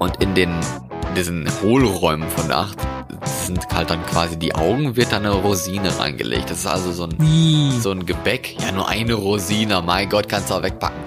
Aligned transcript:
Und 0.00 0.22
in 0.22 0.34
den 0.34 0.50
diesen 1.14 1.46
Hohlräumen 1.60 2.28
von 2.30 2.48
der 2.48 2.58
Acht 2.58 2.78
sind 3.24 3.66
halt 3.70 3.90
dann 3.90 4.04
quasi 4.06 4.38
die 4.38 4.54
Augen, 4.54 4.96
wird 4.96 5.12
da 5.12 5.16
eine 5.16 5.30
Rosine 5.30 5.98
reingelegt. 5.98 6.50
Das 6.50 6.60
ist 6.60 6.66
also 6.66 6.90
so 6.92 7.04
ein, 7.04 7.80
so 7.80 7.90
ein 7.90 8.06
Gebäck. 8.06 8.56
Ja, 8.60 8.72
nur 8.72 8.88
eine 8.88 9.12
Rosine. 9.12 9.82
Mein 9.82 10.08
Gott, 10.08 10.26
kannst 10.28 10.48
du 10.48 10.54
auch 10.54 10.62
wegpacken. 10.62 10.98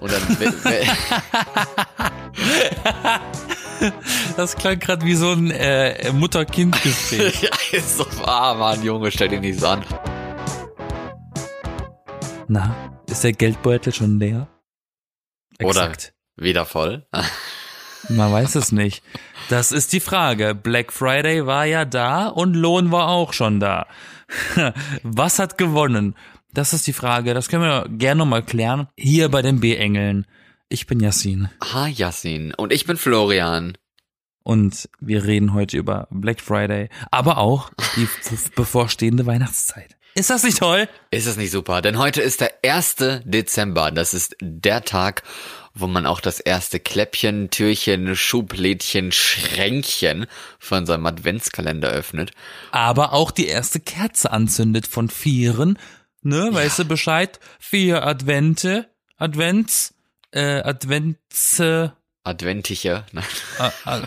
Und 0.00 0.10
dann, 0.12 0.22
Das 4.36 4.56
klang 4.56 4.80
gerade 4.80 5.06
wie 5.06 5.14
so 5.14 5.30
ein 5.30 5.52
äh, 5.52 6.10
Mutter-Kind-Gespräch. 6.12 7.42
ja, 7.42 7.50
ist 7.70 7.98
so, 7.98 8.06
ah, 8.24 8.54
Mann, 8.54 8.82
Junge, 8.82 9.12
stell 9.12 9.28
dich 9.28 9.40
nicht 9.40 9.60
so 9.60 9.68
an. 9.68 9.84
Na, 12.48 12.74
ist 13.06 13.22
der 13.22 13.32
Geldbeutel 13.32 13.94
schon 13.94 14.18
leer? 14.18 14.48
Oder 15.62 15.92
wieder 16.36 16.66
voll. 16.66 17.06
Man 18.10 18.32
weiß 18.32 18.56
es 18.56 18.72
nicht. 18.72 19.04
Das 19.48 19.70
ist 19.70 19.92
die 19.92 20.00
Frage. 20.00 20.56
Black 20.56 20.92
Friday 20.92 21.46
war 21.46 21.64
ja 21.64 21.84
da 21.84 22.26
und 22.26 22.54
Lohn 22.54 22.90
war 22.90 23.08
auch 23.08 23.32
schon 23.32 23.60
da. 23.60 23.86
Was 25.04 25.38
hat 25.38 25.58
gewonnen? 25.58 26.16
Das 26.52 26.72
ist 26.72 26.88
die 26.88 26.92
Frage. 26.92 27.34
Das 27.34 27.48
können 27.48 27.62
wir 27.62 27.86
gerne 27.88 28.18
nochmal 28.18 28.42
klären. 28.42 28.88
Hier 28.96 29.28
bei 29.28 29.42
den 29.42 29.60
B-Engeln. 29.60 30.26
Ich 30.68 30.86
bin 30.86 30.98
Yassin. 30.98 31.50
Ah, 31.60 31.86
Yassin. 31.86 32.52
Und 32.54 32.72
ich 32.72 32.84
bin 32.84 32.96
Florian. 32.96 33.78
Und 34.42 34.88
wir 34.98 35.24
reden 35.24 35.54
heute 35.54 35.76
über 35.76 36.08
Black 36.10 36.40
Friday, 36.40 36.88
aber 37.10 37.38
auch 37.38 37.70
die 37.94 38.08
bevorstehende 38.56 39.26
Weihnachtszeit. 39.26 39.96
Ist 40.14 40.30
das 40.30 40.42
nicht 40.42 40.58
toll? 40.58 40.88
Ist 41.10 41.26
es 41.26 41.36
nicht 41.36 41.52
super? 41.52 41.82
Denn 41.82 41.98
heute 41.98 42.20
ist 42.20 42.40
der 42.40 42.52
1. 42.64 42.96
Dezember. 43.24 43.92
Das 43.92 44.12
ist 44.12 44.34
der 44.40 44.84
Tag, 44.84 45.22
wo 45.74 45.86
man 45.86 46.06
auch 46.06 46.20
das 46.20 46.40
erste 46.40 46.80
Kläppchen, 46.80 47.50
Türchen, 47.50 48.16
Schublädchen, 48.16 49.12
Schränkchen 49.12 50.26
von 50.58 50.86
seinem 50.86 51.06
Adventskalender 51.06 51.88
öffnet. 51.90 52.32
Aber 52.72 53.12
auch 53.12 53.30
die 53.30 53.46
erste 53.46 53.80
Kerze 53.80 54.30
anzündet 54.32 54.86
von 54.86 55.08
vieren. 55.08 55.78
Ne, 56.22 56.48
weißt 56.52 56.80
du 56.80 56.84
Bescheid? 56.84 57.40
Vier 57.58 58.04
Advente, 58.06 58.90
Advents, 59.16 59.94
äh, 60.32 60.60
Advents, 60.62 61.58
äh, 61.60 61.88
Adventiche. 62.22 63.06
Nein. 63.12 63.24
äh, 63.86 63.98
äh, 63.98 64.02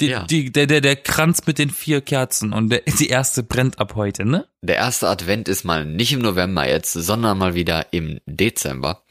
die, 0.00 0.06
Ja. 0.08 0.24
die, 0.24 0.52
der, 0.52 0.66
der, 0.66 0.82
der 0.82 0.96
Kranz 0.96 1.46
mit 1.46 1.58
den 1.58 1.70
vier 1.70 2.02
Kerzen 2.02 2.52
und 2.52 2.68
der, 2.68 2.82
die 2.98 3.08
erste 3.08 3.42
brennt 3.42 3.78
ab 3.78 3.94
heute, 3.94 4.26
ne? 4.26 4.46
Der 4.60 4.76
erste 4.76 5.08
Advent 5.08 5.48
ist 5.48 5.64
mal 5.64 5.86
nicht 5.86 6.12
im 6.12 6.20
November 6.20 6.68
jetzt, 6.68 6.92
sondern 6.92 7.38
mal 7.38 7.54
wieder 7.54 7.86
im 7.92 8.20
Dezember. 8.26 9.02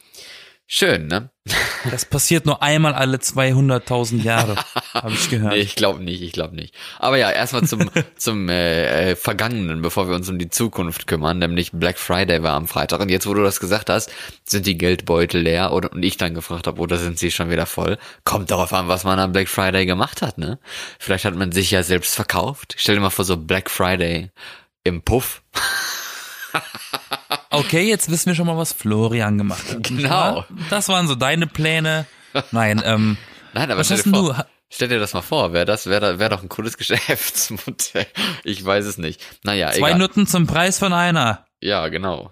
Schön, 0.68 1.08
ne? 1.08 1.32
Das 1.92 2.06
passiert 2.06 2.48
nur 2.48 2.64
einmal 2.64 2.94
alle 2.94 3.18
200.000 3.18 4.24
Jahre, 4.24 4.56
habe 4.94 5.14
ich 5.14 5.30
gehört. 5.30 5.54
Nee, 5.54 5.60
ich 5.60 5.76
glaube 5.76 6.04
nicht, 6.04 6.22
ich 6.24 6.32
glaube 6.32 6.56
nicht. 6.56 6.74
Aber 6.98 7.18
ja, 7.18 7.30
erstmal 7.30 7.64
zum, 7.64 7.92
zum 8.16 8.50
äh, 8.50 9.12
äh, 9.12 9.16
Vergangenen, 9.16 9.82
bevor 9.82 10.08
wir 10.08 10.16
uns 10.16 10.28
um 10.30 10.40
die 10.40 10.50
Zukunft 10.50 11.06
kümmern, 11.06 11.38
nämlich 11.38 11.72
Black 11.74 12.00
Friday 12.00 12.42
war 12.42 12.54
am 12.54 12.68
Freitag. 12.68 13.02
Und 13.02 13.10
jetzt, 13.10 13.28
wo 13.28 13.34
du 13.34 13.44
das 13.44 13.60
gesagt 13.60 13.90
hast, 13.90 14.12
sind 14.46 14.66
die 14.66 14.78
Geldbeutel 14.78 15.42
leer 15.42 15.74
oder 15.74 15.92
und 15.92 16.04
ich 16.04 16.18
dann 16.18 16.34
gefragt 16.34 16.68
habe, 16.68 16.82
oder 16.82 16.98
sind 16.98 17.20
sie 17.20 17.32
schon 17.32 17.52
wieder 17.52 17.66
voll? 17.66 17.98
Kommt 18.24 18.50
darauf 18.50 18.74
an, 18.74 18.88
was 18.88 19.04
man 19.04 19.20
am 19.20 19.32
Black 19.32 19.48
Friday 19.48 19.86
gemacht 19.86 20.22
hat, 20.22 20.38
ne? 20.38 20.60
Vielleicht 20.98 21.26
hat 21.26 21.36
man 21.36 21.52
sich 21.52 21.72
ja 21.72 21.84
selbst 21.84 22.16
verkauft. 22.16 22.76
Stell 22.78 22.96
dir 22.96 23.02
mal 23.02 23.12
vor, 23.12 23.26
so 23.26 23.38
Black 23.38 23.70
Friday 23.70 24.32
im 24.84 25.02
Puff. 25.02 25.44
Okay, 27.58 27.88
jetzt 27.88 28.10
wissen 28.10 28.28
wir 28.28 28.36
schon 28.36 28.48
mal, 28.48 28.58
was 28.58 28.74
Florian 28.74 29.38
gemacht 29.38 29.64
hat. 29.70 29.84
Genau. 29.84 30.46
Das 30.70 30.90
waren 30.90 31.08
so 31.08 31.16
deine 31.16 31.48
Pläne. 31.48 32.06
Nein, 32.52 32.82
ähm, 32.86 33.18
Nein, 33.54 33.72
aber 33.72 33.80
was 33.80 33.88
stell 33.88 33.98
hast 33.98 34.10
vor, 34.10 34.34
du? 34.34 34.46
stell 34.70 34.88
dir 34.90 35.00
das 35.00 35.14
mal 35.14 35.22
vor, 35.22 35.54
wäre 35.54 35.66
das, 35.66 35.86
wäre 35.88 36.20
wär 36.20 36.30
doch 36.30 36.44
ein 36.44 36.50
cooles 36.50 36.78
Geschäftsmodell. 36.78 38.08
Ich 38.44 38.64
weiß 38.64 38.86
es 38.86 38.98
nicht. 38.98 39.22
Naja, 39.44 39.72
Zwei 39.72 39.90
egal. 39.90 40.00
Nutten 40.00 40.28
zum 40.28 40.48
Preis 40.48 40.80
von 40.80 40.92
einer. 40.94 41.46
Ja, 41.62 41.88
genau. 41.88 42.32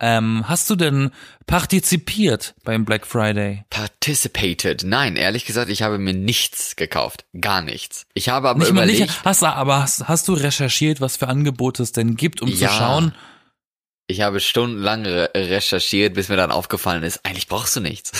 Ähm, 0.00 0.44
hast 0.48 0.70
du 0.70 0.76
denn 0.76 1.10
partizipiert 1.46 2.54
beim 2.62 2.84
Black 2.84 3.04
Friday? 3.04 3.64
Participated. 3.68 4.84
Nein, 4.84 5.16
ehrlich 5.16 5.44
gesagt, 5.44 5.70
ich 5.70 5.82
habe 5.82 5.98
mir 5.98 6.14
nichts 6.14 6.76
gekauft. 6.76 7.24
Gar 7.40 7.62
nichts. 7.62 8.06
Ich 8.14 8.28
habe 8.28 8.48
aber 8.48 8.60
Nicht 8.60 8.72
mal 8.72 8.84
überlegt, 8.84 9.00
nicht, 9.08 9.24
hast, 9.24 9.42
du- 9.42 9.46
aber 9.46 9.80
hast, 9.82 10.06
hast 10.06 10.28
du 10.28 10.34
recherchiert, 10.34 11.00
was 11.00 11.16
für 11.16 11.26
Angebote 11.26 11.82
es 11.82 11.90
denn 11.90 12.14
gibt, 12.14 12.42
um 12.42 12.48
Ja. 12.48 12.68
zu 12.68 12.74
schauen? 12.76 13.14
Ich 14.10 14.22
habe 14.22 14.40
stundenlang 14.40 15.04
re 15.04 15.30
recherchiert, 15.34 16.14
bis 16.14 16.30
mir 16.30 16.38
dann 16.38 16.50
aufgefallen 16.50 17.02
ist, 17.02 17.26
eigentlich 17.26 17.46
brauchst 17.46 17.76
du 17.76 17.80
nichts. 17.80 18.12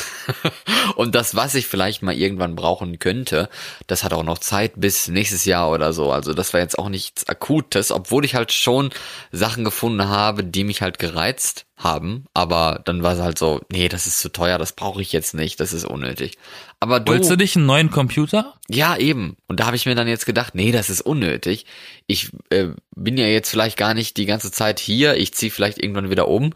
Und 0.96 1.14
das, 1.14 1.34
was 1.34 1.54
ich 1.54 1.66
vielleicht 1.66 2.02
mal 2.02 2.14
irgendwann 2.14 2.54
brauchen 2.54 2.98
könnte, 2.98 3.48
das 3.86 4.04
hat 4.04 4.12
auch 4.12 4.22
noch 4.22 4.36
Zeit 4.36 4.72
bis 4.76 5.08
nächstes 5.08 5.46
Jahr 5.46 5.70
oder 5.70 5.94
so. 5.94 6.12
Also 6.12 6.34
das 6.34 6.52
war 6.52 6.60
jetzt 6.60 6.78
auch 6.78 6.90
nichts 6.90 7.26
Akutes, 7.26 7.90
obwohl 7.90 8.26
ich 8.26 8.34
halt 8.34 8.52
schon 8.52 8.90
Sachen 9.32 9.64
gefunden 9.64 10.08
habe, 10.08 10.44
die 10.44 10.62
mich 10.62 10.82
halt 10.82 10.98
gereizt 10.98 11.64
haben. 11.78 12.26
Aber 12.34 12.82
dann 12.84 13.02
war 13.02 13.14
es 13.14 13.20
halt 13.20 13.38
so, 13.38 13.62
nee, 13.70 13.88
das 13.88 14.06
ist 14.06 14.18
zu 14.18 14.30
teuer, 14.30 14.58
das 14.58 14.72
brauche 14.72 15.00
ich 15.00 15.12
jetzt 15.12 15.32
nicht, 15.32 15.58
das 15.58 15.72
ist 15.72 15.86
unnötig. 15.86 16.36
Aber 16.80 17.00
du, 17.00 17.12
Wolltest 17.12 17.30
du 17.30 17.36
dich 17.36 17.56
einen 17.56 17.66
neuen 17.66 17.90
Computer? 17.90 18.54
Ja, 18.68 18.96
eben. 18.96 19.36
Und 19.48 19.58
da 19.58 19.66
habe 19.66 19.76
ich 19.76 19.86
mir 19.86 19.96
dann 19.96 20.06
jetzt 20.06 20.26
gedacht, 20.26 20.54
nee, 20.54 20.70
das 20.70 20.90
ist 20.90 21.00
unnötig. 21.00 21.66
Ich 22.06 22.30
äh, 22.50 22.68
bin 22.94 23.16
ja 23.16 23.26
jetzt 23.26 23.50
vielleicht 23.50 23.76
gar 23.76 23.94
nicht 23.94 24.16
die 24.16 24.26
ganze 24.26 24.52
Zeit 24.52 24.78
hier. 24.78 25.16
Ich 25.16 25.34
ziehe 25.34 25.50
vielleicht 25.50 25.82
irgendwann 25.82 26.10
wieder 26.10 26.28
um. 26.28 26.52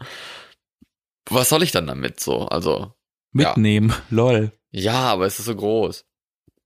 Was 1.29 1.49
soll 1.49 1.63
ich 1.63 1.71
dann 1.71 1.87
damit 1.87 2.19
so? 2.19 2.47
Also, 2.47 2.93
Mitnehmen. 3.33 3.93
Lol. 4.09 4.51
ja, 4.71 4.93
aber 4.93 5.25
es 5.25 5.39
ist 5.39 5.45
so 5.45 5.55
groß. 5.55 6.05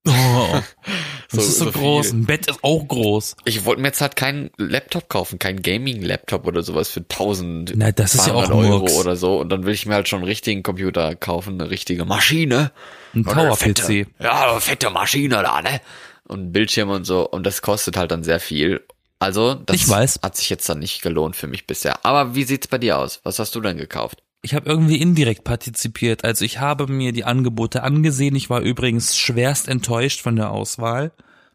Oh, 0.07 0.62
das 1.31 1.43
So- 1.43 1.49
ist 1.49 1.57
so, 1.59 1.65
so 1.65 1.71
groß. 1.71 2.07
viel. 2.07 2.15
Ein 2.19 2.25
Bett 2.25 2.47
ist 2.47 2.59
auch 2.63 2.88
groß. 2.88 3.35
Ich 3.45 3.65
wollte 3.65 3.81
mir 3.81 3.89
jetzt 3.89 4.01
halt 4.01 4.15
keinen 4.15 4.49
Laptop 4.57 5.09
kaufen, 5.09 5.39
keinen 5.39 5.61
Gaming-Laptop 5.61 6.45
oder 6.47 6.63
sowas 6.63 6.89
für 6.89 7.01
1000 7.07 7.73
Na, 7.75 7.91
das 7.91 8.15
ist 8.15 8.27
ja 8.27 8.33
auch 8.33 8.45
200 8.45 8.51
Euro 8.71 8.79
Murks. 8.79 8.93
oder 8.95 9.15
so. 9.15 9.38
Und 9.39 9.49
dann 9.49 9.65
will 9.65 9.73
ich 9.73 9.85
mir 9.85 9.95
halt 9.95 10.07
schon 10.07 10.19
einen 10.19 10.27
richtigen 10.27 10.63
Computer 10.63 11.15
kaufen, 11.15 11.59
eine 11.59 11.69
richtige 11.69 12.05
Maschine. 12.05 12.71
Ein 13.13 13.23
Tower-PC. 13.25 14.07
Ja, 14.19 14.51
eine 14.51 14.61
fette 14.61 14.89
Maschine 14.89 15.41
da, 15.43 15.61
ne? 15.61 15.81
Und 16.27 16.51
Bildschirm 16.51 16.89
und 16.89 17.05
so. 17.05 17.27
Und 17.29 17.45
das 17.45 17.61
kostet 17.61 17.97
halt 17.97 18.11
dann 18.11 18.23
sehr 18.23 18.39
viel. 18.39 18.81
Also, 19.19 19.55
das 19.55 19.89
hat 20.21 20.38
sich 20.38 20.49
jetzt 20.49 20.69
dann 20.69 20.79
nicht 20.79 21.01
gelohnt 21.01 21.35
für 21.35 21.47
mich 21.47 21.65
bisher. 21.65 22.05
Aber 22.05 22.35
wie 22.35 22.44
sieht's 22.44 22.67
bei 22.67 22.77
dir 22.77 22.99
aus? 22.99 23.19
Was 23.23 23.39
hast 23.39 23.55
du 23.55 23.61
denn 23.61 23.77
gekauft? 23.77 24.21
Ich 24.41 24.53
habe 24.53 24.69
irgendwie 24.69 24.97
indirekt 25.01 25.43
partizipiert. 25.43 26.23
Also 26.23 26.45
ich 26.45 26.59
habe 26.59 26.87
mir 26.87 27.11
die 27.11 27.23
Angebote 27.25 27.83
angesehen. 27.83 28.35
Ich 28.35 28.49
war 28.49 28.61
übrigens 28.61 29.17
schwerst 29.17 29.67
enttäuscht 29.67 30.21
von 30.21 30.35
der 30.35 30.51
Auswahl, 30.51 31.11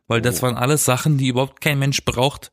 weil 0.09 0.21
das 0.21 0.41
Oh. 0.41 0.43
waren 0.43 0.57
alles 0.57 0.85
Sachen, 0.85 1.17
die 1.17 1.29
überhaupt 1.29 1.61
kein 1.61 1.79
Mensch 1.79 2.05
braucht. 2.05 2.53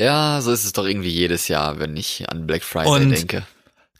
Ja, 0.00 0.40
so 0.40 0.52
ist 0.52 0.64
es 0.64 0.72
doch 0.72 0.84
irgendwie 0.86 1.08
jedes 1.10 1.48
Jahr, 1.48 1.78
wenn 1.78 1.96
ich 1.96 2.28
an 2.30 2.46
Black 2.46 2.62
Friday 2.62 2.90
Und- 2.92 3.10
denke. 3.10 3.46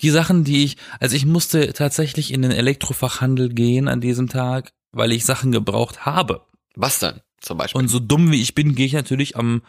Die 0.03 0.10
Sachen, 0.10 0.44
die 0.44 0.62
ich, 0.65 0.76
also 1.00 1.16
ich 1.16 1.25
musste 1.25 1.72
tatsächlich 1.72 2.31
in 2.32 2.43
den 2.43 2.50
Elektrofachhandel 2.50 3.49
gehen 3.49 3.88
an 3.88 4.03
diesem 4.03 4.28
Tag, 4.28 4.72
weil 4.93 5.10
ich 5.10 5.25
Sachen 5.25 5.53
gebraucht 5.53 6.05
habe. 6.05 6.43
Was 6.75 6.99
denn? 6.99 7.21
Zum 7.41 7.56
Beispiel. 7.56 7.78
Und 7.81 7.88
so 7.88 7.99
dumm 7.99 8.31
wie 8.31 8.43
ich 8.43 8.55
bin, 8.55 8.75
gehe 8.75 8.84
ich 8.84 8.93
natürlich 8.93 9.37
am 9.37 9.62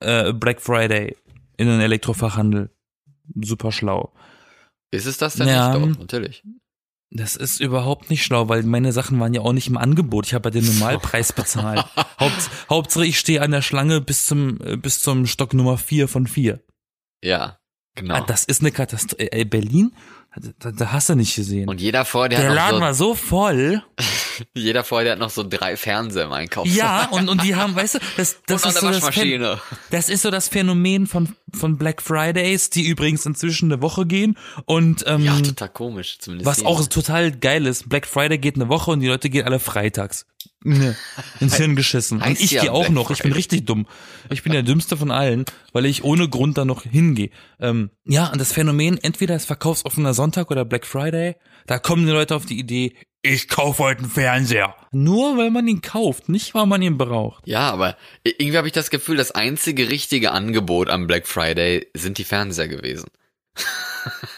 äh, 0.00 0.32
Black 0.32 0.62
Friday 0.62 1.16
in 1.58 1.66
den 1.66 1.80
Elektrofachhandel. 1.80 2.70
Super 3.42 3.72
schlau. 3.72 4.12
Ist 4.90 5.06
es 5.06 5.18
das 5.18 5.34
denn 5.34 5.48
Ja. 5.48 5.76
nicht? 5.78 5.94
Doch, 5.96 6.00
natürlich. 6.00 6.42
Das 7.10 7.36
ist 7.36 7.60
überhaupt 7.60 8.10
nicht 8.10 8.24
schlau, 8.24 8.48
weil 8.48 8.64
meine 8.64 8.92
Sachen 8.92 9.20
waren 9.20 9.34
ja 9.34 9.40
auch 9.42 9.52
nicht 9.52 9.68
im 9.68 9.76
Angebot. 9.76 10.26
Ich 10.26 10.34
habe 10.34 10.48
ja 10.48 10.50
den 10.50 10.64
Normalpreis 10.66 11.32
bezahlt. 11.32 11.84
Haupt, 12.18 12.50
Hauptsache 12.68 13.06
ich 13.06 13.18
stehe 13.20 13.40
an 13.40 13.52
der 13.52 13.62
Schlange 13.62 14.00
bis 14.00 14.26
zum 14.26 14.60
äh, 14.60 14.76
bis 14.76 14.98
zum 15.00 15.26
Stock 15.26 15.54
Nummer 15.54 15.78
4 15.78 16.08
von 16.08 16.26
4. 16.26 16.60
Ja, 17.22 17.58
genau. 17.94 18.14
Ah, 18.16 18.20
das 18.22 18.44
ist 18.44 18.62
eine 18.62 18.72
Katastrophe. 18.72 19.30
Äh, 19.32 19.44
Berlin? 19.44 19.94
Da, 20.58 20.72
da 20.72 20.92
hast 20.92 21.08
du 21.08 21.14
nicht 21.14 21.36
gesehen. 21.36 21.68
und 21.68 21.80
jeder 21.80 22.04
vor 22.04 22.28
dir 22.28 22.36
der 22.38 22.48
hat 22.48 22.54
Laden 22.56 22.80
noch 22.80 22.86
war 22.86 22.94
so 22.94 23.14
voll. 23.14 23.82
so, 23.98 24.44
jeder 24.54 24.82
vor 24.82 25.04
dir 25.04 25.12
hat 25.12 25.18
noch 25.20 25.30
so 25.30 25.44
drei 25.48 25.76
Fernseher 25.76 26.24
im 26.24 26.32
Einkauf. 26.32 26.66
Ja, 26.66 27.06
und, 27.10 27.28
und 27.28 27.44
die 27.44 27.54
haben, 27.54 27.76
weißt 27.76 27.94
du, 27.94 27.98
das, 28.16 28.38
das, 28.46 28.64
ist 28.66 28.80
so 28.80 28.88
das, 28.88 28.96
Phän- 29.02 29.06
Waschmaschine. 29.06 29.60
das 29.90 30.08
ist 30.08 30.22
so 30.22 30.30
das 30.32 30.48
Phänomen 30.48 31.06
von, 31.06 31.36
von 31.52 31.78
Black 31.78 32.02
Fridays, 32.02 32.68
die 32.70 32.84
übrigens 32.86 33.24
inzwischen 33.26 33.70
eine 33.72 33.80
Woche 33.80 34.06
gehen. 34.06 34.36
Und 34.64 35.04
ähm, 35.06 35.22
Ja, 35.24 35.38
total 35.40 35.68
komisch. 35.68 36.18
Zumindest 36.18 36.46
was 36.46 36.58
hier. 36.58 36.66
auch 36.68 36.84
total 36.88 37.30
geil 37.30 37.64
ist, 37.66 37.88
Black 37.88 38.06
Friday 38.06 38.38
geht 38.38 38.56
eine 38.56 38.68
Woche 38.68 38.90
und 38.90 39.00
die 39.00 39.08
Leute 39.08 39.30
gehen 39.30 39.44
alle 39.46 39.60
freitags. 39.60 40.26
Ne, 40.66 40.96
ins 41.40 41.56
Hirn 41.56 41.76
geschissen. 41.76 42.22
Und 42.22 42.40
ich 42.40 42.50
ja 42.52 42.62
gehe 42.62 42.72
auch 42.72 42.80
Black 42.84 42.92
noch. 42.92 43.10
Ich 43.10 43.22
bin 43.22 43.32
richtig 43.32 43.66
dumm. 43.66 43.86
Ich 44.30 44.42
bin 44.42 44.52
der 44.52 44.62
dümmste 44.62 44.96
von 44.96 45.10
allen, 45.10 45.44
weil 45.74 45.84
ich 45.84 46.04
ohne 46.04 46.26
Grund 46.28 46.56
da 46.56 46.64
noch 46.64 46.82
hingehe. 46.84 47.28
Ähm, 47.60 47.90
ja, 48.06 48.28
und 48.28 48.40
das 48.40 48.52
Phänomen, 48.52 48.96
entweder 49.02 49.36
ist 49.36 49.44
verkaufsoffener 49.44 50.14
Sonntag 50.14 50.23
oder 50.50 50.64
Black 50.64 50.86
Friday, 50.86 51.36
da 51.66 51.78
kommen 51.78 52.06
die 52.06 52.12
Leute 52.12 52.34
auf 52.34 52.46
die 52.46 52.58
Idee, 52.58 52.94
ich 53.22 53.48
kaufe 53.48 53.82
heute 53.82 54.00
einen 54.02 54.10
Fernseher. 54.10 54.74
Nur 54.92 55.38
weil 55.38 55.50
man 55.50 55.66
ihn 55.66 55.80
kauft, 55.80 56.28
nicht 56.28 56.54
weil 56.54 56.66
man 56.66 56.82
ihn 56.82 56.98
braucht. 56.98 57.46
Ja, 57.46 57.70
aber 57.70 57.96
irgendwie 58.22 58.58
habe 58.58 58.66
ich 58.66 58.74
das 58.74 58.90
Gefühl, 58.90 59.16
das 59.16 59.30
einzige 59.30 59.88
richtige 59.88 60.32
Angebot 60.32 60.90
am 60.90 61.06
Black 61.06 61.26
Friday 61.26 61.88
sind 61.94 62.18
die 62.18 62.24
Fernseher 62.24 62.68
gewesen. 62.68 63.08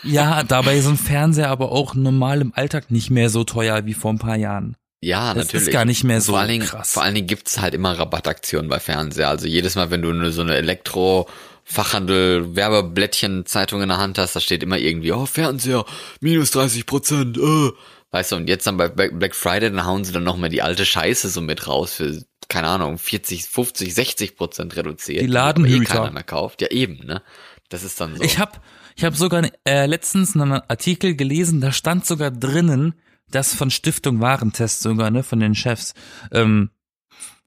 Ja, 0.05 0.45
dabei 0.45 0.77
ist 0.77 0.87
ein 0.87 0.97
Fernseher 0.97 1.49
aber 1.51 1.73
auch 1.73 1.97
normal 1.97 2.41
im 2.41 2.55
Alltag 2.55 2.93
nicht 2.93 3.11
mehr 3.11 3.31
so 3.31 3.43
teuer 3.43 3.85
wie 3.85 3.95
vor 3.95 4.13
ein 4.13 4.21
paar 4.21 4.37
Jahren. 4.37 4.77
Ja, 5.01 5.35
Das 5.35 5.47
natürlich. 5.47 5.67
ist 5.67 5.73
gar 5.73 5.85
nicht 5.85 6.05
mehr 6.05 6.21
so 6.21 6.33
vor 6.33 6.41
allen 6.41 6.51
Dingen, 6.51 6.67
krass. 6.67 6.93
Vor 6.93 7.03
allen 7.03 7.17
Dingen 7.17 7.27
gibt's 7.27 7.61
halt 7.61 7.75
immer 7.75 7.99
Rabattaktionen 7.99 8.69
bei 8.69 8.79
Fernseher. 8.79 9.29
Also 9.29 9.49
jedes 9.49 9.75
Mal, 9.75 9.91
wenn 9.91 10.03
du 10.03 10.31
so 10.31 10.43
eine 10.43 10.55
Elektro 10.55 11.29
Fachhandel 11.69 12.55
Werbeblättchen 12.55 13.45
Zeitung 13.45 13.83
in 13.83 13.89
der 13.89 13.99
Hand 13.99 14.19
hast, 14.19 14.37
da 14.37 14.41
steht 14.41 14.63
immer 14.63 14.79
irgendwie, 14.79 15.11
oh, 15.11 15.27
Fernseher, 15.27 15.85
minus 16.21 16.53
30 16.53 16.87
Prozent, 16.87 17.37
äh. 17.37 17.71
Weißt 18.13 18.33
du, 18.33 18.37
und 18.37 18.49
jetzt 18.49 18.69
dann 18.69 18.77
bei 18.77 18.89
Black 18.89 19.35
Friday, 19.35 19.71
dann 19.71 19.85
hauen 19.85 20.05
sie 20.05 20.13
dann 20.13 20.23
noch 20.23 20.37
mal 20.37 20.49
die 20.49 20.63
alte 20.63 20.87
Scheiße 20.87 21.29
so 21.29 21.41
mit 21.41 21.67
raus 21.67 21.95
für, 21.95 22.23
keine 22.49 22.69
Ahnung, 22.69 22.99
40, 22.99 23.45
50, 23.47 23.93
60 23.93 24.37
Prozent 24.37 24.77
reduziert. 24.77 25.23
Die 25.23 25.27
eh 25.27 25.29
Ladenhüter. 25.29 25.85
keiner 25.85 26.13
mehr 26.13 26.23
kauft. 26.23 26.63
Ja, 26.63 26.69
eben, 26.69 27.05
ne? 27.05 27.21
Das 27.69 27.83
ist 27.83 28.01
dann 28.01 28.15
so. 28.15 28.23
Ich 28.23 28.39
habe 28.39 28.53
ich 28.95 29.05
hab 29.05 29.17
sogar 29.17 29.43
äh, 29.67 29.87
letztens 29.87 30.37
einen 30.37 30.53
Artikel 30.53 31.17
gelesen, 31.17 31.61
da 31.61 31.73
stand 31.73 32.07
sogar 32.07 32.31
drinnen, 32.31 32.95
dass 33.29 33.55
von 33.55 33.71
Stiftung 33.73 34.21
Warentest 34.21 34.83
sogar, 34.83 35.11
ne, 35.11 35.25
von 35.25 35.41
den 35.41 35.57
Chefs, 35.57 35.95
ähm, 36.31 36.71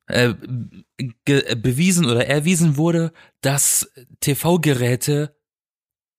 äh, 0.09 0.33
ge- 1.25 1.55
bewiesen 1.55 2.05
oder 2.05 2.27
erwiesen 2.27 2.77
wurde, 2.77 3.13
dass 3.41 3.89
TV-Geräte 4.19 5.35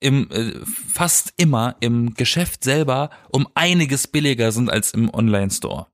im 0.01 0.31
äh, 0.31 0.65
fast 0.65 1.35
immer 1.37 1.77
im 1.81 2.15
Geschäft 2.15 2.65
selber 2.65 3.11
um 3.31 3.47
einiges 3.55 4.07
billiger 4.09 4.51
sind 4.53 4.71
als 4.71 4.93
im 4.93 5.13
Online-Store. 5.13 5.87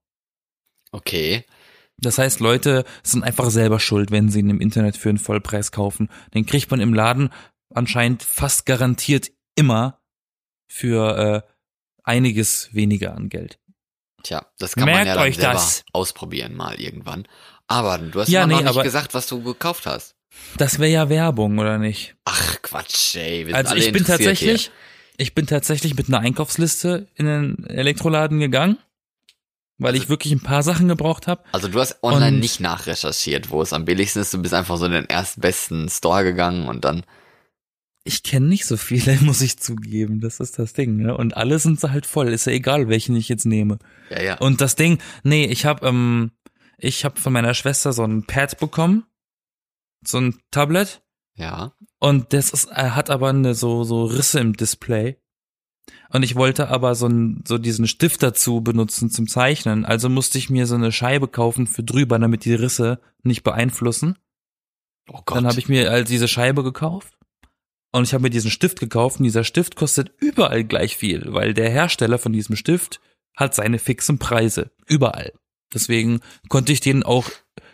okay. 0.92 1.44
Das 1.98 2.18
heißt, 2.18 2.40
Leute 2.40 2.84
sind 3.02 3.24
einfach 3.24 3.48
selber 3.48 3.80
schuld, 3.80 4.10
wenn 4.10 4.28
sie 4.28 4.40
ihn 4.40 4.50
im 4.50 4.60
Internet 4.60 4.98
für 4.98 5.08
einen 5.08 5.16
Vollpreis 5.16 5.72
kaufen. 5.72 6.10
Den 6.34 6.44
kriegt 6.44 6.70
man 6.70 6.78
im 6.80 6.92
Laden 6.92 7.30
anscheinend 7.74 8.22
fast 8.22 8.66
garantiert 8.66 9.32
immer 9.54 9.98
für 10.70 11.16
äh, 11.46 11.52
einiges 12.04 12.74
weniger 12.74 13.14
an 13.16 13.30
Geld. 13.30 13.58
Tja, 14.22 14.44
das 14.58 14.74
kann 14.74 14.84
Merkt 14.84 14.98
man 14.98 15.06
ja 15.06 15.14
dann 15.14 15.22
euch 15.24 15.36
selber 15.36 15.52
das. 15.54 15.84
ausprobieren 15.94 16.54
mal 16.54 16.78
irgendwann. 16.78 17.26
Aber 17.68 17.98
du 17.98 18.20
hast 18.20 18.28
Ja, 18.28 18.42
immer 18.44 18.52
noch 18.52 18.58
nee, 18.58 18.64
nicht 18.64 18.70
aber- 18.74 18.82
gesagt, 18.84 19.14
was 19.14 19.26
du 19.26 19.42
gekauft 19.42 19.86
hast. 19.86 20.14
Das 20.58 20.78
wäre 20.78 20.90
ja 20.90 21.08
Werbung, 21.08 21.58
oder 21.58 21.78
nicht? 21.78 22.14
Ach, 22.24 22.60
Quatsch, 22.62 23.16
ey. 23.16 23.52
Also 23.54 23.74
ich 23.74 23.90
bin 23.92 24.04
tatsächlich, 24.04 24.70
ich 25.16 25.34
bin 25.34 25.46
tatsächlich 25.46 25.94
mit 25.96 26.08
einer 26.08 26.20
Einkaufsliste 26.20 27.08
in 27.14 27.24
den 27.26 27.64
Elektroladen 27.66 28.38
gegangen, 28.38 28.76
weil 29.78 29.92
Also- 29.92 30.02
ich 30.02 30.08
wirklich 30.10 30.32
ein 30.32 30.42
paar 30.42 30.62
Sachen 30.62 30.88
gebraucht 30.88 31.26
habe. 31.26 31.42
Hier. 31.44 31.54
Also 31.54 31.68
du 31.68 31.80
hast 31.80 32.02
online 32.02 32.36
Und- 32.36 32.40
nicht 32.40 32.60
nachrecherchiert, 32.60 33.50
wo 33.50 33.62
es 33.62 33.72
am 33.72 33.84
billigsten 33.86 34.20
ist. 34.22 34.34
Du 34.34 34.42
bist 34.42 34.52
einfach 34.54 34.76
so 34.76 34.84
in 34.86 34.92
den 34.92 35.06
erstbesten 35.06 35.88
Store 35.88 36.22
gegangen 36.22 36.68
und 36.68 36.84
dann. 36.84 37.04
Ich 38.04 38.22
kenne 38.22 38.46
nicht 38.46 38.66
so 38.66 38.76
viele, 38.76 39.16
muss 39.22 39.40
ich 39.40 39.58
zugeben. 39.58 40.20
Das 40.20 40.38
ist 40.38 40.58
das 40.58 40.74
Ding. 40.74 40.96
Ne? 40.98 41.16
Und 41.16 41.36
alle 41.36 41.58
sind 41.58 41.82
halt 41.82 42.06
voll. 42.06 42.28
Ist 42.28 42.46
ja 42.46 42.52
egal, 42.52 42.88
welchen 42.88 43.16
ich 43.16 43.28
jetzt 43.28 43.46
nehme. 43.46 43.78
Ja, 44.10 44.22
ja. 44.22 44.38
Und 44.38 44.60
das 44.60 44.76
Ding, 44.76 44.98
nee, 45.24 45.46
ich 45.46 45.64
habe 45.64 45.86
ähm, 45.88 46.30
ich 46.78 47.04
habe 47.04 47.20
von 47.20 47.32
meiner 47.32 47.54
Schwester 47.54 47.92
so 47.92 48.04
ein 48.04 48.24
Pad 48.24 48.58
bekommen, 48.58 49.06
so 50.04 50.18
ein 50.18 50.38
Tablet 50.50 51.02
ja. 51.34 51.72
und 51.98 52.32
das 52.32 52.50
ist, 52.50 52.66
er 52.66 52.94
hat 52.94 53.10
aber 53.10 53.30
eine 53.30 53.54
so 53.54 53.84
so 53.84 54.04
Risse 54.04 54.40
im 54.40 54.54
Display. 54.54 55.18
Und 56.10 56.22
ich 56.22 56.34
wollte 56.34 56.68
aber 56.68 56.94
so, 56.94 57.06
ein, 57.06 57.44
so 57.46 57.58
diesen 57.58 57.86
Stift 57.86 58.22
dazu 58.22 58.60
benutzen 58.60 59.10
zum 59.10 59.28
Zeichnen. 59.28 59.84
Also 59.84 60.08
musste 60.08 60.38
ich 60.38 60.50
mir 60.50 60.66
so 60.66 60.74
eine 60.74 60.92
Scheibe 60.92 61.28
kaufen 61.28 61.66
für 61.66 61.82
drüber, 61.82 62.18
damit 62.18 62.44
die 62.44 62.54
Risse 62.54 63.00
nicht 63.22 63.42
beeinflussen. 63.42 64.18
Oh 65.08 65.20
Gott. 65.24 65.36
Dann 65.36 65.46
habe 65.46 65.58
ich 65.58 65.68
mir 65.68 65.90
also 65.90 66.04
diese 66.04 66.28
Scheibe 66.28 66.62
gekauft. 66.62 67.16
Und 67.92 68.04
ich 68.04 68.14
habe 68.14 68.22
mir 68.22 68.30
diesen 68.30 68.50
Stift 68.50 68.80
gekauft 68.80 69.18
und 69.18 69.24
dieser 69.24 69.44
Stift 69.44 69.76
kostet 69.76 70.12
überall 70.20 70.64
gleich 70.64 70.96
viel, 70.96 71.32
weil 71.32 71.54
der 71.54 71.70
Hersteller 71.70 72.18
von 72.18 72.32
diesem 72.32 72.56
Stift 72.56 73.00
hat 73.34 73.54
seine 73.54 73.78
fixen 73.78 74.18
Preise. 74.18 74.70
Überall. 74.86 75.32
Deswegen 75.72 76.20
konnte 76.48 76.72
ich 76.72 76.80
den 76.80 77.02
auch 77.02 77.30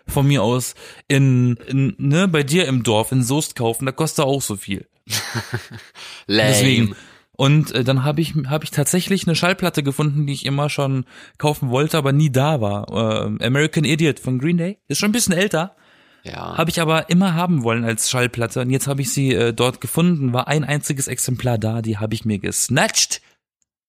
von 0.06 0.26
mir 0.26 0.42
aus 0.42 0.74
in, 1.08 1.56
in 1.68 1.94
ne, 1.98 2.28
bei 2.28 2.42
dir 2.42 2.66
im 2.66 2.82
Dorf 2.82 3.12
in 3.12 3.22
Soest 3.22 3.54
kaufen, 3.56 3.86
da 3.86 3.92
kostet 3.92 4.24
er 4.24 4.28
auch 4.28 4.42
so 4.42 4.56
viel. 4.56 4.86
Deswegen. 6.28 6.94
Und 7.34 7.72
äh, 7.72 7.82
dann 7.82 8.04
habe 8.04 8.20
ich 8.20 8.34
habe 8.46 8.64
ich 8.64 8.70
tatsächlich 8.70 9.26
eine 9.26 9.34
Schallplatte 9.34 9.82
gefunden, 9.82 10.26
die 10.26 10.32
ich 10.32 10.44
immer 10.44 10.68
schon 10.68 11.06
kaufen 11.38 11.70
wollte, 11.70 11.98
aber 11.98 12.12
nie 12.12 12.30
da 12.30 12.60
war. 12.60 12.88
Äh, 12.90 13.44
American 13.44 13.84
Idiot 13.84 14.20
von 14.20 14.38
Green 14.38 14.58
Day. 14.58 14.78
Ist 14.88 14.98
schon 14.98 15.08
ein 15.08 15.12
bisschen 15.12 15.34
älter. 15.34 15.74
Ja. 16.24 16.56
Habe 16.56 16.70
ich 16.70 16.80
aber 16.80 17.10
immer 17.10 17.34
haben 17.34 17.64
wollen 17.64 17.84
als 17.84 18.10
Schallplatte. 18.10 18.60
Und 18.60 18.70
jetzt 18.70 18.86
habe 18.86 19.02
ich 19.02 19.12
sie 19.12 19.32
äh, 19.34 19.52
dort 19.52 19.80
gefunden. 19.80 20.32
War 20.32 20.46
ein 20.46 20.62
einziges 20.62 21.08
Exemplar 21.08 21.58
da. 21.58 21.82
Die 21.82 21.98
habe 21.98 22.14
ich 22.14 22.24
mir 22.24 22.38
gesnatcht. 22.38 23.22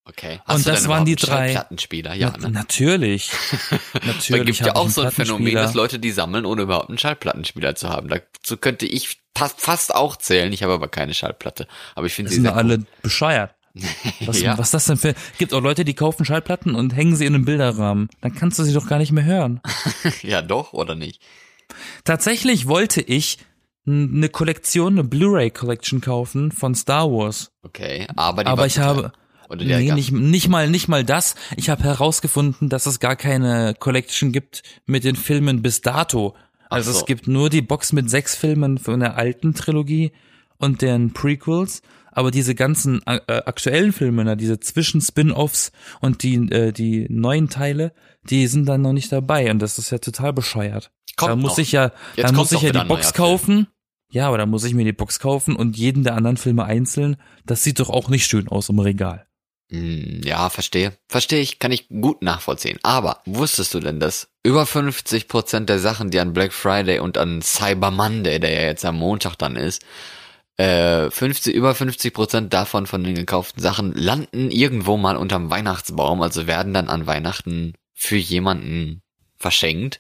Okay. 0.06 0.42
Und 0.48 0.66
du 0.66 0.70
das 0.72 0.88
waren 0.90 1.06
die 1.06 1.16
drei- 1.16 1.32
einen 1.36 1.44
Schallplattenspieler, 1.54 2.14
ja, 2.14 2.34
Na, 2.38 2.48
ne? 2.50 2.54
Natürlich. 2.54 3.32
natürlich. 3.94 4.28
Da 4.28 4.38
gibt 4.44 4.60
ja 4.60 4.76
auch 4.76 4.90
so 4.90 5.02
ein 5.02 5.12
Phänomen, 5.12 5.46
Plattenspieler. 5.46 5.62
dass 5.62 5.74
Leute 5.76 6.00
die 6.00 6.12
sammeln, 6.12 6.46
ohne 6.46 6.64
überhaupt 6.64 6.90
einen 6.90 6.98
Schallplattenspieler 6.98 7.76
zu 7.76 7.88
haben. 7.90 8.10
Dazu 8.10 8.58
könnte 8.58 8.86
ich 8.86 9.20
fast, 9.36 9.96
auch 9.96 10.18
zählen. 10.18 10.52
Ich 10.52 10.62
habe 10.62 10.74
aber 10.74 10.90
keine 10.90 11.14
Schallplatte. 11.14 11.68
Aber 11.96 12.06
ich 12.08 12.14
finde 12.14 12.30
sie 12.30 12.36
sind 12.36 12.44
sehr 12.46 12.56
alle 12.56 12.84
bescheuert. 13.02 13.56
Was, 14.26 14.40
Ja. 14.42 14.56
was 14.58 14.68
ist 14.68 14.74
das 14.76 14.86
denn 14.86 14.98
für. 14.98 15.16
Gibt 15.40 15.52
auch 15.54 15.62
Leute, 15.62 15.84
die 15.86 15.96
kaufen 15.96 16.26
Schallplatten 16.26 16.76
und 16.76 16.96
hängen 16.96 17.16
sie 17.16 17.26
in 17.26 17.34
einen 17.34 17.46
Bilderrahmen. 17.46 18.08
Dann 18.22 18.36
kannst 18.36 18.60
du 18.60 18.64
sie 18.64 18.74
doch 18.74 18.88
gar 18.88 19.00
nicht 19.00 19.12
mehr 19.14 19.24
hören. 19.24 19.62
Ja, 20.22 20.42
doch, 20.44 20.74
oder 20.74 20.94
nicht? 20.96 21.22
Tatsächlich 22.04 22.68
wollte 22.68 23.02
ich 23.02 23.40
eine 23.88 24.30
Kollektion, 24.30 24.94
eine 24.94 25.04
Blu-ray-Collection 25.04 26.02
kaufen 26.02 26.52
von 26.52 26.76
Star 26.76 27.10
Wars. 27.10 27.52
Okay. 27.64 28.08
Aber 28.16 28.44
die 28.44 28.50
Aber 28.50 28.66
ich 28.66 28.80
habe. 28.80 29.12
Oder 29.50 29.66
der 29.66 29.80
Nee, 29.80 29.92
nicht, 29.94 30.12
nicht 30.12 30.48
mal, 30.48 30.70
nicht 30.70 30.88
mal 30.88 31.04
das. 31.04 31.36
Ich 31.58 31.70
habe 31.70 31.84
herausgefunden, 31.84 32.70
dass 32.70 32.86
es 32.86 33.00
gar 33.00 33.16
keine 33.16 33.76
Collection 33.78 34.32
gibt 34.32 34.64
mit 34.86 35.04
den 35.04 35.16
Filmen 35.16 35.62
bis 35.62 35.82
dato. 35.82 36.36
Also 36.70 36.92
so. 36.92 37.00
es 37.00 37.06
gibt 37.06 37.28
nur 37.28 37.50
die 37.50 37.62
Box 37.62 37.94
mit 37.94 38.10
sechs 38.10 38.36
Filmen 38.36 38.78
von 38.78 39.00
der 39.00 39.16
alten 39.16 39.54
Trilogie 39.54 40.12
und 40.58 40.82
deren 40.82 41.14
Prequels. 41.14 41.82
Aber 42.12 42.32
diese 42.32 42.54
ganzen 42.56 43.02
äh, 43.06 43.20
aktuellen 43.28 43.92
Filme, 43.92 44.24
na, 44.24 44.36
diese 44.36 44.60
Zwischen-Spin-Offs 44.60 45.72
und 46.00 46.22
die, 46.24 46.36
äh, 46.52 46.72
die 46.72 47.08
neuen 47.10 47.50
Teile, 47.50 47.92
die 48.30 48.48
sind 48.48 48.68
dann 48.68 48.82
noch 48.82 48.94
nicht 48.94 49.12
dabei. 49.12 49.50
Und 49.50 49.60
das 49.60 49.80
ist 49.80 49.90
ja 49.90 49.98
total 49.98 50.32
bescheuert. 50.32 50.92
Kommt 51.16 51.32
da 51.32 51.36
muss 51.36 51.52
noch. 51.54 51.58
ich 51.60 51.72
ja, 51.72 51.92
Jetzt 52.16 52.28
kommt 52.28 52.38
muss 52.38 52.52
ich 52.52 52.62
ja 52.62 52.72
die 52.72 52.88
Box 52.88 53.14
kaufen. 53.14 53.68
Ja, 54.12 54.28
aber 54.28 54.38
da 54.38 54.46
muss 54.46 54.64
ich 54.64 54.76
mir 54.76 54.86
die 54.86 54.94
Box 54.94 55.20
kaufen 55.20 55.56
und 55.56 55.76
jeden 55.76 56.04
der 56.04 56.16
anderen 56.16 56.38
Filme 56.38 56.66
einzeln. 56.66 57.18
Das 57.48 57.64
sieht 57.64 57.80
doch 57.80 57.90
auch 57.90 58.10
nicht 58.10 58.28
schön 58.28 58.48
aus 58.48 58.70
im 58.70 58.78
Regal. 58.78 59.26
Hm, 59.72 60.22
Ja, 60.24 60.50
verstehe. 60.50 60.94
Verstehe 61.08 61.40
ich, 61.42 61.60
kann 61.60 61.72
ich 61.72 61.88
gut 61.90 62.22
nachvollziehen. 62.22 62.80
Aber 62.84 63.22
wusstest 63.26 63.74
du 63.74 63.80
denn, 63.80 64.00
dass 64.00 64.30
über 64.44 64.66
50 64.66 65.28
Prozent 65.28 65.70
der 65.70 65.80
Sachen, 65.80 66.12
die 66.12 66.20
an 66.20 66.34
Black 66.34 66.54
Friday 66.54 67.00
und 67.00 67.18
an 67.18 67.42
Cyber 67.42 67.92
Monday, 67.92 68.40
der 68.40 68.52
ja 68.54 68.62
jetzt 68.68 68.86
am 68.86 68.98
Montag 68.98 69.36
dann 69.38 69.56
ist, 69.56 69.82
äh, 70.58 71.10
50, 71.10 71.56
über 71.56 71.74
50 71.74 72.14
Prozent 72.14 72.54
davon 72.54 72.86
von 72.86 73.04
den 73.04 73.16
gekauften 73.16 73.62
Sachen 73.62 73.94
landen 73.94 74.52
irgendwo 74.52 74.98
mal 74.98 75.16
unterm 75.18 75.50
Weihnachtsbaum, 75.50 76.22
also 76.22 76.46
werden 76.46 76.74
dann 76.74 76.90
an 76.90 77.08
Weihnachten 77.08 77.74
für 77.94 78.18
jemanden 78.18 79.02
verschenkt. 79.38 80.00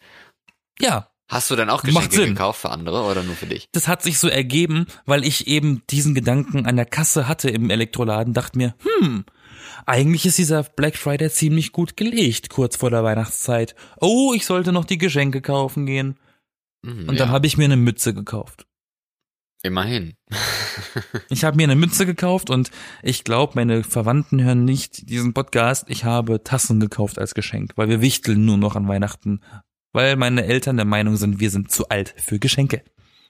Ja, 0.79 1.09
Hast 1.29 1.49
du 1.49 1.55
denn 1.55 1.69
auch 1.69 1.81
Geschenke 1.81 2.27
gekauft 2.27 2.61
für 2.61 2.69
andere 2.69 3.03
oder 3.03 3.23
nur 3.23 3.35
für 3.35 3.47
dich? 3.47 3.67
das 3.71 3.87
hat 3.87 4.03
sich 4.03 4.19
so 4.19 4.27
ergeben, 4.27 4.85
weil 5.05 5.23
ich 5.23 5.47
eben 5.47 5.81
diesen 5.89 6.13
Gedanken 6.13 6.67
an 6.67 6.75
der 6.75 6.85
Kasse 6.85 7.27
hatte 7.27 7.49
im 7.49 7.71
Elektroladen, 7.71 8.33
dachte 8.33 8.57
mir, 8.57 8.75
hm, 8.99 9.25
eigentlich 9.85 10.25
ist 10.25 10.37
dieser 10.37 10.63
Black 10.63 10.95
Friday 10.97 11.29
ziemlich 11.29 11.71
gut 11.71 11.97
gelegt, 11.97 12.49
kurz 12.49 12.75
vor 12.75 12.89
der 12.89 13.03
Weihnachtszeit. 13.03 13.75
Oh, 13.99 14.33
ich 14.35 14.45
sollte 14.45 14.71
noch 14.71 14.85
die 14.85 14.97
Geschenke 14.97 15.41
kaufen 15.41 15.85
gehen. 15.85 16.19
Hm, 16.85 17.07
Und 17.09 17.15
ja, 17.15 17.25
dann 17.25 17.29
habe 17.29 17.47
ich 17.47 17.57
mir 17.57 17.65
eine 17.65 17.77
Mütze 17.77 18.13
gekauft. 18.13 18.65
immerhin. 19.63 20.13
Ich 21.29 21.43
habe 21.43 21.57
mir 21.57 21.63
eine 21.63 21.75
Mütze 21.75 22.05
gekauft 22.05 22.49
und 22.49 22.71
ich 23.03 23.23
glaube, 23.23 23.53
meine 23.55 23.83
Verwandten 23.83 24.43
hören 24.43 24.65
nicht 24.65 25.09
diesen 25.09 25.33
Podcast. 25.33 25.85
Ich 25.87 26.03
habe 26.03 26.43
Tassen 26.43 26.79
gekauft 26.79 27.19
als 27.19 27.33
Geschenk, 27.35 27.73
weil 27.75 27.89
wir 27.89 28.01
wichteln 28.01 28.45
nur 28.45 28.57
noch 28.57 28.75
an 28.75 28.87
Weihnachten. 28.87 29.41
Weil 29.91 30.15
meine 30.15 30.45
Eltern 30.45 30.77
der 30.77 30.85
Meinung 30.85 31.15
sind, 31.17 31.39
wir 31.39 31.51
sind 31.51 31.71
zu 31.71 31.89
alt 31.89 32.15
für 32.17 32.39
Geschenke. 32.39 32.83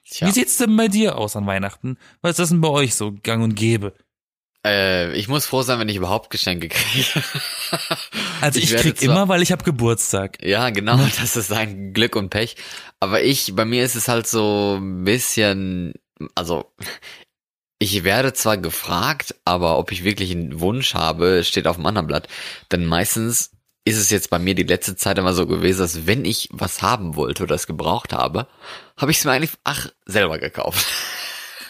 Tja. 0.08 0.26
Wie 0.26 0.32
sieht's 0.32 0.56
denn 0.56 0.74
bei 0.76 0.88
dir 0.88 1.16
aus 1.18 1.36
an 1.36 1.46
Weihnachten? 1.46 1.98
Was 2.22 2.32
ist 2.32 2.38
das 2.38 2.48
denn 2.50 2.60
bei 2.62 2.68
euch 2.68 2.94
so 2.94 3.12
gang 3.22 3.42
und 3.44 3.54
gäbe? 3.54 3.92
Äh, 4.64 5.12
ich 5.14 5.28
muss 5.28 5.46
froh 5.46 5.62
sein, 5.62 5.78
wenn 5.78 5.88
ich 5.88 5.96
überhaupt 5.96 6.30
Geschenke 6.30 6.68
kriege. 6.68 7.06
Also 8.40 8.60
ich, 8.60 8.70
werde 8.70 8.82
krieg 8.82 8.98
zwar- 8.98 9.08
immer, 9.14 9.28
weil 9.28 9.42
ich 9.42 9.52
habe 9.52 9.64
Geburtstag. 9.64 10.38
Ja, 10.42 10.70
genau, 10.70 10.96
das 11.20 11.34
ist 11.36 11.50
ein 11.52 11.92
Glück 11.92 12.14
und 12.14 12.28
Pech. 12.30 12.56
Aber 13.00 13.22
ich, 13.22 13.54
bei 13.56 13.64
mir 13.64 13.84
ist 13.84 13.96
es 13.96 14.06
halt 14.08 14.26
so 14.26 14.78
ein 14.78 15.04
bisschen, 15.04 15.94
also 16.34 16.70
ich 17.78 18.04
werde 18.04 18.32
zwar 18.34 18.56
gefragt, 18.58 19.34
aber 19.44 19.78
ob 19.78 19.92
ich 19.92 20.04
wirklich 20.04 20.30
einen 20.30 20.60
Wunsch 20.60 20.94
habe, 20.94 21.42
steht 21.44 21.66
auf 21.66 21.76
dem 21.76 21.86
anderen 21.86 22.06
Blatt. 22.06 22.28
Denn 22.70 22.84
meistens 22.84 23.50
ist 23.84 23.98
es 23.98 24.10
jetzt 24.10 24.30
bei 24.30 24.38
mir 24.38 24.54
die 24.54 24.62
letzte 24.62 24.94
Zeit 24.96 25.18
immer 25.18 25.34
so 25.34 25.46
gewesen, 25.46 25.80
dass 25.80 26.06
wenn 26.06 26.24
ich 26.24 26.48
was 26.52 26.80
haben 26.82 27.16
wollte 27.16 27.42
oder 27.42 27.54
es 27.54 27.66
gebraucht 27.66 28.12
habe, 28.12 28.46
habe 28.96 29.10
ich 29.10 29.18
es 29.18 29.24
mir 29.24 29.32
eigentlich, 29.32 29.52
ach, 29.64 29.88
selber 30.06 30.38
gekauft. 30.38 30.86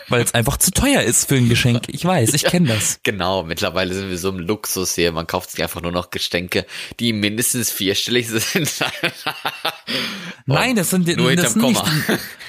Weil 0.09 0.23
es 0.23 0.35
einfach 0.35 0.57
zu 0.57 0.71
teuer 0.71 1.03
ist 1.03 1.29
für 1.29 1.37
ein 1.37 1.49
Geschenk. 1.49 1.85
Ich 1.89 2.05
weiß, 2.05 2.35
ich 2.35 2.45
kenne 2.45 2.69
das. 2.69 3.01
Genau, 3.03 3.43
mittlerweile 3.43 3.95
sind 3.95 4.11
wir 4.11 4.19
so 4.19 4.29
im 4.31 4.39
Luxus 4.39 4.95
hier. 4.95 5.13
Man 5.13 5.27
kauft 5.27 5.51
sich 5.51 5.63
einfach 5.63 5.81
nur 5.81 5.93
noch 5.93 6.11
Geschenke, 6.11 6.67
die 7.01 7.13
mindestens 7.13 7.71
vierstellig 7.71 8.29
sind. 8.29 8.71
Nein, 10.47 10.77
das 10.77 10.91
sind, 10.91 11.09
die, 11.09 11.17
Nur 11.17 11.35
das, 11.35 11.55
sind 11.55 11.63
nicht, 11.63 11.83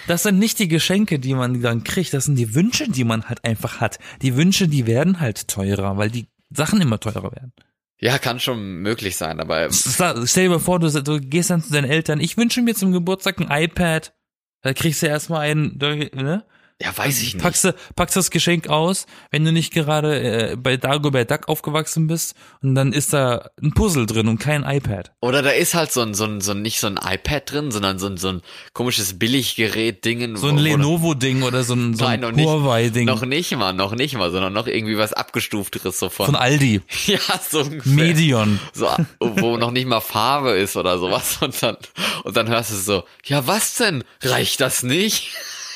das 0.08 0.24
sind 0.24 0.40
nicht 0.40 0.60
die 0.60 0.68
Geschenke, 0.68 1.20
die 1.20 1.34
man 1.34 1.62
dann 1.62 1.84
kriegt. 1.84 2.14
Das 2.14 2.26
sind 2.26 2.36
die 2.36 2.54
Wünsche, 2.56 2.90
die 2.90 3.04
man 3.04 3.30
halt 3.30 3.44
einfach 3.46 3.80
hat. 3.80 4.00
Die 4.22 4.36
Wünsche, 4.36 4.68
die 4.68 4.86
werden 4.88 5.20
halt 5.20 5.48
teurer, 5.48 5.98
weil 5.98 6.10
die 6.10 6.28
Sachen 6.50 6.82
immer 6.82 7.00
teurer 7.00 7.32
werden. 7.32 7.54
Ja, 8.00 8.18
kann 8.18 8.40
schon 8.40 8.82
möglich 8.82 9.16
sein, 9.16 9.40
aber 9.40 9.72
Stell 9.72 10.26
dir 10.44 10.50
mal 10.50 10.60
vor, 10.60 10.80
du, 10.80 10.92
du 11.02 11.20
gehst 11.22 11.50
dann 11.50 11.64
zu 11.64 11.72
deinen 11.72 11.90
Eltern. 11.90 12.20
Ich 12.20 12.36
wünsche 12.36 12.62
mir 12.62 12.76
zum 12.76 12.92
Geburtstag 12.92 13.40
ein 13.40 13.50
iPad. 13.50 14.14
Da 14.62 14.74
kriegst 14.74 15.02
du 15.02 15.08
erstmal 15.08 15.42
einen, 15.42 15.78
ne? 15.78 16.44
Ja, 16.82 16.96
weiß 16.96 17.22
ich 17.22 17.36
nicht. 17.36 17.44
Packst 17.44 17.64
du, 17.64 17.74
packst 17.96 18.18
das 18.18 18.32
Geschenk 18.32 18.68
aus, 18.68 19.06
wenn 19.32 19.46
du 19.46 19.54
nicht 19.54 19.74
gerade 19.74 20.52
äh, 20.52 20.56
bei 20.58 20.76
Dagobert 20.76 21.32
Duck 21.32 21.48
aufgewachsen 21.48 22.08
bist 22.08 22.36
und 22.62 22.76
dann 22.76 22.92
ist 22.92 23.14
da 23.14 23.50
ein 23.64 23.74
Puzzle 23.74 24.06
drin 24.06 24.28
und 24.28 24.40
kein 24.40 24.64
iPad. 24.64 25.14
Oder 25.22 25.42
da 25.42 25.52
ist 25.52 25.74
halt 25.74 25.94
so 25.94 26.02
ein, 26.02 26.14
so 26.14 26.26
ein, 26.26 26.42
so 26.42 26.52
ein, 26.52 26.62
nicht 26.62 26.82
so 26.82 26.88
ein 26.88 27.00
iPad 27.02 27.50
drin, 27.50 27.72
sondern 27.72 27.98
so 27.98 28.08
ein, 28.08 28.18
so 28.18 28.28
ein 28.28 28.42
komisches 28.74 29.18
Billiggerät-Dingen. 29.18 30.36
So 30.36 30.50
ein 30.50 30.58
Lenovo-Ding 30.58 31.44
oder 31.44 31.64
so 31.64 31.76
ein, 31.76 31.94
so 31.94 32.06
ein 32.06 32.20
noch 32.20 32.34
nicht. 32.34 32.46
Huawei-Ding 32.46 33.06
Noch 33.06 33.24
nicht 33.24 33.56
mal, 33.56 33.72
noch 33.72 33.96
nicht 33.96 34.16
mal, 34.18 34.30
sondern 34.32 34.52
noch 34.52 34.68
irgendwie 34.68 34.98
was 34.98 35.14
abgestufteres 35.14 35.98
so 35.98 36.10
von. 36.10 36.26
von 36.26 36.36
Aldi. 36.36 36.82
ja, 37.06 37.20
so 37.50 37.62
ungefähr. 37.62 37.94
Medion. 37.94 38.60
So, 38.74 38.90
wo 39.22 39.56
noch 39.56 39.72
nicht 39.72 39.88
mal 39.88 40.02
Farbe 40.02 40.52
ist 40.52 40.76
oder 40.76 41.00
sowas. 41.00 41.38
Und 41.42 41.64
dann, 41.64 41.78
und 42.26 42.36
dann 42.36 42.50
hörst 42.50 42.72
du 42.72 42.76
so, 42.76 43.04
ja, 43.24 43.48
was 43.48 43.76
denn? 43.76 44.04
Reicht 44.22 44.60
das 44.60 44.84
nicht? 44.84 45.32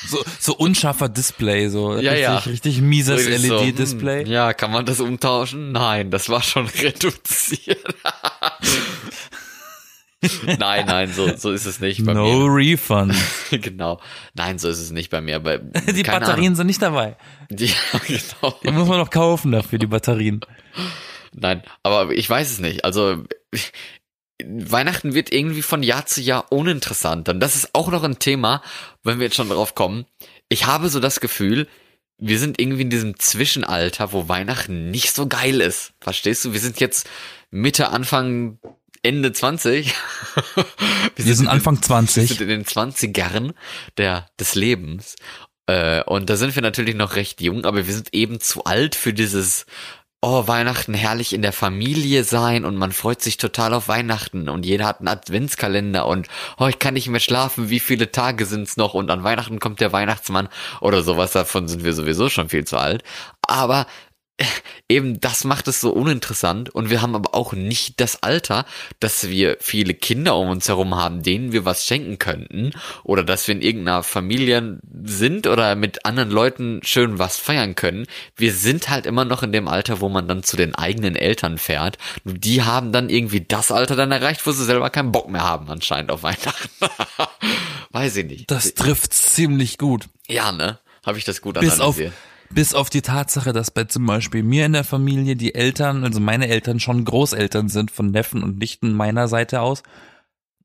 So, 0.08 0.24
so 0.38 0.54
unscharfer 0.56 1.08
Display, 1.08 1.68
so 1.68 1.92
Ja, 1.98 2.12
richtig, 2.12 2.20
ja. 2.22 2.36
richtig 2.38 2.80
mieses 2.80 3.26
Richtig 3.26 3.48
so, 3.48 3.60
LED-Display. 3.62 4.24
hm, 4.24 4.30
ja, 4.32 4.52
kann 4.54 4.70
man 4.72 4.86
das 4.86 5.00
umtauschen? 5.00 5.72
Nein, 5.72 6.10
das 6.10 6.28
war 6.28 6.42
schon 6.42 6.66
reduziert. 6.82 7.84
nein, 10.58 10.84
nein, 10.86 11.12
so, 11.12 11.34
so 11.36 11.50
ist 11.52 11.64
es 11.66 11.80
nicht 11.80 12.04
bei 12.04 12.12
no 12.12 12.44
refund. 12.46 13.14
mir. 13.50 13.58
Genau. 13.58 14.00
Nein, 14.34 14.58
so 14.58 14.68
ist 14.68 14.78
es 14.80 14.90
nicht 14.90 15.10
bei 15.10 15.20
mir. 15.20 15.36
Aber 15.36 15.58
Die 15.58 16.02
Batterien 16.02 16.38
Ahnung. 16.46 16.54
sind 16.56 16.66
nicht 16.66 16.82
dabei. 16.82 17.16
Die, 17.50 17.66
ja, 17.66 17.74
genau. 18.06 18.54
Die 18.62 18.70
muss 18.70 18.88
man 18.88 18.98
noch 18.98 19.10
kaufen 19.10 19.52
dafür, 19.52 19.78
die 19.78 19.86
Batterien. 19.86 20.40
Nein, 21.32 21.62
aber 21.82 22.10
ich 22.12 22.28
weiß 22.28 22.50
es 22.50 22.58
nicht. 22.58 22.84
Also 22.84 23.24
Weihnachten 24.48 25.14
wird 25.14 25.32
irgendwie 25.32 25.62
von 25.62 25.82
Jahr 25.82 26.06
zu 26.06 26.20
Jahr 26.20 26.50
uninteressanter. 26.50 27.32
Und 27.32 27.40
das 27.40 27.56
ist 27.56 27.74
auch 27.74 27.90
noch 27.90 28.02
ein 28.02 28.18
Thema, 28.18 28.62
wenn 29.02 29.18
wir 29.18 29.26
jetzt 29.26 29.36
schon 29.36 29.48
drauf 29.48 29.74
kommen. 29.74 30.06
Ich 30.48 30.66
habe 30.66 30.88
so 30.88 31.00
das 31.00 31.20
Gefühl, 31.20 31.68
wir 32.18 32.38
sind 32.38 32.60
irgendwie 32.60 32.82
in 32.82 32.90
diesem 32.90 33.18
Zwischenalter, 33.18 34.12
wo 34.12 34.28
Weihnachten 34.28 34.90
nicht 34.90 35.12
so 35.12 35.26
geil 35.26 35.60
ist. 35.60 35.92
Verstehst 36.00 36.44
du? 36.44 36.52
Wir 36.52 36.60
sind 36.60 36.78
jetzt 36.80 37.08
Mitte, 37.50 37.88
Anfang, 37.88 38.58
Ende 39.02 39.32
20. 39.32 39.94
Wir 41.16 41.34
sind 41.34 41.48
Anfang 41.48 41.76
Wir 41.76 41.82
20. 41.82 42.28
sind 42.28 42.40
in 42.42 42.48
den 42.48 42.64
20ern 42.64 43.54
der, 43.96 44.26
des 44.38 44.54
Lebens. 44.54 45.16
Äh, 45.66 46.02
und 46.04 46.28
da 46.28 46.36
sind 46.36 46.54
wir 46.54 46.62
natürlich 46.62 46.94
noch 46.94 47.16
recht 47.16 47.40
jung, 47.40 47.64
aber 47.64 47.86
wir 47.86 47.94
sind 47.94 48.12
eben 48.12 48.40
zu 48.40 48.64
alt 48.64 48.94
für 48.94 49.14
dieses, 49.14 49.66
oh, 50.22 50.46
Weihnachten 50.46 50.92
herrlich 50.92 51.32
in 51.32 51.42
der 51.42 51.52
Familie 51.52 52.24
sein 52.24 52.64
und 52.64 52.76
man 52.76 52.92
freut 52.92 53.22
sich 53.22 53.38
total 53.38 53.72
auf 53.72 53.88
Weihnachten 53.88 54.48
und 54.48 54.66
jeder 54.66 54.86
hat 54.86 54.98
einen 54.98 55.08
Adventskalender 55.08 56.06
und, 56.06 56.28
oh, 56.58 56.66
ich 56.66 56.78
kann 56.78 56.94
nicht 56.94 57.08
mehr 57.08 57.20
schlafen, 57.20 57.70
wie 57.70 57.80
viele 57.80 58.12
Tage 58.12 58.44
sind's 58.44 58.76
noch 58.76 58.92
und 58.94 59.10
an 59.10 59.24
Weihnachten 59.24 59.60
kommt 59.60 59.80
der 59.80 59.92
Weihnachtsmann 59.92 60.48
oder 60.80 61.02
sowas, 61.02 61.32
davon 61.32 61.68
sind 61.68 61.84
wir 61.84 61.94
sowieso 61.94 62.28
schon 62.28 62.50
viel 62.50 62.64
zu 62.64 62.76
alt. 62.76 63.02
Aber 63.46 63.86
eben 64.88 65.20
das 65.20 65.44
macht 65.44 65.68
es 65.68 65.80
so 65.80 65.90
uninteressant 65.90 66.70
und 66.70 66.90
wir 66.90 67.02
haben 67.02 67.14
aber 67.14 67.34
auch 67.34 67.52
nicht 67.52 68.00
das 68.00 68.22
Alter, 68.22 68.64
dass 68.98 69.28
wir 69.28 69.56
viele 69.60 69.94
Kinder 69.94 70.36
um 70.36 70.48
uns 70.48 70.68
herum 70.68 70.94
haben, 70.94 71.22
denen 71.22 71.52
wir 71.52 71.64
was 71.64 71.86
schenken 71.86 72.18
könnten 72.18 72.72
oder 73.04 73.22
dass 73.22 73.46
wir 73.46 73.54
in 73.54 73.62
irgendeiner 73.62 74.02
Familie 74.02 74.80
sind 75.04 75.46
oder 75.46 75.76
mit 75.76 76.04
anderen 76.04 76.30
Leuten 76.30 76.80
schön 76.82 77.18
was 77.18 77.36
feiern 77.36 77.74
können. 77.74 78.06
Wir 78.36 78.52
sind 78.52 78.88
halt 78.88 79.06
immer 79.06 79.24
noch 79.24 79.42
in 79.42 79.52
dem 79.52 79.68
Alter, 79.68 80.00
wo 80.00 80.08
man 80.08 80.28
dann 80.28 80.42
zu 80.42 80.56
den 80.56 80.74
eigenen 80.74 81.16
Eltern 81.16 81.58
fährt. 81.58 81.98
Nur 82.24 82.34
Die 82.34 82.62
haben 82.62 82.92
dann 82.92 83.08
irgendwie 83.08 83.40
das 83.40 83.70
Alter 83.70 83.96
dann 83.96 84.12
erreicht, 84.12 84.46
wo 84.46 84.52
sie 84.52 84.64
selber 84.64 84.90
keinen 84.90 85.12
Bock 85.12 85.30
mehr 85.30 85.44
haben 85.44 85.68
anscheinend 85.68 86.10
auf 86.10 86.22
Weihnachten. 86.22 86.68
Weiß 87.90 88.16
ich 88.16 88.26
nicht. 88.26 88.50
Das 88.50 88.74
trifft 88.74 89.12
ziemlich 89.12 89.78
gut. 89.78 90.06
ja, 90.28 90.52
ne? 90.52 90.78
Habe 91.04 91.16
ich 91.16 91.24
das 91.24 91.40
gut 91.40 91.58
Bis 91.58 91.80
auf, 91.80 91.96
analysiert. 91.96 92.12
Bis 92.52 92.74
auf 92.74 92.90
die 92.90 93.02
Tatsache, 93.02 93.52
dass 93.52 93.70
bei 93.70 93.84
zum 93.84 94.06
Beispiel 94.06 94.42
mir 94.42 94.66
in 94.66 94.72
der 94.72 94.84
Familie 94.84 95.36
die 95.36 95.54
Eltern, 95.54 96.04
also 96.04 96.20
meine 96.20 96.48
Eltern 96.48 96.80
schon 96.80 97.04
Großeltern 97.04 97.68
sind 97.68 97.90
von 97.90 98.10
Neffen 98.10 98.42
und 98.42 98.58
Nichten 98.58 98.92
meiner 98.92 99.28
Seite 99.28 99.60
aus 99.60 99.82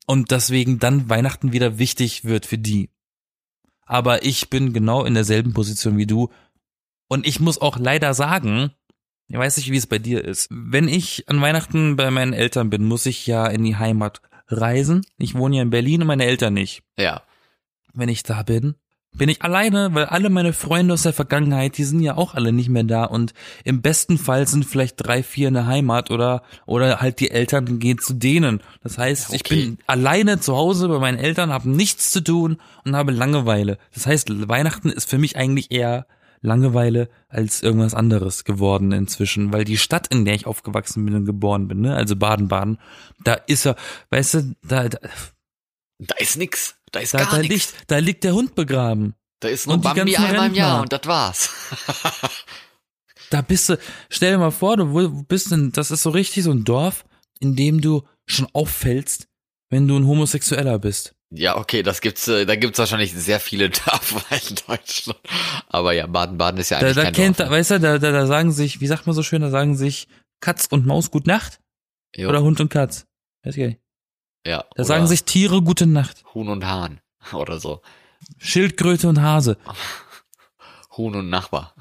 und 0.06 0.32
deswegen 0.32 0.80
dann 0.80 1.10
Weihnachten 1.10 1.54
wieder 1.54 1.78
wichtig 1.78 2.26
wird 2.26 2.46
für 2.46 2.58
die. 2.58 2.90
Aber 3.86 4.24
ich 4.24 4.50
bin 4.50 4.74
genau 4.74 5.04
in 5.06 5.14
derselben 5.14 5.54
Position 5.54 5.98
wie 5.98 6.08
du 6.08 6.30
und 7.08 7.28
ich 7.28 7.40
muss 7.40 7.62
auch 7.62 7.78
leider 7.78 8.14
sagen, 8.14 8.72
ich 9.28 9.38
weiß 9.38 9.58
nicht, 9.58 9.72
wie 9.72 9.78
es 9.78 9.88
bei 9.88 10.00
dir 10.00 10.24
ist. 10.24 10.48
Wenn 10.52 10.88
ich 10.88 11.28
an 11.30 11.42
Weihnachten 11.42 11.96
bei 11.96 12.10
meinen 12.12 12.34
Eltern 12.34 12.70
bin, 12.70 12.84
muss 12.84 13.06
ich 13.06 13.26
ja 13.26 13.48
in 13.48 13.64
die 13.64 13.76
Heimat 13.76 14.22
reisen. 14.48 15.06
Ich 15.18 15.36
wohne 15.36 15.58
ja 15.58 15.62
in 15.64 15.72
Berlin 15.72 16.02
und 16.02 16.08
meine 16.08 16.26
Eltern 16.26 16.54
nicht 16.54 16.84
Ja. 16.98 17.24
wenn 17.94 18.10
ich 18.10 18.24
da 18.24 18.44
bin, 18.44 18.76
bin 19.18 19.30
ich 19.30 19.42
alleine, 19.42 19.94
weil 19.94 20.06
alle 20.06 20.30
meine 20.30 20.54
Freunde 20.54 20.94
aus 20.94 21.04
der 21.04 21.14
Vergangenheit, 21.14 21.78
die 21.78 21.84
sind 21.84 22.02
ja 22.02 22.18
auch 22.18 22.34
alle 22.34 22.52
nicht 22.52 22.70
mehr 22.70 22.84
da 22.84 23.06
und 23.06 23.34
im 23.64 23.82
besten 23.82 24.18
Fall 24.18 24.48
sind 24.48 24.66
vielleicht 24.66 24.96
drei, 24.98 25.24
vier 25.24 25.48
in 25.48 25.54
der 25.54 25.68
Heimat 25.68 26.12
oder 26.12 26.44
oder 26.66 27.00
halt 27.02 27.20
die 27.20 27.32
Eltern 27.32 27.80
gehen 27.80 28.00
zu 28.00 28.14
denen. 28.14 28.62
Das 28.84 28.98
heißt, 28.98 29.34
ich 29.34 29.42
Okay. 29.42 29.56
bin 29.56 29.78
alleine 29.88 30.40
zu 30.40 30.56
Hause 30.56 30.88
bei 30.88 31.00
meinen 31.00 31.18
Eltern, 31.18 31.52
habe 31.54 31.70
nichts 31.70 32.12
zu 32.12 32.22
tun 32.24 32.58
und 32.84 32.96
habe 32.96 33.12
Langeweile. 33.12 33.78
Das 33.94 34.06
heißt, 34.08 34.48
Weihnachten 34.50 34.90
ist 34.90 35.10
für 35.10 35.18
mich 35.18 35.38
eigentlich 35.38 35.72
eher 35.72 36.08
Langeweile 36.42 37.10
als 37.28 37.64
irgendwas 37.64 37.96
anderes 37.96 38.44
geworden 38.44 38.92
inzwischen, 38.92 39.52
weil 39.52 39.64
die 39.64 39.78
Stadt, 39.78 40.08
in 40.14 40.26
der 40.26 40.36
ich 40.36 40.46
aufgewachsen 40.46 41.04
bin 41.06 41.16
und 41.16 41.26
geboren 41.26 41.68
bin, 41.68 41.82
ne, 41.82 41.96
also 41.96 42.16
Baden-Baden, 42.16 42.78
da 43.24 43.34
ist 43.34 43.66
ja, 43.66 43.76
weißt 44.12 44.34
du, 44.36 44.56
da, 44.62 44.88
da, 44.90 45.00
Da 45.98 46.16
ist 46.20 46.38
nix. 46.38 46.76
Da 46.96 47.02
ist 47.02 47.14
da, 47.14 47.18
gar 47.20 47.32
da 47.32 47.38
nichts. 47.40 47.74
liegt, 47.74 47.92
da 47.92 47.98
liegt 47.98 48.24
der 48.24 48.34
Hund 48.34 48.56
begraben. 48.56 49.16
Da 49.42 49.50
ist 49.50 49.68
nur 49.68 49.76
Und 49.76 49.82
Bambi 49.82 50.16
einmal 50.16 50.48
im 50.48 50.56
Jahr 50.56 50.80
Rentner. 50.80 50.82
und 50.82 50.94
das 50.94 51.06
war's. 51.06 51.50
Da 53.32 53.42
bist 53.42 53.70
du, 53.70 53.78
stell 54.10 54.32
dir 54.34 54.38
mal 54.38 54.52
vor, 54.52 54.78
du 54.78 55.24
bist 55.24 55.52
in, 55.52 55.72
das 55.72 55.90
ist 55.92 56.04
so 56.04 56.12
richtig 56.12 56.44
so 56.44 56.52
ein 56.52 56.64
Dorf, 56.64 57.04
in 57.40 57.56
dem 57.56 57.82
du 57.82 58.04
schon 58.28 58.48
auffällst, 58.54 59.28
wenn 59.70 59.88
du 59.88 59.98
ein 59.98 60.06
Homosexueller 60.06 60.78
bist. 60.80 61.16
ja, 61.32 61.58
okay, 61.58 61.82
das 61.82 62.02
gibt's, 62.02 62.28
äh, 62.28 62.46
da 62.46 62.56
gibt's 62.56 62.78
wahrscheinlich 62.78 63.14
sehr 63.14 63.40
viele 63.40 63.70
Dörfer 63.72 64.24
in 64.50 64.56
Deutschland. 64.68 65.20
Aber 65.68 65.92
ja, 65.94 66.06
Baden-Baden 66.08 66.60
ist 66.60 66.70
ja 66.70 66.80
Da, 66.80 66.86
eigentlich 66.86 66.96
da 66.96 67.04
kein 67.06 67.14
kennt, 67.14 67.40
Dorf. 67.40 67.50
da, 67.50 67.56
weißt 67.56 67.72
du, 67.72 67.80
da, 67.80 67.98
da, 67.98 68.12
da 68.12 68.28
sagen 68.28 68.52
sich, 68.52 68.80
wie 68.80 68.88
sagt 68.88 69.08
man 69.08 69.16
so 69.16 69.24
schön, 69.24 69.42
da 69.42 69.50
sagen 69.50 69.76
sich 69.76 70.08
Katz 70.40 70.68
und 70.70 70.86
Maus 70.86 71.10
Gute 71.12 71.28
Nacht 71.28 71.60
Jo, 72.16 72.30
oder 72.30 72.42
Hund 72.44 72.62
und 72.62 72.70
Katz. 72.70 73.06
Weiß 73.44 73.58
ich. 73.58 73.78
Ja, 74.46 74.64
Da 74.76 74.84
sagen 74.84 75.08
sich 75.08 75.24
Tiere 75.24 75.62
Gute 75.62 75.88
Nacht. 75.88 76.24
Huhn 76.34 76.48
und 76.50 76.66
Hahn 76.66 77.00
oder 77.34 77.60
so. 77.60 77.82
Schildkröte 78.38 79.08
und 79.10 79.22
Hase. 79.22 79.58
Huhn 80.98 81.14
und 81.16 81.30
Nachbar. 81.30 81.74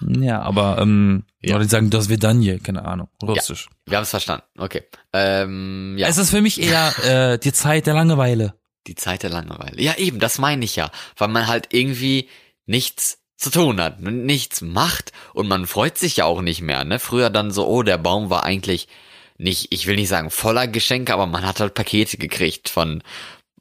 Ja, 0.00 0.42
aber, 0.42 0.78
ähm, 0.80 1.24
Ja. 1.40 1.58
die 1.60 1.68
sagen 1.68 1.88
das 1.90 2.08
Vedanje, 2.08 2.58
keine 2.58 2.84
Ahnung, 2.84 3.08
russisch. 3.22 3.68
Wir 3.86 3.96
haben 3.98 4.02
es 4.02 4.10
verstanden. 4.10 4.44
Okay. 4.58 4.82
Ähm, 5.12 5.94
ja, 5.96 6.08
Es 6.08 6.18
ist 6.18 6.30
für 6.30 6.40
mich 6.42 6.60
eher 6.60 6.92
äh, 7.34 7.38
die 7.38 7.52
Zeit 7.52 7.86
der 7.86 7.94
Langeweile. 7.94 8.54
die 8.88 8.96
Zeit 8.96 9.22
der 9.22 9.30
Langeweile. 9.30 9.80
Ja, 9.80 9.94
eben, 9.96 10.18
das 10.18 10.38
meine 10.38 10.64
ich 10.64 10.74
ja. 10.76 10.90
Weil 11.16 11.28
man 11.28 11.46
halt 11.46 11.68
irgendwie 11.72 12.28
nichts 12.66 13.18
zu 13.36 13.50
tun 13.50 13.80
hat, 13.80 14.00
und 14.00 14.24
nichts 14.26 14.60
macht 14.62 15.12
und 15.32 15.48
man 15.48 15.66
freut 15.66 15.96
sich 15.98 16.16
ja 16.18 16.24
auch 16.24 16.40
nicht 16.42 16.60
mehr, 16.62 16.84
ne? 16.84 16.98
Früher 16.98 17.30
dann 17.30 17.50
so, 17.50 17.66
oh, 17.66 17.82
der 17.82 17.98
Baum 17.98 18.30
war 18.30 18.42
eigentlich 18.44 18.88
nicht, 19.38 19.68
ich 19.70 19.86
will 19.86 19.96
nicht 19.96 20.08
sagen 20.08 20.30
voller 20.30 20.68
Geschenke, 20.68 21.12
aber 21.12 21.26
man 21.26 21.46
hat 21.46 21.60
halt 21.60 21.74
Pakete 21.74 22.18
gekriegt 22.18 22.68
von, 22.68 23.02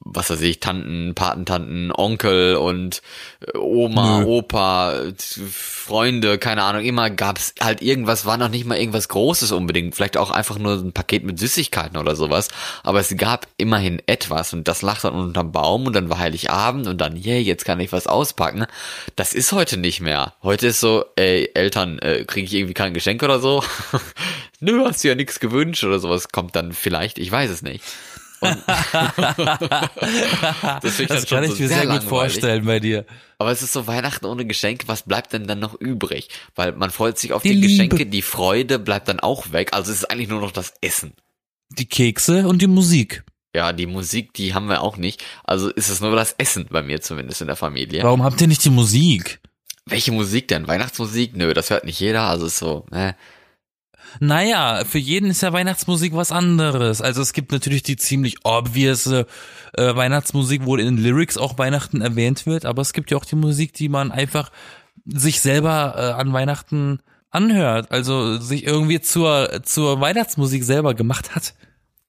was 0.06 0.30
weiß 0.30 0.42
ich, 0.42 0.60
Tanten, 0.60 1.14
Patentanten, 1.16 1.92
Onkel 1.92 2.56
und 2.56 3.02
äh, 3.42 3.58
Oma, 3.58 4.20
Nö. 4.20 4.26
Opa, 4.26 4.94
Freunde, 5.18 6.38
keine 6.38 6.64
Ahnung, 6.64 6.84
immer 6.84 7.10
gab's 7.10 7.54
halt 7.62 7.82
irgendwas, 7.82 8.26
war 8.26 8.38
noch 8.38 8.50
nicht 8.50 8.66
mal 8.66 8.78
irgendwas 8.78 9.08
Großes 9.08 9.52
unbedingt, 9.52 9.96
vielleicht 9.96 10.18
auch 10.18 10.32
einfach 10.32 10.58
nur 10.58 10.74
ein 10.74 10.94
Paket 10.94 11.24
mit 11.24 11.40
Süßigkeiten 11.40 11.98
oder 11.98 12.16
sowas, 12.16 12.50
aber 12.84 13.00
es 13.00 13.16
gab 13.18 13.48
immerhin 13.58 14.02
etwas 14.06 14.54
und 14.54 14.68
das 14.68 14.82
lag 14.82 15.02
dann 15.02 15.14
unterm 15.14 15.52
Baum 15.52 15.86
und 15.88 15.94
dann 15.94 16.10
war 16.10 16.20
Heiligabend 16.20 16.88
und 16.88 17.00
dann, 17.00 17.16
yeah, 17.16 17.38
jetzt 17.38 17.66
kann 17.66 17.80
ich 17.80 17.92
was 17.92 18.08
auspacken. 18.08 18.66
Das 19.16 19.34
ist 19.34 19.52
heute 19.52 19.78
nicht 19.78 20.02
mehr. 20.02 20.34
Heute 20.44 20.68
ist 20.68 20.80
so, 20.80 21.06
ey, 21.16 21.50
Eltern, 21.54 22.00
äh, 22.00 22.26
kriege 22.26 22.46
ich 22.46 22.54
irgendwie 22.54 22.74
kein 22.74 22.94
Geschenk 22.94 23.24
oder 23.24 23.40
so? 23.40 23.64
Nö, 24.60 24.84
hast 24.86 25.04
du 25.04 25.10
ja 25.10 25.16
nichts 25.16 25.40
gewünscht 25.40 25.84
oder 25.84 26.00
sowas 26.00 26.30
kommt 26.30 26.56
dann 26.56 26.74
vielleicht, 26.74 27.18
ich 27.18 27.32
weiß 27.32 27.50
es 27.50 27.62
nicht. 27.62 27.84
Das, 30.82 30.98
Das 31.08 31.26
kann 31.28 31.44
ich 31.44 31.60
mir 31.60 31.68
sehr, 31.68 31.78
gut 31.82 31.88
langweilig. 31.88 32.10
vorstellen 32.10 32.66
bei 32.66 32.80
dir. 32.80 33.06
Aber 33.38 33.52
es 33.52 33.62
ist 33.62 33.74
so 33.74 33.88
Weihnachten 33.88 34.26
ohne 34.26 34.46
Geschenke, 34.46 34.88
was 34.88 35.04
bleibt 35.04 35.34
denn 35.34 35.48
dann 35.48 35.60
noch 35.60 35.80
übrig? 35.80 36.30
Weil 36.56 36.74
man 36.74 36.92
freut 36.92 37.18
sich 37.18 37.34
auf 37.34 37.42
Die 37.44 37.60
die. 37.60 37.68
Geschenke, 37.68 38.06
die 38.06 38.22
Freude 38.22 38.80
bleibt 38.80 39.08
dann 39.08 39.20
auch 39.20 39.52
weg. 39.52 39.74
Also 39.74 39.92
es 39.92 40.00
ist 40.00 40.12
eigentlich 40.12 40.30
nur 40.30 40.42
noch 40.42 40.52
das 40.52 40.74
Essen. 40.82 41.14
Die 41.70 41.86
Kekse 41.86 42.48
und 42.48 42.62
die 42.62 42.68
Musik. 42.68 43.24
Ja, 43.56 43.72
die 43.74 43.86
Musik, 43.86 44.34
die 44.34 44.54
haben 44.54 44.68
wir 44.68 44.82
auch 44.82 44.98
nicht. 44.98 45.24
Also 45.44 45.70
ist 45.70 45.90
es 45.90 46.02
nur 46.02 46.16
das 46.16 46.34
Essen 46.38 46.68
bei 46.70 46.82
mir 46.82 47.02
zumindest 47.02 47.42
in 47.42 47.48
der 47.48 47.56
Familie. 47.56 48.04
Warum 48.04 48.24
habt 48.24 48.42
ihr 48.42 48.48
nicht 48.48 48.64
die 48.66 48.70
Musik? 48.72 49.40
Welche 49.86 50.12
Musik 50.12 50.48
denn? 50.48 50.68
Weihnachtsmusik? 50.68 51.36
Nö, 51.36 51.54
das 51.54 51.70
hört 51.70 51.86
nicht 51.86 52.00
jeder. 52.00 52.24
Also 52.24 52.48
ist 52.48 52.58
so, 52.58 52.86
ne? 52.92 53.16
Naja, 54.20 54.84
für 54.86 55.00
jeden 55.00 55.30
ist 55.30 55.42
ja 55.42 55.54
Weihnachtsmusik 55.54 56.16
was 56.16 56.32
anderes. 56.32 57.02
Also 57.02 57.22
es 57.22 57.34
gibt 57.34 57.52
natürlich 57.52 57.84
die 57.84 57.98
ziemlich 57.98 58.38
obvious 58.44 59.08
äh, 59.08 59.26
Weihnachtsmusik, 59.76 60.66
wo 60.66 60.76
in 60.76 60.86
den 60.86 60.98
Lyrics 60.98 61.38
auch 61.38 61.58
Weihnachten 61.58 62.02
erwähnt 62.02 62.46
wird, 62.46 62.66
aber 62.66 62.82
es 62.82 62.94
gibt 62.94 63.12
ja 63.12 63.18
auch 63.18 63.26
die 63.26 63.36
Musik, 63.36 63.74
die 63.74 63.90
man 63.90 64.12
einfach 64.12 64.52
sich 65.06 65.42
selber 65.42 65.96
äh, 65.98 66.22
an 66.22 66.34
Weihnachten 66.34 67.00
anhört, 67.30 67.92
also 67.92 68.38
sich 68.38 68.66
irgendwie 68.66 69.02
zur, 69.02 69.64
zur 69.64 70.00
Weihnachtsmusik 70.00 70.64
selber 70.64 70.94
gemacht 70.94 71.36
hat. 71.36 71.56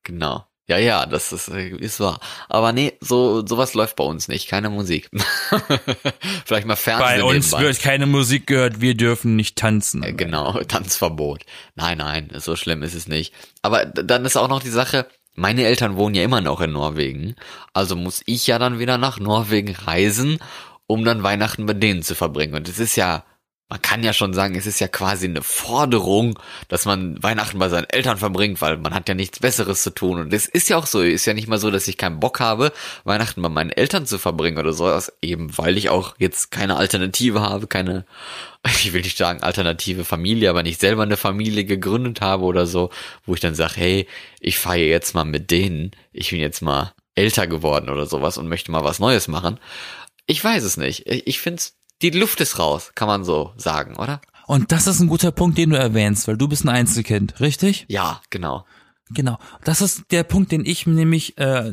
Genau. 0.03 0.45
Ja, 0.67 0.79
ja, 0.79 1.05
das 1.05 1.31
ist, 1.33 1.49
ist 1.49 2.01
wahr. 2.01 2.21
Aber 2.49 2.73
nee, 2.73 2.95
so 3.01 3.47
sowas 3.47 3.75
läuft 3.75 3.97
bei 3.97 4.05
uns 4.05 4.29
nicht. 4.29 4.49
Keine 4.49 4.71
Musik. 4.71 5.11
Vielleicht 6.47 6.67
mal 6.67 6.77
Fernsehen. 6.77 7.21
Bei 7.21 7.23
uns 7.25 7.47
nebenbei. 7.53 7.67
wird 7.69 7.81
keine 7.81 8.07
Musik 8.07 8.47
gehört, 8.47 8.81
wir 8.81 8.95
dürfen 8.97 9.37
nicht 9.37 9.57
tanzen. 9.57 10.03
Äh, 10.03 10.15
Genau, 10.15 10.53
Tanzverbot. 10.69 11.43
Nein, 11.75 11.99
nein, 11.99 12.31
so 12.37 12.57
schlimm 12.57 12.83
ist 12.83 12.95
es 12.95 13.09
nicht. 13.09 13.35
Aber 13.61 13.85
dann 13.85 14.25
ist 14.25 14.37
auch 14.37 14.49
noch 14.49 14.63
die 14.63 14.71
Sache, 14.71 15.07
meine 15.35 15.65
Eltern 15.67 15.97
wohnen 15.97 16.15
ja 16.15 16.23
immer 16.23 16.41
noch 16.41 16.61
in 16.63 16.73
Norwegen. 16.73 17.35
Also 17.75 17.95
muss 17.95 18.23
ich 18.25 18.47
ja 18.47 18.59
dann 18.59 18.79
wieder 18.79 18.97
nach 18.97 19.19
Norwegen 19.19 19.75
reisen, 19.75 20.39
um 20.87 21.05
dann 21.05 21.23
Weihnachten 21.23 21.67
bei 21.67 21.75
denen 21.75 22.03
zu 22.03 22.15
verbringen. 22.15 22.55
Und 22.55 22.69
es 22.69 22.79
ist 22.79 22.97
ja, 22.97 23.25
man 23.69 23.81
kann 23.81 24.03
ja 24.05 24.13
schon 24.13 24.35
sagen, 24.35 24.55
es 24.57 24.67
ist 24.67 24.79
ja 24.79 24.89
quasi 24.89 25.27
eine 25.27 25.43
Forderung, 25.43 26.39
dass 26.69 26.85
man 26.85 27.21
Weihnachten 27.23 27.59
bei 27.59 27.69
seinen 27.71 27.89
Eltern 27.89 28.19
verbringt, 28.19 28.61
weil 28.61 28.77
man 28.77 28.95
hat 28.95 29.09
ja 29.09 29.15
nichts 29.15 29.41
Besseres 29.41 29.83
zu 29.83 29.91
tun. 29.91 30.21
Und 30.21 30.33
es 30.35 30.47
ist 30.47 30.69
ja 30.69 30.77
auch 30.77 30.87
so, 30.87 31.01
ist 31.01 31.25
ja 31.25 31.33
nicht 31.35 31.49
mal 31.49 31.59
so, 31.59 31.71
dass 31.71 31.89
ich 31.89 31.97
keinen 31.97 32.21
Bock 32.21 32.41
habe, 32.41 32.73
Weihnachten 33.05 33.41
bei 33.43 33.49
meinen 33.49 33.71
Eltern 33.71 34.05
zu 34.07 34.19
verbringen 34.19 34.59
oder 34.59 34.73
so, 34.75 34.87
aus- 34.87 35.13
eben 35.23 35.57
weil 35.57 35.79
ich 35.79 35.89
auch 35.89 36.15
jetzt 36.19 36.51
keine 36.51 36.77
Alternative 36.77 37.41
habe, 37.41 37.67
keine, 37.67 38.05
ich 38.67 38.93
will 38.93 39.01
nicht 39.03 39.17
sagen 39.17 39.43
alternative 39.43 40.05
Familie, 40.05 40.51
aber 40.51 40.63
nicht 40.63 40.81
selber 40.81 41.03
eine 41.03 41.17
Familie 41.17 41.65
gegründet 41.65 42.21
habe 42.21 42.45
oder 42.45 42.67
so, 42.67 42.91
wo 43.25 43.35
ich 43.35 43.41
dann 43.41 43.55
sage, 43.55 43.75
hey, 43.77 44.07
ich 44.41 44.59
feiere 44.59 44.89
jetzt 44.89 45.15
mal 45.15 45.25
mit 45.25 45.51
denen, 45.51 45.93
ich 46.13 46.31
bin 46.31 46.39
jetzt 46.41 46.61
mal 46.61 46.93
älter 47.15 47.47
geworden 47.47 47.89
oder 47.89 48.07
sowas 48.07 48.37
und 48.39 48.49
möchte 48.49 48.71
mal 48.71 48.85
was 48.85 48.99
Neues 48.99 49.27
machen. 49.27 49.59
Ich 50.27 50.43
weiß 50.45 50.65
es 50.65 50.77
nicht. 50.77 51.07
Ich 51.07 51.27
ich 51.27 51.39
find's, 51.41 51.77
die 52.11 52.19
Luft 52.19 52.41
ist 52.41 52.59
raus, 52.59 52.93
kann 52.95 53.09
man 53.09 53.25
so 53.25 53.53
sagen, 53.57 53.97
oder? 53.97 54.21
Und 54.47 54.73
das 54.73 54.87
ist 54.87 55.01
ein 55.01 55.09
guter 55.09 55.33
Punkt, 55.33 55.57
den 55.57 55.71
du 55.71 55.79
erwähnst, 55.79 56.29
weil 56.29 56.37
du 56.37 56.49
bist 56.49 56.65
ein 56.65 56.69
Einzelkind, 56.69 57.41
richtig? 57.41 57.87
Ja, 57.89 58.21
genau. 58.29 58.67
Genau. 59.11 59.39
Das 59.65 59.81
ist 59.81 60.05
der 60.11 60.23
Punkt, 60.23 60.53
den 60.53 60.67
ich 60.67 60.87
nämlich 60.87 61.39
äh, 61.39 61.73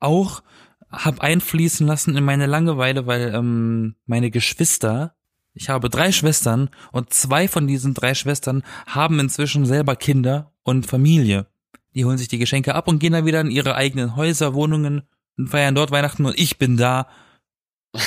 auch 0.00 0.42
hab 0.90 1.20
einfließen 1.20 1.86
lassen 1.86 2.16
in 2.16 2.24
meine 2.24 2.46
Langeweile, 2.46 3.06
weil 3.06 3.32
ähm, 3.34 3.94
meine 4.06 4.30
Geschwister, 4.30 5.14
ich 5.54 5.68
habe 5.68 5.90
drei 5.90 6.12
Schwestern 6.12 6.70
und 6.90 7.12
zwei 7.12 7.46
von 7.46 7.66
diesen 7.66 7.94
drei 7.94 8.14
Schwestern 8.14 8.64
haben 8.86 9.20
inzwischen 9.20 9.64
selber 9.64 9.96
Kinder 9.96 10.52
und 10.62 10.86
Familie. 10.86 11.46
Die 11.94 12.04
holen 12.04 12.18
sich 12.18 12.28
die 12.28 12.38
Geschenke 12.38 12.74
ab 12.74 12.88
und 12.88 12.98
gehen 12.98 13.12
dann 13.12 13.26
wieder 13.26 13.40
in 13.40 13.50
ihre 13.50 13.74
eigenen 13.74 14.16
Häuser, 14.16 14.54
Wohnungen 14.54 15.02
und 15.36 15.48
feiern 15.48 15.74
dort 15.74 15.90
Weihnachten 15.90 16.26
und 16.26 16.38
ich 16.38 16.58
bin 16.58 16.76
da 16.76 17.06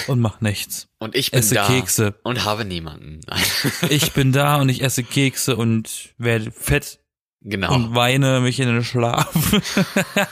und 0.08 0.20
mach 0.20 0.42
nichts. 0.42 0.88
Und 1.00 1.16
ich 1.16 1.32
bin 1.32 1.40
Esse 1.40 1.56
da 1.56 1.68
Kekse. 1.68 2.16
und 2.24 2.46
habe 2.46 2.66
niemanden. 2.66 3.22
Ich 3.90 4.14
bin 4.14 4.32
da 4.32 4.58
und 4.58 4.70
ich 4.70 4.84
esse 4.84 5.04
Kekse 5.04 5.56
und 5.56 6.14
werde 6.18 6.52
fett 6.52 7.00
genau. 7.42 7.74
und 7.74 7.96
weine 7.96 8.42
mich 8.42 8.60
in 8.60 8.68
den 8.68 8.84
Schlaf. 8.84 9.28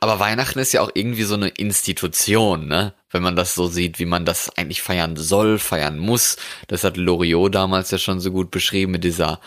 Aber 0.00 0.18
Weihnachten 0.18 0.58
ist 0.58 0.72
ja 0.72 0.82
auch 0.82 0.90
irgendwie 0.92 1.22
so 1.22 1.34
eine 1.34 1.48
Institution, 1.48 2.68
ne? 2.68 2.92
Wenn 3.10 3.22
man 3.22 3.36
das 3.36 3.54
so 3.54 3.66
sieht, 3.68 3.98
wie 3.98 4.04
man 4.04 4.24
das 4.26 4.50
eigentlich 4.56 4.82
feiern 4.82 5.16
soll, 5.16 5.58
feiern 5.58 5.98
muss. 5.98 6.36
Das 6.68 6.84
hat 6.84 6.96
Loriot 6.96 7.54
damals 7.54 7.90
ja 7.90 7.98
schon 7.98 8.20
so 8.20 8.30
gut 8.30 8.50
beschrieben 8.50 8.92
mit 8.92 9.04
dieser 9.04 9.40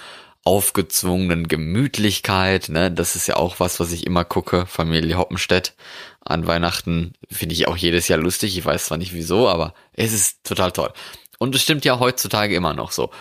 aufgezwungenen 0.43 1.47
Gemütlichkeit, 1.47 2.69
ne? 2.69 2.91
Das 2.91 3.15
ist 3.15 3.27
ja 3.27 3.35
auch 3.35 3.59
was, 3.59 3.79
was 3.79 3.91
ich 3.91 4.05
immer 4.05 4.25
gucke, 4.25 4.65
Familie 4.65 5.17
Hoppenstedt 5.17 5.75
an 6.21 6.47
Weihnachten. 6.47 7.13
Finde 7.29 7.53
ich 7.53 7.67
auch 7.67 7.77
jedes 7.77 8.07
Jahr 8.07 8.19
lustig. 8.19 8.57
Ich 8.57 8.65
weiß 8.65 8.85
zwar 8.85 8.97
nicht 8.97 9.13
wieso, 9.13 9.47
aber 9.49 9.73
es 9.93 10.13
ist 10.13 10.43
total 10.43 10.71
toll. 10.71 10.91
Und 11.39 11.55
es 11.55 11.61
stimmt 11.61 11.85
ja 11.85 11.99
heutzutage 11.99 12.55
immer 12.55 12.73
noch 12.73 12.91
so. 12.91 13.11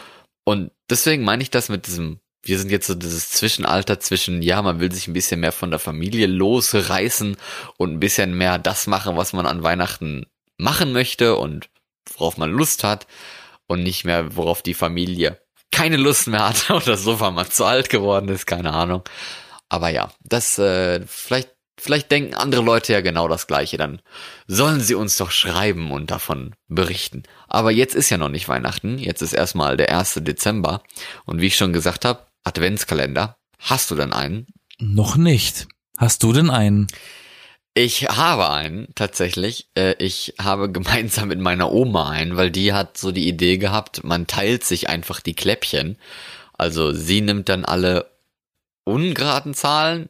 Und 0.45 0.71
deswegen 0.89 1.25
meine 1.25 1.43
ich 1.43 1.51
das 1.51 1.69
mit 1.69 1.87
diesem, 1.87 2.21
wir 2.43 2.59
sind 2.59 2.71
jetzt 2.71 2.87
so 2.87 2.95
dieses 2.95 3.31
Zwischenalter 3.31 4.01
zwischen, 4.01 4.43
ja, 4.43 4.63
man 4.63 4.81
will 4.81 4.91
sich 4.93 5.09
ein 5.09 5.13
bisschen 5.13 5.41
mehr 5.41 5.53
von 5.53 5.71
der 5.71 5.79
Familie 5.79 6.27
losreißen 6.27 7.37
und 7.77 7.93
ein 7.93 8.01
bisschen 8.01 8.37
mehr 8.37 8.59
das 8.59 8.87
machen, 8.87 9.17
was 9.17 9.33
man 9.33 9.47
an 9.47 9.63
Weihnachten 9.63 10.27
machen 10.57 10.93
möchte 10.93 11.37
und 11.37 11.69
worauf 12.17 12.39
man 12.39 12.51
Lust 12.51 12.85
hat 12.85 13.07
und 13.67 13.83
nicht 13.83 14.05
mehr, 14.05 14.37
worauf 14.37 14.63
die 14.63 14.75
Familie 14.75 15.39
keine 15.71 15.97
Lust 15.97 16.27
mehr 16.29 16.49
hat 16.49 16.71
oder 16.71 16.97
so, 16.97 17.21
weil 17.21 17.33
man 17.33 17.51
zu 17.51 17.65
alt 17.65 17.91
geworden 17.91 18.29
ist, 18.29 18.47
keine 18.47 18.73
Ahnung. 18.73 19.03
Aber 19.69 19.91
ja, 19.91 20.11
das, 20.25 20.59
äh, 20.59 21.01
vielleicht, 21.07 21.51
vielleicht 21.79 22.11
denken 22.11 22.35
andere 22.35 22.63
Leute 22.63 22.93
ja 22.93 23.01
genau 23.01 23.29
das 23.29 23.47
Gleiche, 23.47 23.77
dann 23.77 24.01
sollen 24.47 24.81
sie 24.81 24.95
uns 24.95 25.17
doch 25.17 25.31
schreiben 25.31 25.91
und 25.91 26.11
davon 26.11 26.55
berichten. 26.69 27.23
Aber 27.49 27.71
jetzt 27.71 27.95
ist 27.95 28.11
ja 28.11 28.17
noch 28.17 28.31
nicht 28.31 28.49
Weihnachten, 28.49 28.99
jetzt 28.99 29.23
ist 29.23 29.35
erstmal 29.35 29.77
der 29.77 29.97
1. 29.97 30.21
Dezember 30.23 30.83
und 31.27 31.41
wie 31.41 31.47
ich 31.47 31.57
schon 31.57 31.73
gesagt 31.73 32.05
habe, 32.05 32.27
Adventskalender. 32.45 33.37
Hast 33.59 33.91
du 33.91 33.95
denn 33.95 34.13
einen? 34.13 34.47
Noch 34.79 35.17
nicht. 35.17 35.67
Hast 35.99 36.23
du 36.23 36.33
denn 36.33 36.49
einen? 36.49 36.87
Ich 37.81 38.09
habe 38.09 38.51
einen, 38.51 38.93
tatsächlich. 38.97 39.69
Äh, 39.77 39.95
Ich 40.05 40.35
habe 40.41 40.69
gemeinsam 40.73 41.29
mit 41.29 41.39
meiner 41.39 41.71
Oma 41.71 42.11
einen, 42.11 42.37
weil 42.37 42.51
die 42.51 42.73
hat 42.73 42.99
so 42.99 43.13
die 43.13 43.29
Idee 43.29 43.57
gehabt, 43.57 44.03
man 44.03 44.27
teilt 44.27 44.65
sich 44.65 44.89
einfach 44.89 45.21
die 45.21 45.35
Kläppchen. 45.35 45.97
Also 46.55 46.93
sie 46.93 47.21
nimmt 47.21 47.49
dann 47.49 47.65
alle 47.65 48.11
ungeraden 48.83 49.55
Zahlen. 49.55 50.09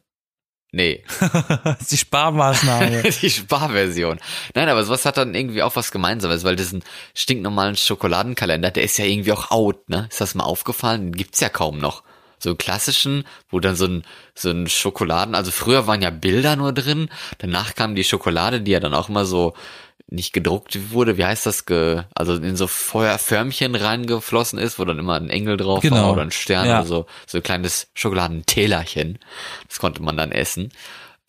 Nee, 0.73 1.05
die 1.91 1.99
Sparmaßnahme. 1.99 3.03
die 3.23 3.31
Sparversion. 3.31 4.19
Nein, 4.55 4.69
aber 4.71 4.85
sowas 4.85 5.05
hat 5.05 5.19
dann 5.19 5.35
irgendwie 5.35 5.63
auch 5.63 5.77
was 5.77 5.93
Gemeinsames, 5.93 6.45
weil 6.45 6.57
diesen 6.57 6.83
stinknormalen 7.15 7.77
Schokoladenkalender, 7.77 8.71
der 8.71 8.85
ist 8.85 8.97
ja 8.97 9.05
irgendwie 9.05 9.33
auch 9.33 9.51
out, 9.51 9.91
ne? 9.91 10.07
Ist 10.11 10.23
das 10.23 10.35
mal 10.35 10.45
aufgefallen? 10.45 11.13
Den 11.13 11.17
gibt's 11.17 11.41
ja 11.41 11.51
kaum 11.51 11.79
noch. 11.79 12.03
So 12.39 12.55
klassischen, 12.55 13.25
wo 13.51 13.61
dann 13.61 13.75
so 13.77 13.87
ein, 13.87 14.05
so 14.35 14.51
ein 14.51 14.69
Schokoladen, 14.69 15.35
also 15.35 15.51
früher 15.51 15.87
waren 15.87 16.03
ja 16.03 16.11
Bilder 16.11 16.57
nur 16.57 16.73
drin, 16.73 17.09
danach 17.39 17.75
kam 17.75 17.95
die 17.95 18.05
Schokolade, 18.05 18.61
die 18.61 18.71
ja 18.73 18.81
dann 18.81 18.95
auch 18.95 19.09
immer 19.09 19.25
so 19.25 19.55
nicht 20.11 20.33
gedruckt 20.33 20.91
wurde, 20.93 21.19
wie 21.19 21.25
heißt 21.27 21.45
das, 21.45 21.67
ge, 21.67 22.05
also 22.15 22.35
in 22.35 22.57
so 22.57 22.67
Feuerförmchen 22.67 23.75
reingeflossen 23.75 24.59
ist, 24.59 24.79
wo 24.79 24.85
dann 24.87 24.99
immer 24.99 25.15
ein 25.17 25.29
Engel 25.29 25.57
drauf 25.59 25.83
war 25.85 25.91
Genau. 25.91 26.13
oder 26.13 26.23
ein 26.23 26.31
Stern 26.31 26.67
Ja. 26.67 26.79
oder 26.79 26.87
so, 26.87 27.07
so 27.27 27.39
ein 27.39 27.43
kleines 27.43 27.89
Schokoladentälerchen. 27.95 29.19
Das 29.69 29.79
konnte 29.79 30.03
man 30.03 30.17
dann 30.17 30.33
essen. 30.33 30.71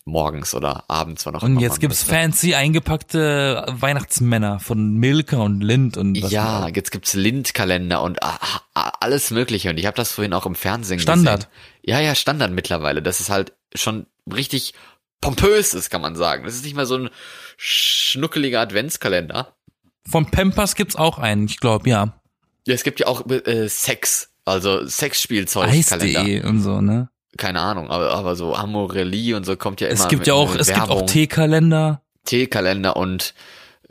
Morgens 0.06 0.54
oder 0.54 0.84
abends, 0.88 1.26
wann 1.26 1.36
auch 1.36 1.42
Und 1.42 1.60
jetzt 1.60 1.78
gibt's 1.78 2.06
möchte. 2.08 2.14
fancy 2.22 2.54
eingepackte 2.54 3.66
Weihnachtsmänner 3.68 4.58
von 4.58 4.94
Milka 4.96 5.36
und 5.36 5.60
Lind 5.60 5.96
und 5.96 6.20
was 6.22 6.32
Ja, 6.32 6.60
noch. 6.60 6.74
jetzt 6.74 6.90
gibt's 6.90 7.12
Lindkalender 7.14 8.02
und 8.02 8.18
alles 8.74 9.30
mögliche. 9.30 9.70
Und 9.70 9.78
ich 9.78 9.86
habe 9.86 9.96
das 9.96 10.12
vorhin 10.12 10.32
auch 10.32 10.46
im 10.46 10.54
Fernsehen 10.54 11.00
Standard. 11.00 11.48
gesehen. 11.50 11.50
Ja, 11.82 12.00
ja, 12.00 12.14
Standard 12.14 12.50
mittlerweile. 12.50 13.02
Das 13.02 13.20
ist 13.20 13.28
halt 13.30 13.52
schon 13.74 14.06
richtig 14.32 14.74
pompös 15.20 15.74
ist, 15.74 15.90
kann 15.90 16.00
man 16.00 16.16
sagen. 16.16 16.44
Das 16.44 16.54
ist 16.54 16.64
nicht 16.64 16.74
mehr 16.76 16.86
so 16.86 16.96
ein 16.96 17.10
schnuckeliger 17.58 18.60
Adventskalender. 18.60 19.54
Von 20.08 20.30
Pampers 20.30 20.74
gibt's 20.76 20.96
auch 20.96 21.18
einen, 21.18 21.44
ich 21.44 21.60
glaube, 21.60 21.88
ja. 21.90 22.18
Ja, 22.66 22.74
es 22.74 22.84
gibt 22.84 23.00
ja 23.00 23.06
auch 23.06 23.28
äh, 23.28 23.68
Sex, 23.68 24.30
also 24.46 24.86
Sexspielzeugkalender. 24.86 26.20
Eis.de 26.20 26.42
und 26.46 26.62
so, 26.62 26.80
ne? 26.80 27.09
Keine 27.36 27.60
Ahnung, 27.60 27.90
aber, 27.90 28.10
aber 28.10 28.36
so 28.36 28.54
Amorelli 28.54 29.34
und 29.34 29.46
so 29.46 29.56
kommt 29.56 29.80
ja 29.80 29.88
immer 29.88 30.00
Es 30.00 30.08
gibt 30.08 30.26
ja 30.26 30.34
auch, 30.34 30.54
es 30.54 30.68
gibt 30.68 30.90
auch 30.90 31.06
Teekalender. 31.06 32.02
Teekalender 32.24 32.96
und 32.96 33.34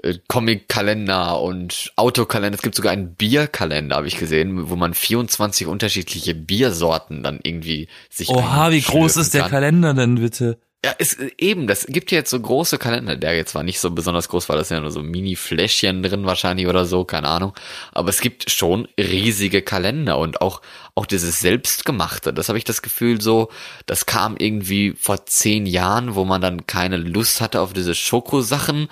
äh, 0.03 0.15
Comic-Kalender 0.27 1.41
und 1.41 1.91
Autokalender. 1.95 2.55
Es 2.55 2.61
gibt 2.61 2.75
sogar 2.75 2.91
einen 2.91 3.15
Bierkalender, 3.15 3.95
habe 3.95 4.07
ich 4.07 4.17
gesehen, 4.17 4.69
wo 4.69 4.75
man 4.75 4.93
24 4.93 5.67
unterschiedliche 5.67 6.35
Biersorten 6.35 7.23
dann 7.23 7.39
irgendwie 7.41 7.87
sich 8.09 8.29
Oha, 8.29 8.71
wie 8.71 8.81
groß 8.81 9.17
ist 9.17 9.33
der 9.33 9.43
kann. 9.43 9.51
Kalender 9.51 9.93
denn 9.93 10.15
bitte? 10.15 10.59
Ja, 10.85 10.91
ist 10.91 11.19
eben, 11.37 11.67
das 11.67 11.85
gibt 11.87 12.09
ja 12.09 12.19
jetzt 12.19 12.29
so 12.29 12.39
große 12.39 12.77
Kalender, 12.77 13.17
der 13.17 13.35
jetzt 13.35 13.53
war 13.53 13.63
nicht 13.63 13.81
so 13.81 13.91
besonders 13.91 14.29
groß, 14.29 14.47
weil 14.47 14.57
das 14.57 14.69
sind 14.69 14.77
ja 14.77 14.81
nur 14.81 14.91
so 14.91 15.03
Mini-Fläschchen 15.03 16.03
drin 16.03 16.25
wahrscheinlich 16.25 16.67
oder 16.67 16.85
so, 16.85 17.03
keine 17.03 17.27
Ahnung. 17.27 17.53
Aber 17.91 18.07
es 18.07 18.21
gibt 18.21 18.49
schon 18.49 18.87
riesige 18.97 19.61
Kalender 19.61 20.17
und 20.17 20.39
auch, 20.39 20.61
auch 20.95 21.05
dieses 21.05 21.41
Selbstgemachte, 21.41 22.33
das 22.33 22.47
habe 22.47 22.57
ich 22.57 22.63
das 22.63 22.81
Gefühl 22.81 23.19
so, 23.19 23.49
das 23.87 24.05
kam 24.05 24.37
irgendwie 24.37 24.93
vor 24.97 25.25
zehn 25.25 25.65
Jahren, 25.65 26.15
wo 26.15 26.23
man 26.23 26.39
dann 26.39 26.65
keine 26.65 26.95
Lust 26.95 27.41
hatte 27.41 27.59
auf 27.59 27.73
diese 27.73 27.93
Schokosachen, 27.93 28.87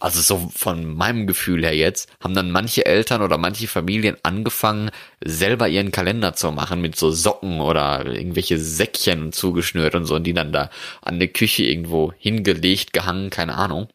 also 0.00 0.20
so 0.20 0.50
von 0.54 0.94
meinem 0.94 1.26
Gefühl 1.26 1.62
her 1.62 1.76
jetzt, 1.76 2.10
haben 2.22 2.34
dann 2.34 2.50
manche 2.50 2.86
Eltern 2.86 3.22
oder 3.22 3.38
manche 3.38 3.68
Familien 3.68 4.16
angefangen, 4.22 4.90
selber 5.24 5.68
ihren 5.68 5.92
Kalender 5.92 6.34
zu 6.34 6.50
machen 6.52 6.80
mit 6.80 6.96
so 6.96 7.10
Socken 7.10 7.60
oder 7.60 8.06
irgendwelche 8.06 8.58
Säckchen 8.58 9.32
zugeschnürt 9.32 9.94
und 9.94 10.06
so 10.06 10.16
und 10.16 10.24
die 10.24 10.34
dann 10.34 10.52
da 10.52 10.70
an 11.02 11.18
der 11.18 11.28
Küche 11.28 11.64
irgendwo 11.64 12.12
hingelegt, 12.18 12.92
gehangen, 12.92 13.30
keine 13.30 13.54
Ahnung. 13.54 13.88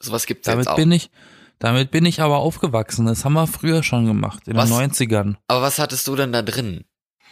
Sowas 0.00 0.26
gibt's 0.26 0.46
Damit 0.46 0.66
jetzt 0.66 0.72
auch. 0.72 0.76
bin 0.76 0.92
ich, 0.92 1.10
damit 1.58 1.90
bin 1.90 2.04
ich 2.04 2.20
aber 2.20 2.38
aufgewachsen. 2.38 3.06
Das 3.06 3.24
haben 3.24 3.34
wir 3.34 3.46
früher 3.46 3.82
schon 3.82 4.06
gemacht, 4.06 4.48
in 4.48 4.56
Was? 4.56 4.68
den 4.68 4.90
90ern. 4.90 5.36
Aber 5.48 5.62
was 5.62 5.78
hattest 5.78 6.06
du 6.06 6.16
denn 6.16 6.32
da 6.32 6.42
drin 6.42 6.84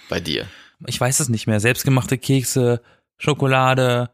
bei 0.09 0.21
dir? 0.21 0.47
Ich 0.87 1.01
weiß 1.01 1.21
es 1.21 1.29
nicht 1.29 1.47
mehr. 1.47 1.61
Selbstgemachte 1.61 2.19
Kekse, 2.19 2.83
Schokolade, 3.19 4.11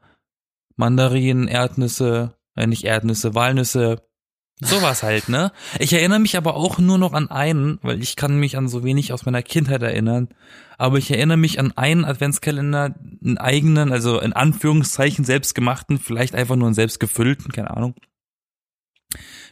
Mandarinen, 0.76 1.48
Erdnüsse, 1.48 2.37
äh, 2.58 2.66
nicht 2.66 2.84
Erdnüsse, 2.84 3.34
Walnüsse, 3.34 4.02
sowas 4.60 5.02
halt, 5.02 5.28
ne? 5.28 5.52
Ich 5.78 5.92
erinnere 5.92 6.18
mich 6.18 6.36
aber 6.36 6.56
auch 6.56 6.78
nur 6.78 6.98
noch 6.98 7.12
an 7.12 7.30
einen, 7.30 7.78
weil 7.82 8.02
ich 8.02 8.16
kann 8.16 8.38
mich 8.38 8.56
an 8.56 8.68
so 8.68 8.82
wenig 8.82 9.12
aus 9.12 9.24
meiner 9.24 9.42
Kindheit 9.42 9.82
erinnern. 9.82 10.28
Aber 10.76 10.98
ich 10.98 11.10
erinnere 11.10 11.36
mich 11.36 11.60
an 11.60 11.72
einen 11.76 12.04
Adventskalender, 12.04 12.94
einen 13.24 13.38
eigenen, 13.38 13.92
also 13.92 14.20
in 14.20 14.32
Anführungszeichen 14.32 15.24
selbstgemachten, 15.24 15.98
vielleicht 15.98 16.34
einfach 16.34 16.56
nur 16.56 16.66
einen 16.66 16.74
selbstgefüllten, 16.74 17.52
keine 17.52 17.70
Ahnung. 17.76 17.94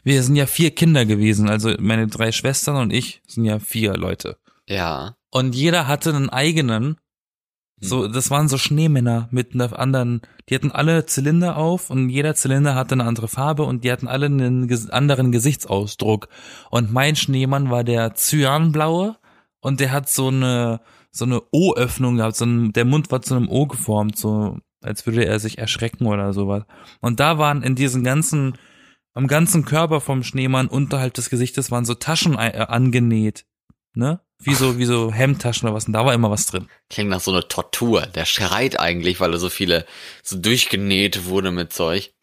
Wir 0.03 0.21
sind 0.23 0.35
ja 0.35 0.45
vier 0.45 0.71
Kinder 0.71 1.05
gewesen, 1.05 1.49
also 1.49 1.73
meine 1.79 2.07
drei 2.07 2.31
Schwestern 2.31 2.75
und 2.77 2.93
ich 2.93 3.21
sind 3.27 3.45
ja 3.45 3.59
vier 3.59 3.93
Leute. 3.93 4.37
Ja. 4.67 5.17
Und 5.31 5.55
jeder 5.55 5.87
hatte 5.87 6.13
einen 6.13 6.29
eigenen. 6.29 6.97
So, 7.79 8.07
das 8.07 8.31
waren 8.31 8.47
so 8.47 8.57
Schneemänner 8.57 9.27
mit 9.31 9.53
einer 9.53 9.77
anderen, 9.77 10.21
die 10.49 10.55
hatten 10.55 10.71
alle 10.71 11.05
Zylinder 11.05 11.57
auf 11.57 11.91
und 11.91 12.09
jeder 12.09 12.33
Zylinder 12.33 12.73
hatte 12.73 12.93
eine 12.93 13.03
andere 13.03 13.27
Farbe 13.27 13.63
und 13.63 13.83
die 13.83 13.91
hatten 13.91 14.07
alle 14.07 14.25
einen 14.25 14.67
anderen 14.89 15.31
Gesichtsausdruck. 15.31 16.27
Und 16.71 16.91
mein 16.91 17.15
Schneemann 17.15 17.69
war 17.69 17.83
der 17.83 18.15
Cyanblaue 18.15 19.17
und 19.59 19.79
der 19.79 19.91
hat 19.91 20.09
so 20.09 20.29
eine, 20.29 20.81
so 21.11 21.25
eine 21.25 21.41
O-Öffnung 21.51 22.17
gehabt, 22.17 22.35
so 22.35 22.45
ein, 22.45 22.73
der 22.73 22.85
Mund 22.85 23.11
war 23.11 23.21
zu 23.21 23.35
einem 23.35 23.49
O 23.49 23.67
geformt, 23.67 24.17
so 24.17 24.57
als 24.81 25.05
würde 25.05 25.25
er 25.25 25.39
sich 25.39 25.59
erschrecken 25.59 26.07
oder 26.07 26.33
sowas. 26.33 26.63
Und 27.01 27.19
da 27.19 27.37
waren 27.37 27.61
in 27.61 27.75
diesen 27.75 28.03
ganzen, 28.03 28.57
am 29.13 29.27
ganzen 29.27 29.65
Körper 29.65 30.01
vom 30.01 30.23
Schneemann 30.23 30.67
unterhalb 30.67 31.13
des 31.13 31.29
Gesichtes 31.29 31.69
waren 31.69 31.85
so 31.85 31.93
Taschen 31.93 32.33
äh, 32.33 32.65
angenäht. 32.67 33.45
Ne? 33.93 34.19
Wie 34.39 34.53
so, 34.53 34.77
wie 34.77 34.85
so 34.85 35.11
Hemdtaschen 35.11 35.67
oder 35.67 35.75
was. 35.75 35.85
Und 35.85 35.93
da 35.93 36.05
war 36.05 36.13
immer 36.13 36.29
was 36.29 36.45
drin. 36.45 36.67
Klingt 36.89 37.09
nach 37.09 37.19
so 37.19 37.31
einer 37.31 37.47
Tortur. 37.47 38.01
Der 38.01 38.25
schreit 38.25 38.79
eigentlich, 38.79 39.19
weil 39.19 39.33
er 39.33 39.39
so 39.39 39.49
viele, 39.49 39.85
so 40.23 40.37
durchgenäht 40.37 41.25
wurde 41.25 41.51
mit 41.51 41.73
Zeug. 41.73 42.13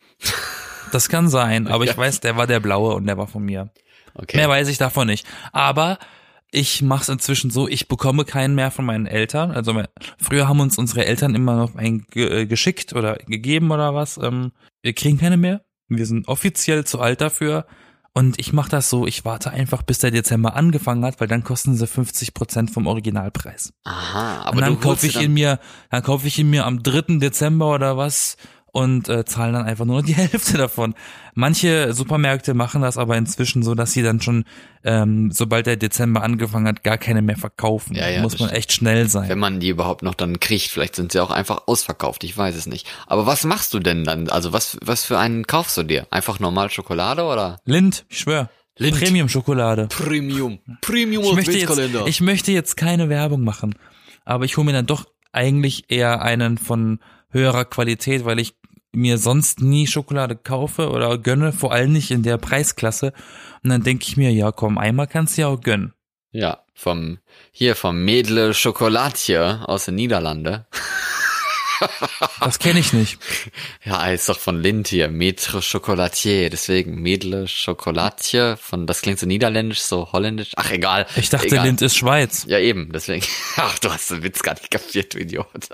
Das 0.93 1.09
kann 1.09 1.29
sein, 1.29 1.67
aber 1.69 1.85
ich 1.85 1.97
weiß, 1.97 2.21
der 2.21 2.37
war 2.37 2.47
der 2.47 2.61
blaue 2.61 2.95
und 2.95 3.07
der 3.07 3.19
war 3.19 3.27
von 3.27 3.45
mir. 3.45 3.71
Okay. 4.15 4.37
Mehr 4.37 4.49
weiß 4.49 4.69
ich 4.69 4.79
davon 4.79 5.09
nicht. 5.09 5.27
Aber 5.53 5.99
ich 6.55 6.83
mache 6.83 7.03
es 7.03 7.09
inzwischen 7.09 7.51
so, 7.51 7.67
ich 7.67 7.89
bekomme 7.89 8.25
keinen 8.25 8.55
mehr 8.55 8.71
von 8.71 8.85
meinen 8.85 9.07
Eltern. 9.07 9.51
Also 9.51 9.83
früher 10.19 10.47
haben 10.47 10.61
uns 10.61 10.79
unsere 10.79 11.05
Eltern 11.05 11.35
immer 11.35 11.57
noch 11.57 11.75
einen 11.75 12.07
ge 12.07 12.43
äh, 12.43 12.47
geschickt 12.47 12.93
oder 12.93 13.17
gegeben 13.27 13.73
oder 13.73 13.93
was. 13.95 14.19
Ähm, 14.19 14.53
wir 14.81 14.93
kriegen 14.93 15.19
keine 15.19 15.37
mehr. 15.37 15.65
Wir 15.89 16.07
sind 16.07 16.29
offiziell 16.29 16.85
zu 16.85 17.01
alt 17.01 17.21
dafür. 17.21 17.67
Und 18.17 18.39
ich 18.39 18.53
mache 18.53 18.71
das 18.71 18.91
so, 18.91 19.09
ich 19.09 19.25
warte 19.25 19.51
einfach, 19.51 19.83
bis 19.83 19.99
der 19.99 20.13
Dezember 20.13 20.55
angefangen 20.55 21.05
hat, 21.05 21.21
weil 21.21 21.27
dann 21.27 21.43
kosten 21.43 21.75
sie 21.75 21.87
50 21.87 22.33
Prozent 22.33 22.71
vom 22.71 22.87
Originalpreis. 22.87 23.73
Aha, 23.83 24.43
aber 24.45 24.57
und 24.57 24.61
dann 24.61 24.81
kaufe 24.81 25.07
ich 25.07 25.15
dir 25.15 25.23
ihn 25.23 25.23
dann, 25.23 25.35
mir, 25.35 25.59
dann 25.91 26.03
kaufe 26.05 26.29
ich 26.29 26.39
ihn 26.39 26.49
mir 26.49 26.65
am 26.65 26.85
3. 26.85 27.19
Dezember 27.19 27.75
oder 27.75 27.97
was 27.97 28.37
und 28.75 29.09
äh, 29.09 29.25
zahle 29.25 29.53
dann 29.53 29.67
einfach 29.67 29.85
nur 29.85 30.03
die 30.03 30.17
Hälfte 30.17 30.59
davon. 30.59 30.95
Manche 31.35 31.95
Supermärkte 31.95 32.55
machen 32.55 32.83
das 32.83 32.99
aber 32.99 33.17
inzwischen 33.17 33.63
so, 33.63 33.77
dass 33.77 33.93
sie 33.93 34.03
dann 34.03 34.21
schon, 34.21 34.45
ähm, 34.83 35.31
sobald 35.31 35.67
der 35.67 35.77
Dezember 35.77 36.25
angefangen 36.25 36.67
hat, 36.67 36.83
gar 36.83 36.99
keine 36.99 37.23
mehr 37.23 37.37
verkaufen. 37.37 37.95
Ja, 37.95 38.09
ja, 38.09 38.21
Muss 38.21 38.41
man 38.41 38.51
echt 38.51 38.73
schnell 38.73 39.09
sein. 39.09 39.29
wenn 39.29 39.39
man 39.39 39.61
die 39.61 39.69
überhaupt 39.69 40.03
noch 40.03 40.15
dann 40.15 40.41
kriegt, 40.41 40.71
vielleicht 40.71 40.97
sind 40.97 41.13
sie 41.13 41.21
auch 41.21 41.31
einfach 41.31 41.63
ausverkauft, 41.67 42.25
ich 42.25 42.37
weiß 42.37 42.57
es 42.57 42.67
nicht. 42.67 42.89
Aber 43.07 43.27
was 43.27 43.45
machst 43.45 43.73
du 43.75 43.79
denn 43.79 44.03
dann? 44.03 44.29
Also 44.29 44.53
was, 44.53 44.77
was 44.83 45.05
für 45.05 45.19
einen 45.19 45.47
kaufst 45.47 45.77
du 45.77 45.85
dir? 45.85 46.09
Einfach 46.11 46.41
normal 46.41 46.69
Schokolade 46.71 47.23
oder? 47.23 47.61
Lind, 47.65 48.05
ich 48.09 48.19
schwör. 48.19 48.51
Lind. 48.77 48.99
Premium-Schokolade. 48.99 49.87
Premium. 49.87 50.59
Premium 50.81 51.23
Ich 51.23 51.33
möchte, 51.33 51.59
jetzt, 51.59 51.81
ich 52.07 52.21
möchte 52.21 52.51
jetzt 52.51 52.77
keine 52.77 53.09
Werbung 53.09 53.45
machen, 53.45 53.77
aber 54.25 54.45
ich 54.47 54.57
hole 54.57 54.67
mir 54.67 54.73
dann 54.73 54.87
doch 54.87 55.05
eigentlich 55.31 55.85
eher 55.91 56.23
einen 56.23 56.59
von 56.59 56.99
höherer 57.35 57.67
Qualität, 57.67 58.25
weil 58.25 58.39
ich 58.39 58.55
mir 58.93 59.19
sonst 59.19 59.61
nie 59.61 59.87
Schokolade 59.87 60.37
kaufe 60.37 60.89
oder 60.89 61.19
gönne, 61.19 61.53
vor 61.53 61.73
allem 61.73 61.93
nicht 61.93 62.11
in 62.11 62.23
der 62.23 62.39
Preisklasse. 62.39 63.13
Und 63.63 63.71
dann 63.71 63.83
denke 63.83 64.07
ich 64.09 64.17
mir, 64.17 64.31
ja 64.31 64.53
komm, 64.53 64.79
einmal 64.79 65.09
kannst 65.09 65.37
du 65.37 65.43
ja 65.43 65.49
auch 65.49 65.61
gönnen. 65.61 65.93
ja, 66.35 66.65
vom, 66.75 67.19
hier 67.53 67.77
vom 67.77 68.05
Medle 68.05 68.55
Schokolatje 68.55 69.67
aus 69.69 69.85
den 69.85 69.95
Niederlande. 69.95 70.67
Das 72.41 72.59
kenne 72.59 72.81
ich 72.81 72.93
nicht. 72.93 73.19
Ja, 73.85 74.07
ist 74.07 74.29
doch 74.31 74.39
von 74.39 74.63
Lind 74.63 74.89
hier, 74.89 75.09
Metre 75.09 75.61
Chocolatier, 75.61 76.49
deswegen 76.49 77.03
Medle 77.03 77.47
Chocolatje, 77.47 78.57
von, 78.57 78.87
das 78.87 79.03
klingt 79.03 79.19
so 79.19 79.27
niederländisch, 79.27 79.83
so 79.83 80.11
holländisch, 80.11 80.53
ach 80.57 80.71
egal. 80.71 81.07
Ich 81.17 81.29
dachte, 81.29 81.49
egal. 81.49 81.67
Lind 81.67 81.83
ist 81.83 81.97
Schweiz. 81.97 82.47
Ja 82.49 82.59
eben, 82.59 82.91
deswegen, 82.93 83.25
ach 83.57 83.79
du 83.79 83.91
hast 83.91 84.11
den 84.11 84.23
Witz 84.23 84.43
gar 84.43 84.55
nicht 84.55 84.71
kapiert, 84.71 85.15
du 85.15 85.19
Idiot. 85.19 85.47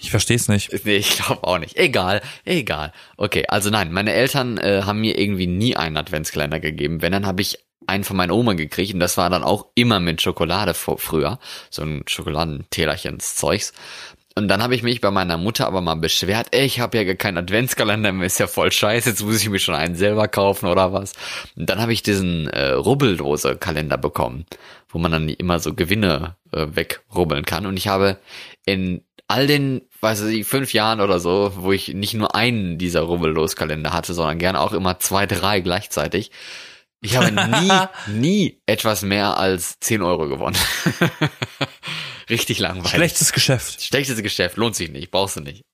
Ich 0.00 0.10
verstehe 0.10 0.36
es 0.36 0.48
nicht. 0.48 0.72
Nee, 0.84 0.96
ich 0.96 1.16
glaube 1.16 1.44
auch 1.44 1.58
nicht. 1.58 1.76
Egal, 1.76 2.22
egal. 2.44 2.92
Okay, 3.16 3.44
also 3.48 3.70
nein, 3.70 3.92
meine 3.92 4.12
Eltern 4.12 4.56
äh, 4.56 4.82
haben 4.84 5.00
mir 5.00 5.18
irgendwie 5.18 5.46
nie 5.46 5.76
einen 5.76 5.96
Adventskalender 5.96 6.60
gegeben. 6.60 7.02
Wenn, 7.02 7.12
dann 7.12 7.26
habe 7.26 7.42
ich 7.42 7.58
einen 7.86 8.04
von 8.04 8.16
meiner 8.16 8.34
Oma 8.34 8.54
gekriegt 8.54 8.94
und 8.94 9.00
das 9.00 9.16
war 9.16 9.30
dann 9.30 9.44
auch 9.44 9.66
immer 9.74 10.00
mit 10.00 10.20
Schokolade 10.20 10.74
vor, 10.74 10.98
früher. 10.98 11.38
So 11.70 11.82
ein 11.82 12.02
Schokoladentälerchens 12.06 13.36
Zeugs. 13.36 13.72
Und 14.38 14.48
dann 14.48 14.62
habe 14.62 14.74
ich 14.74 14.82
mich 14.82 15.00
bei 15.00 15.10
meiner 15.10 15.38
Mutter 15.38 15.66
aber 15.66 15.80
mal 15.80 15.94
beschwert, 15.94 16.48
ey, 16.50 16.66
ich 16.66 16.78
habe 16.78 16.98
ja 16.98 17.04
gar 17.04 17.14
keinen 17.14 17.38
Adventskalender, 17.38 18.12
mehr 18.12 18.26
ist 18.26 18.38
ja 18.38 18.46
voll 18.46 18.70
scheiße, 18.70 19.08
jetzt 19.08 19.22
muss 19.22 19.40
ich 19.40 19.48
mir 19.48 19.58
schon 19.58 19.74
einen 19.74 19.94
selber 19.94 20.28
kaufen 20.28 20.66
oder 20.66 20.92
was. 20.92 21.14
Und 21.56 21.70
dann 21.70 21.80
habe 21.80 21.94
ich 21.94 22.02
diesen 22.02 22.46
äh, 22.48 22.72
Rubbeldose-Kalender 22.72 23.96
bekommen, 23.96 24.44
wo 24.90 24.98
man 24.98 25.10
dann 25.10 25.30
immer 25.30 25.58
so 25.58 25.72
Gewinne 25.72 26.36
äh, 26.52 26.66
wegrubbeln 26.68 27.46
kann. 27.46 27.64
Und 27.64 27.78
ich 27.78 27.88
habe 27.88 28.18
in 28.66 29.02
all 29.26 29.46
den, 29.46 29.80
weiß 30.02 30.24
ich, 30.24 30.46
fünf 30.46 30.74
Jahren 30.74 31.00
oder 31.00 31.18
so, 31.18 31.52
wo 31.56 31.72
ich 31.72 31.94
nicht 31.94 32.12
nur 32.12 32.34
einen 32.34 32.76
dieser 32.76 33.00
Rubbellos-Kalender 33.00 33.94
hatte, 33.94 34.12
sondern 34.12 34.38
gerne 34.38 34.60
auch 34.60 34.74
immer 34.74 34.98
zwei, 34.98 35.24
drei 35.24 35.60
gleichzeitig. 35.60 36.30
Ich 37.00 37.16
habe 37.16 37.32
nie, 37.32 37.72
nie 38.12 38.60
etwas 38.66 39.00
mehr 39.00 39.38
als 39.38 39.80
10 39.80 40.02
Euro 40.02 40.28
gewonnen. 40.28 40.58
Richtig 42.28 42.58
langweilig. 42.58 42.90
Schlechtes 42.90 43.32
Geschäft. 43.32 43.82
Schlechtes 43.82 44.22
Geschäft, 44.22 44.56
lohnt 44.56 44.74
sich 44.74 44.90
nicht, 44.90 45.10
brauchst 45.10 45.36
du 45.36 45.40
nicht. 45.40 45.62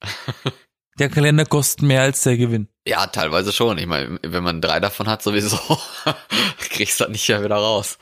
Der 0.98 1.08
Kalender 1.08 1.46
kostet 1.46 1.82
mehr 1.82 2.02
als 2.02 2.22
der 2.22 2.36
Gewinn. 2.36 2.68
Ja, 2.86 3.06
teilweise 3.06 3.50
schon. 3.50 3.78
Ich 3.78 3.86
meine, 3.86 4.18
wenn 4.22 4.44
man 4.44 4.60
drei 4.60 4.78
davon 4.78 5.08
hat, 5.08 5.22
sowieso, 5.22 5.58
kriegst 6.58 7.00
du 7.00 7.04
das 7.04 7.12
nicht 7.12 7.26
mehr 7.30 7.42
wieder 7.42 7.56
raus. 7.56 7.96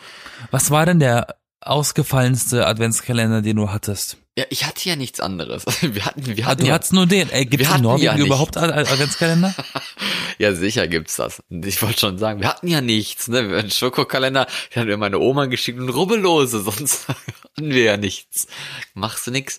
Was 0.50 0.72
war 0.72 0.86
denn 0.86 0.98
der 0.98 1.39
ausgefallenste 1.60 2.66
Adventskalender, 2.66 3.42
den 3.42 3.56
du 3.56 3.70
hattest? 3.70 4.16
Ja, 4.38 4.44
ich 4.48 4.64
hatte 4.64 4.88
ja 4.88 4.96
nichts 4.96 5.20
anderes. 5.20 5.64
Wir 5.82 6.04
hatten, 6.06 6.24
wir 6.24 6.44
Ah, 6.44 6.50
hatten 6.50 6.62
du 6.62 6.68
ja, 6.68 6.74
hattest 6.74 6.92
nur 6.92 7.06
den. 7.06 7.28
Ey, 7.30 7.44
gibt's 7.46 7.74
in 7.74 7.82
Norwegen 7.82 8.04
ja 8.04 8.16
überhaupt 8.16 8.56
Ad- 8.56 8.72
Ad- 8.72 8.88
Adventskalender? 8.90 9.54
ja, 10.38 10.54
sicher 10.54 10.86
gibt's 10.88 11.16
das. 11.16 11.42
Ich 11.50 11.82
wollte 11.82 12.00
schon 12.00 12.16
sagen, 12.18 12.40
wir 12.40 12.48
hatten 12.48 12.68
ja 12.68 12.80
nichts, 12.80 13.28
ne? 13.28 13.42
Wir 13.42 13.56
hatten 13.56 13.60
einen 13.64 13.70
Schokokalender, 13.70 14.46
den 14.74 14.80
hat 14.80 14.86
mir 14.88 14.96
meine 14.96 15.18
Oma 15.18 15.46
geschickt 15.46 15.78
und 15.78 15.88
Rubbellose, 15.90 16.60
sonst 16.62 17.08
hatten 17.08 17.70
wir 17.70 17.82
ja 17.82 17.96
nichts. 17.96 18.46
Machst 18.94 19.26
du 19.26 19.30
nix? 19.32 19.58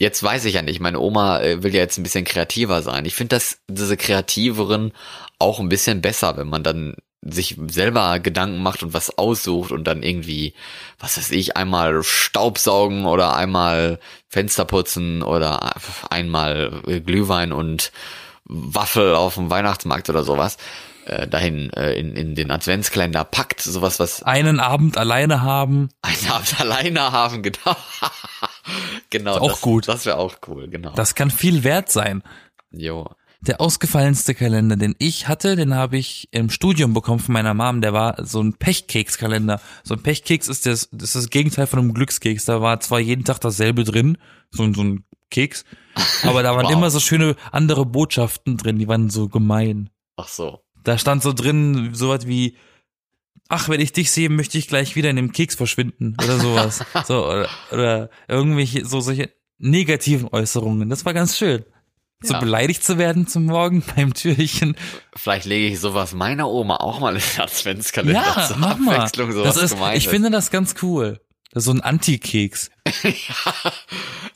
Jetzt 0.00 0.22
weiß 0.22 0.44
ich 0.46 0.54
ja 0.54 0.62
nicht, 0.62 0.80
meine 0.80 1.00
Oma 1.00 1.40
äh, 1.40 1.62
will 1.62 1.74
ja 1.74 1.80
jetzt 1.80 1.98
ein 1.98 2.02
bisschen 2.04 2.24
kreativer 2.24 2.82
sein. 2.82 3.04
Ich 3.04 3.14
finde 3.14 3.36
das, 3.36 3.58
diese 3.68 3.96
kreativeren 3.96 4.92
auch 5.38 5.60
ein 5.60 5.68
bisschen 5.68 6.00
besser, 6.00 6.36
wenn 6.36 6.48
man 6.48 6.62
dann 6.62 6.96
sich 7.22 7.58
selber 7.68 8.20
Gedanken 8.20 8.62
macht 8.62 8.82
und 8.82 8.94
was 8.94 9.18
aussucht 9.18 9.72
und 9.72 9.84
dann 9.84 10.02
irgendwie, 10.02 10.54
was 10.98 11.16
weiß 11.16 11.32
ich, 11.32 11.56
einmal 11.56 12.02
Staubsaugen 12.02 13.06
oder 13.06 13.34
einmal 13.34 13.98
Fenster 14.28 14.64
putzen 14.64 15.22
oder 15.22 15.74
einmal 16.10 16.82
Glühwein 17.04 17.52
und 17.52 17.92
Waffel 18.44 19.14
auf 19.14 19.34
dem 19.34 19.50
Weihnachtsmarkt 19.50 20.08
oder 20.08 20.22
sowas 20.24 20.56
äh, 21.08 21.26
dahin 21.26 21.72
äh, 21.72 21.92
in, 21.94 22.14
in 22.16 22.34
den 22.34 22.50
Adventskalender 22.50 23.24
packt, 23.24 23.62
sowas, 23.62 23.98
was 23.98 24.22
Einen 24.22 24.60
Abend 24.60 24.96
alleine 24.98 25.42
haben. 25.42 25.88
einen 26.02 26.30
Abend 26.30 26.60
alleine 26.60 27.12
haben, 27.12 27.42
genau. 27.42 27.76
genau. 29.10 29.34
Ist 29.36 29.40
auch 29.40 29.50
das, 29.50 29.60
gut. 29.60 29.88
Das 29.88 30.06
wäre 30.06 30.18
auch 30.18 30.36
cool, 30.46 30.68
genau. 30.68 30.92
Das 30.92 31.14
kann 31.14 31.30
viel 31.30 31.64
wert 31.64 31.90
sein. 31.90 32.22
jo. 32.70 33.08
Der 33.40 33.60
ausgefallenste 33.60 34.34
Kalender, 34.34 34.76
den 34.76 34.96
ich 34.98 35.28
hatte, 35.28 35.54
den 35.54 35.72
habe 35.74 35.96
ich 35.96 36.28
im 36.32 36.50
Studium 36.50 36.92
bekommen 36.92 37.20
von 37.20 37.32
meiner 37.32 37.54
Mom. 37.54 37.80
Der 37.80 37.92
war 37.92 38.24
so 38.26 38.42
ein 38.42 38.54
Pechkekskalender. 38.54 39.60
So 39.84 39.94
ein 39.94 40.02
Pechkeks 40.02 40.48
ist 40.48 40.66
das, 40.66 40.88
das 40.90 41.10
ist 41.10 41.14
das 41.14 41.30
Gegenteil 41.30 41.68
von 41.68 41.78
einem 41.78 41.94
Glückskeks. 41.94 42.46
Da 42.46 42.60
war 42.60 42.80
zwar 42.80 42.98
jeden 42.98 43.24
Tag 43.24 43.40
dasselbe 43.40 43.84
drin, 43.84 44.18
so, 44.50 44.64
ein- 44.64 44.74
so 44.74 44.82
ein 44.82 45.04
Keks, 45.30 45.64
aber 46.24 46.42
da 46.42 46.52
waren 46.56 46.64
Wow. 46.66 46.72
immer 46.72 46.90
so 46.90 46.98
schöne 47.00 47.36
andere 47.52 47.86
Botschaften 47.86 48.56
drin, 48.56 48.78
die 48.78 48.88
waren 48.88 49.08
so 49.10 49.28
gemein. 49.28 49.90
Ach 50.16 50.26
so. 50.28 50.60
Da 50.82 50.98
stand 50.98 51.22
so 51.22 51.32
drin 51.32 51.90
sowas 51.94 52.26
wie, 52.26 52.56
ach, 53.48 53.68
wenn 53.68 53.80
ich 53.80 53.92
dich 53.92 54.10
sehe, 54.10 54.30
möchte 54.30 54.58
ich 54.58 54.66
gleich 54.68 54.96
wieder 54.96 55.10
in 55.10 55.16
dem 55.16 55.32
Keks 55.32 55.54
verschwinden 55.54 56.16
oder 56.22 56.38
sowas. 56.40 56.84
so, 57.06 57.24
oder, 57.26 57.48
oder 57.70 58.10
irgendwelche, 58.26 58.84
so 58.84 59.00
solche 59.00 59.30
negativen 59.58 60.28
Äußerungen. 60.32 60.88
Das 60.88 61.04
war 61.04 61.14
ganz 61.14 61.36
schön. 61.36 61.64
So 62.20 62.34
Ja. 62.34 62.40
beleidigt 62.40 62.82
zu 62.84 62.98
werden 62.98 63.26
zum 63.28 63.44
Morgen 63.46 63.82
beim 63.96 64.12
Türchen. 64.14 64.76
Vielleicht 65.14 65.46
lege 65.46 65.68
ich 65.72 65.78
sowas 65.80 66.14
meiner 66.14 66.48
Oma 66.48 66.76
auch 66.76 66.98
mal 67.00 67.14
in 67.14 67.22
den 67.22 67.40
Adventskalender 67.42 68.20
Ja, 68.20 68.46
zur 68.48 68.56
mach 68.56 68.78
mal. 68.78 68.96
Abwechslung 68.96 69.32
sowas 69.32 69.54
Das 69.54 69.72
ist, 69.72 69.76
ich 69.94 70.08
finde 70.08 70.30
das 70.30 70.50
ganz 70.50 70.74
cool. 70.82 71.20
Das 71.52 71.62
ist 71.62 71.66
so 71.66 71.70
ein 71.72 71.80
Anti-Keks. 71.80 72.70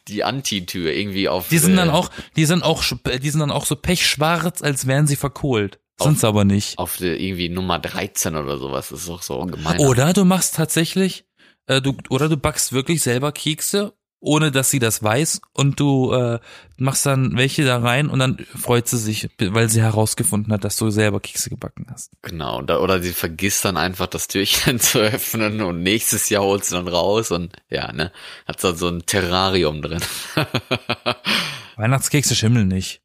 die 0.09 0.25
Antitür 0.25 0.93
irgendwie 0.93 1.29
auf. 1.29 1.49
Die 1.49 1.59
sind 1.59 1.77
dann 1.77 1.89
äh, 1.89 1.93
auch, 1.93 2.11
die 2.37 2.47
sind 2.47 2.63
auch, 2.63 2.83
die 2.83 3.31
sind 3.31 3.41
dann 3.41 3.51
auch 3.51 3.67
so 3.67 3.77
pechschwarz, 3.77 4.63
als 4.63 4.87
wären 4.87 5.07
sie 5.07 5.17
verkohlt. 5.17 5.79
Sind's 6.01 6.25
aber 6.25 6.45
nicht. 6.45 6.79
auf 6.79 7.01
irgendwie 7.01 7.49
Nummer 7.49 7.79
13 7.79 8.35
oder 8.35 8.59
sowas. 8.59 8.89
Das 8.89 9.03
ist 9.03 9.09
auch 9.11 9.23
so 9.23 9.39
gemein. 9.45 9.79
Oder 9.79 10.13
du 10.13 10.25
machst 10.25 10.57
tatsächlich, 10.57 11.27
äh, 11.67 11.81
du, 11.81 11.97
oder 12.09 12.29
du 12.29 12.37
backst 12.37 12.73
wirklich 12.73 13.03
selber 13.03 13.31
Kekse, 13.31 13.93
ohne 14.25 14.53
dass 14.53 14.71
sie 14.71 14.79
das 14.79 15.03
weiß, 15.03 15.41
und 15.53 15.81
du 15.81 16.13
äh, 16.13 16.39
machst 16.77 17.05
dann 17.07 17.37
welche 17.37 17.65
da 17.65 17.79
rein 17.79 18.09
und 18.09 18.21
dann 18.21 18.39
freut 18.57 18.87
sie 18.89 18.97
sich, 18.97 19.29
weil 19.39 19.69
sie 19.69 19.83
herausgefunden 19.83 20.53
hat, 20.53 20.63
dass 20.63 20.77
du 20.77 20.91
selber 20.91 21.19
Kekse 21.19 21.51
gebacken 21.51 21.87
hast. 21.91 22.13
Genau. 22.23 22.61
Oder 22.63 23.03
sie 23.03 23.13
vergisst 23.13 23.65
dann 23.65 23.77
einfach 23.77 24.07
das 24.07 24.29
Türchen 24.29 24.79
zu 24.81 25.01
öffnen 25.01 25.61
und 25.61 25.83
nächstes 25.83 26.29
Jahr 26.31 26.45
holt 26.45 26.65
sie 26.65 26.77
dann 26.77 26.87
raus 26.87 27.33
und 27.33 27.53
ja, 27.69 27.93
ne, 27.93 28.13
hat 28.47 28.63
dann 28.63 28.77
so 28.77 28.89
ein 28.89 29.05
Terrarium 29.07 29.83
drin. 29.83 30.01
Weihnachtskekse 31.77 32.35
schimmeln 32.37 32.69
nicht. 32.69 33.01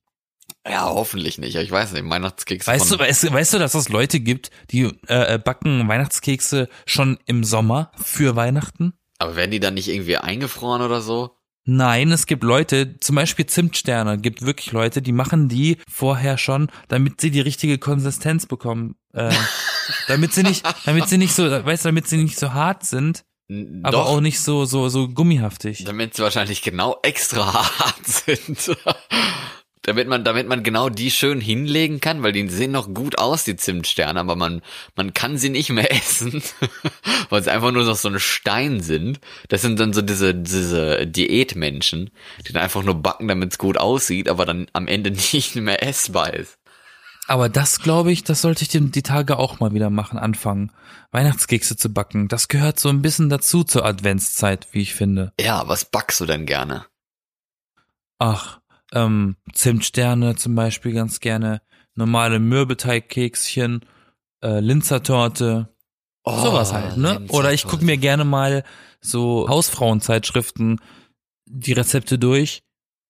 ja, 0.68 0.86
hoffentlich 0.86 1.38
nicht. 1.38 1.56
Ich 1.56 1.72
weiß 1.72 1.94
nicht, 1.94 2.08
Weihnachtskeks 2.10 2.68
Weißt 2.68 2.92
du, 2.92 3.00
weißt, 3.00 3.24
du- 3.24 3.34
weißt 3.34 3.54
du, 3.54 3.60
dass 3.60 3.74
es 3.74 3.90
Leute 3.90 4.20
gibt, 4.20 4.52
die 4.72 4.84
äh, 5.08 5.36
äh, 5.36 5.40
backen 5.40 5.88
Weihnachtskekse 5.88 6.70
schon 6.86 7.18
im 7.26 7.44
Sommer 7.44 7.92
für 8.02 8.36
Weihnachten? 8.36 8.94
Aber 9.20 9.36
werden 9.36 9.52
die 9.52 9.60
dann 9.60 9.74
nicht 9.76 9.88
irgendwie 9.90 10.18
eingefroren 10.18 10.82
oder 10.82 11.02
so? 11.02 11.32
Nein, 11.70 12.12
es 12.12 12.28
gibt 12.28 12.44
Leute, 12.44 12.98
zum 13.02 13.18
Beispiel 13.18 13.46
Zimtsterne, 13.46 14.18
gibt 14.18 14.42
wirklich 14.42 14.72
Leute, 14.72 15.02
die 15.02 15.12
machen 15.12 15.50
die 15.50 15.78
vorher 15.90 16.38
schon, 16.38 16.70
damit 16.88 17.20
sie 17.20 17.30
die 17.30 17.42
richtige 17.42 17.78
Konsistenz 17.78 18.46
bekommen. 18.46 18.96
Äh, 19.14 19.34
damit 20.08 20.34
sie 20.34 20.44
nicht, 20.44 20.66
damit 20.86 21.10
sie 21.10 21.18
nicht 21.18 21.34
so, 21.34 21.44
weißt 21.50 21.84
du, 21.84 21.90
damit 21.90 22.08
sie 22.08 22.18
nicht 22.24 22.40
so 22.40 22.54
hart 22.54 22.86
sind, 22.86 23.26
N- 23.50 23.82
aber 23.84 23.98
Doch, 23.98 24.08
auch 24.08 24.22
nicht 24.22 24.40
so, 24.42 24.64
so, 24.66 24.88
so 24.90 25.10
gummihaftig. 25.10 25.84
damit 25.84 26.14
sie 26.16 26.24
wahrscheinlich 26.24 26.62
genau 26.62 26.98
extra 27.04 27.54
hart 27.80 28.06
sind. 28.08 28.78
Damit 29.84 30.08
man, 30.08 30.24
damit 30.24 30.48
man 30.48 30.64
genau 30.64 30.90
die 30.90 31.12
schön 31.12 31.40
hinlegen 31.40 32.02
kann, 32.02 32.24
weil 32.24 32.32
die 32.32 32.48
sehen 32.50 32.72
noch 32.72 32.94
gut 32.94 33.18
aus, 33.18 33.44
die 33.44 33.56
Zimtsterne, 33.56 34.20
aber 34.20 34.36
man, 34.36 34.62
man 34.96 35.14
kann 35.14 35.38
sie 35.38 35.50
nicht 35.50 35.70
mehr 35.70 35.92
essen, 35.96 36.42
weil 37.30 37.44
sie 37.44 37.52
einfach 37.52 37.72
nur 37.72 37.84
noch 37.84 37.96
so 37.96 38.10
ein 38.10 38.20
Stein 38.20 38.82
sind. 38.82 39.20
Das 39.50 39.62
sind 39.62 39.80
dann 39.80 39.94
so 39.94 40.02
diese, 40.02 40.36
diese 40.36 41.08
Diätmenschen, 41.08 42.10
die 42.48 42.54
dann 42.54 42.64
einfach 42.64 42.84
nur 42.84 42.96
backen, 42.96 43.28
damit 43.28 43.52
es 43.54 43.58
gut 43.58 43.78
aussieht, 43.78 44.30
aber 44.30 44.46
dann 44.46 44.68
am 44.74 44.88
Ende 44.88 45.12
nicht 45.34 45.56
mehr 45.56 45.84
essbar 45.84 46.34
ist. 46.34 46.58
Aber 47.28 47.50
das, 47.50 47.82
glaube 47.82 48.14
ich, 48.14 48.24
das 48.24 48.42
sollte 48.42 48.64
ich 48.64 48.70
die, 48.70 48.90
die 48.90 49.04
Tage 49.04 49.38
auch 49.38 49.60
mal 49.60 49.74
wieder 49.74 49.90
machen, 49.90 50.18
anfangen. 50.18 50.72
Weihnachtskekse 51.12 51.76
zu 51.76 51.90
backen. 51.94 52.30
Das 52.30 52.48
gehört 52.48 52.80
so 52.80 52.88
ein 52.88 53.02
bisschen 53.02 53.30
dazu 53.30 53.66
zur 53.66 53.86
Adventszeit, 53.86 54.68
wie 54.72 54.82
ich 54.82 54.96
finde. 54.96 55.34
Ja, 55.40 55.68
was 55.68 55.84
backst 55.84 56.22
du 56.22 56.26
denn 56.26 56.46
gerne? 56.46 56.86
Ach, 58.18 58.60
ähm, 58.94 59.36
Zimtsterne 59.54 60.36
zum 60.36 60.56
Beispiel 60.56 60.94
ganz 60.94 61.20
gerne, 61.20 61.62
normale 61.96 62.40
Mürbeteigkekschen, 62.40 63.86
äh, 64.44 64.60
Linzertorte, 64.60 65.70
Oh, 66.30 66.42
sowas 66.44 66.74
halt, 66.74 66.98
ne? 66.98 67.22
Oder 67.30 67.54
ich 67.54 67.64
gucke 67.64 67.86
mir 67.86 67.96
gerne 67.96 68.26
mal 68.26 68.66
so 69.00 69.48
Hausfrauenzeitschriften, 69.48 70.82
die 71.46 71.72
Rezepte 71.72 72.20
durch 72.20 72.64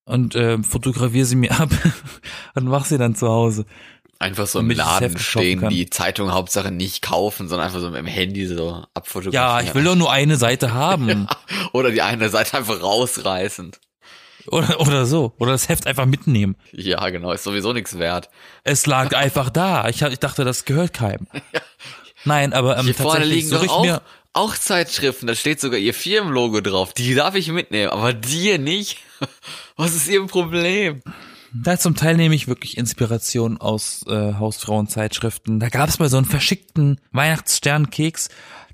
und 0.05 0.35
äh, 0.35 0.61
fotografiere 0.61 1.25
sie 1.25 1.35
mir 1.35 1.59
ab 1.59 1.69
und 2.53 2.65
mach 2.65 2.85
sie 2.85 2.99
dann 2.99 3.15
zu 3.15 3.27
Hause. 3.27 3.65
Einfach 4.19 4.45
so 4.45 4.59
im 4.59 4.69
Laden 4.69 5.17
stehen, 5.17 5.67
die 5.69 5.89
Zeitung 5.89 6.31
Hauptsache 6.31 6.71
nicht 6.71 7.01
kaufen, 7.01 7.47
sondern 7.47 7.67
einfach 7.67 7.79
so 7.79 7.87
mit 7.89 7.97
dem 7.97 8.05
Handy 8.05 8.45
so 8.45 8.83
abfotografieren. 8.93 9.33
Ja, 9.33 9.61
ich 9.61 9.73
will 9.73 9.83
doch 9.83 9.95
nur 9.95 10.11
eine 10.11 10.37
Seite 10.37 10.73
haben. 10.73 11.27
Oder 11.73 11.89
die 11.89 12.03
eine 12.03 12.29
Seite 12.29 12.57
einfach 12.57 12.81
rausreißen. 12.81 13.71
Oder, 14.51 14.79
oder 14.81 15.05
so. 15.05 15.33
Oder 15.39 15.51
das 15.51 15.69
Heft 15.69 15.87
einfach 15.87 16.05
mitnehmen. 16.05 16.55
Ja, 16.71 17.09
genau, 17.09 17.31
ist 17.31 17.43
sowieso 17.43 17.73
nichts 17.73 17.97
wert. 17.99 18.29
Es 18.63 18.85
lag 18.85 19.13
einfach 19.15 19.49
da. 19.49 19.87
Ich, 19.89 20.03
hab- 20.03 20.11
ich 20.11 20.19
dachte, 20.19 20.43
das 20.45 20.65
gehört 20.65 20.93
keinem. 20.93 21.27
Nein, 22.25 22.53
aber 22.53 22.77
ähm, 22.77 22.85
Hier 22.85 22.95
vorne 22.95 23.25
liegen 23.25 23.49
doch 23.51 23.63
ich 23.63 23.69
auch, 23.69 23.81
mir. 23.83 24.01
auch 24.33 24.55
Zeitschriften, 24.57 25.27
da 25.27 25.35
steht 25.35 25.59
sogar 25.61 25.79
ihr 25.79 25.93
Firmenlogo 25.93 26.61
drauf. 26.61 26.93
Die 26.93 27.13
darf 27.15 27.35
ich 27.35 27.49
mitnehmen, 27.51 27.89
aber 27.91 28.13
dir 28.13 28.57
nicht. 28.59 28.97
Was 29.77 29.95
ist 29.95 30.07
ihr 30.07 30.25
Problem? 30.25 31.01
Da 31.53 31.77
zum 31.79 31.95
Teil 31.95 32.17
nehme 32.17 32.35
ich 32.35 32.47
wirklich 32.49 32.77
Inspiration 32.77 33.57
aus 33.59 34.03
äh, 34.07 34.33
Hausfrauenzeitschriften. 34.33 35.59
Da 35.59 35.69
gab 35.69 35.87
es 35.89 35.99
mal 35.99 36.09
so 36.09 36.17
einen 36.17 36.25
verschickten 36.25 36.99
Weihnachtssternkeks. 37.13 38.29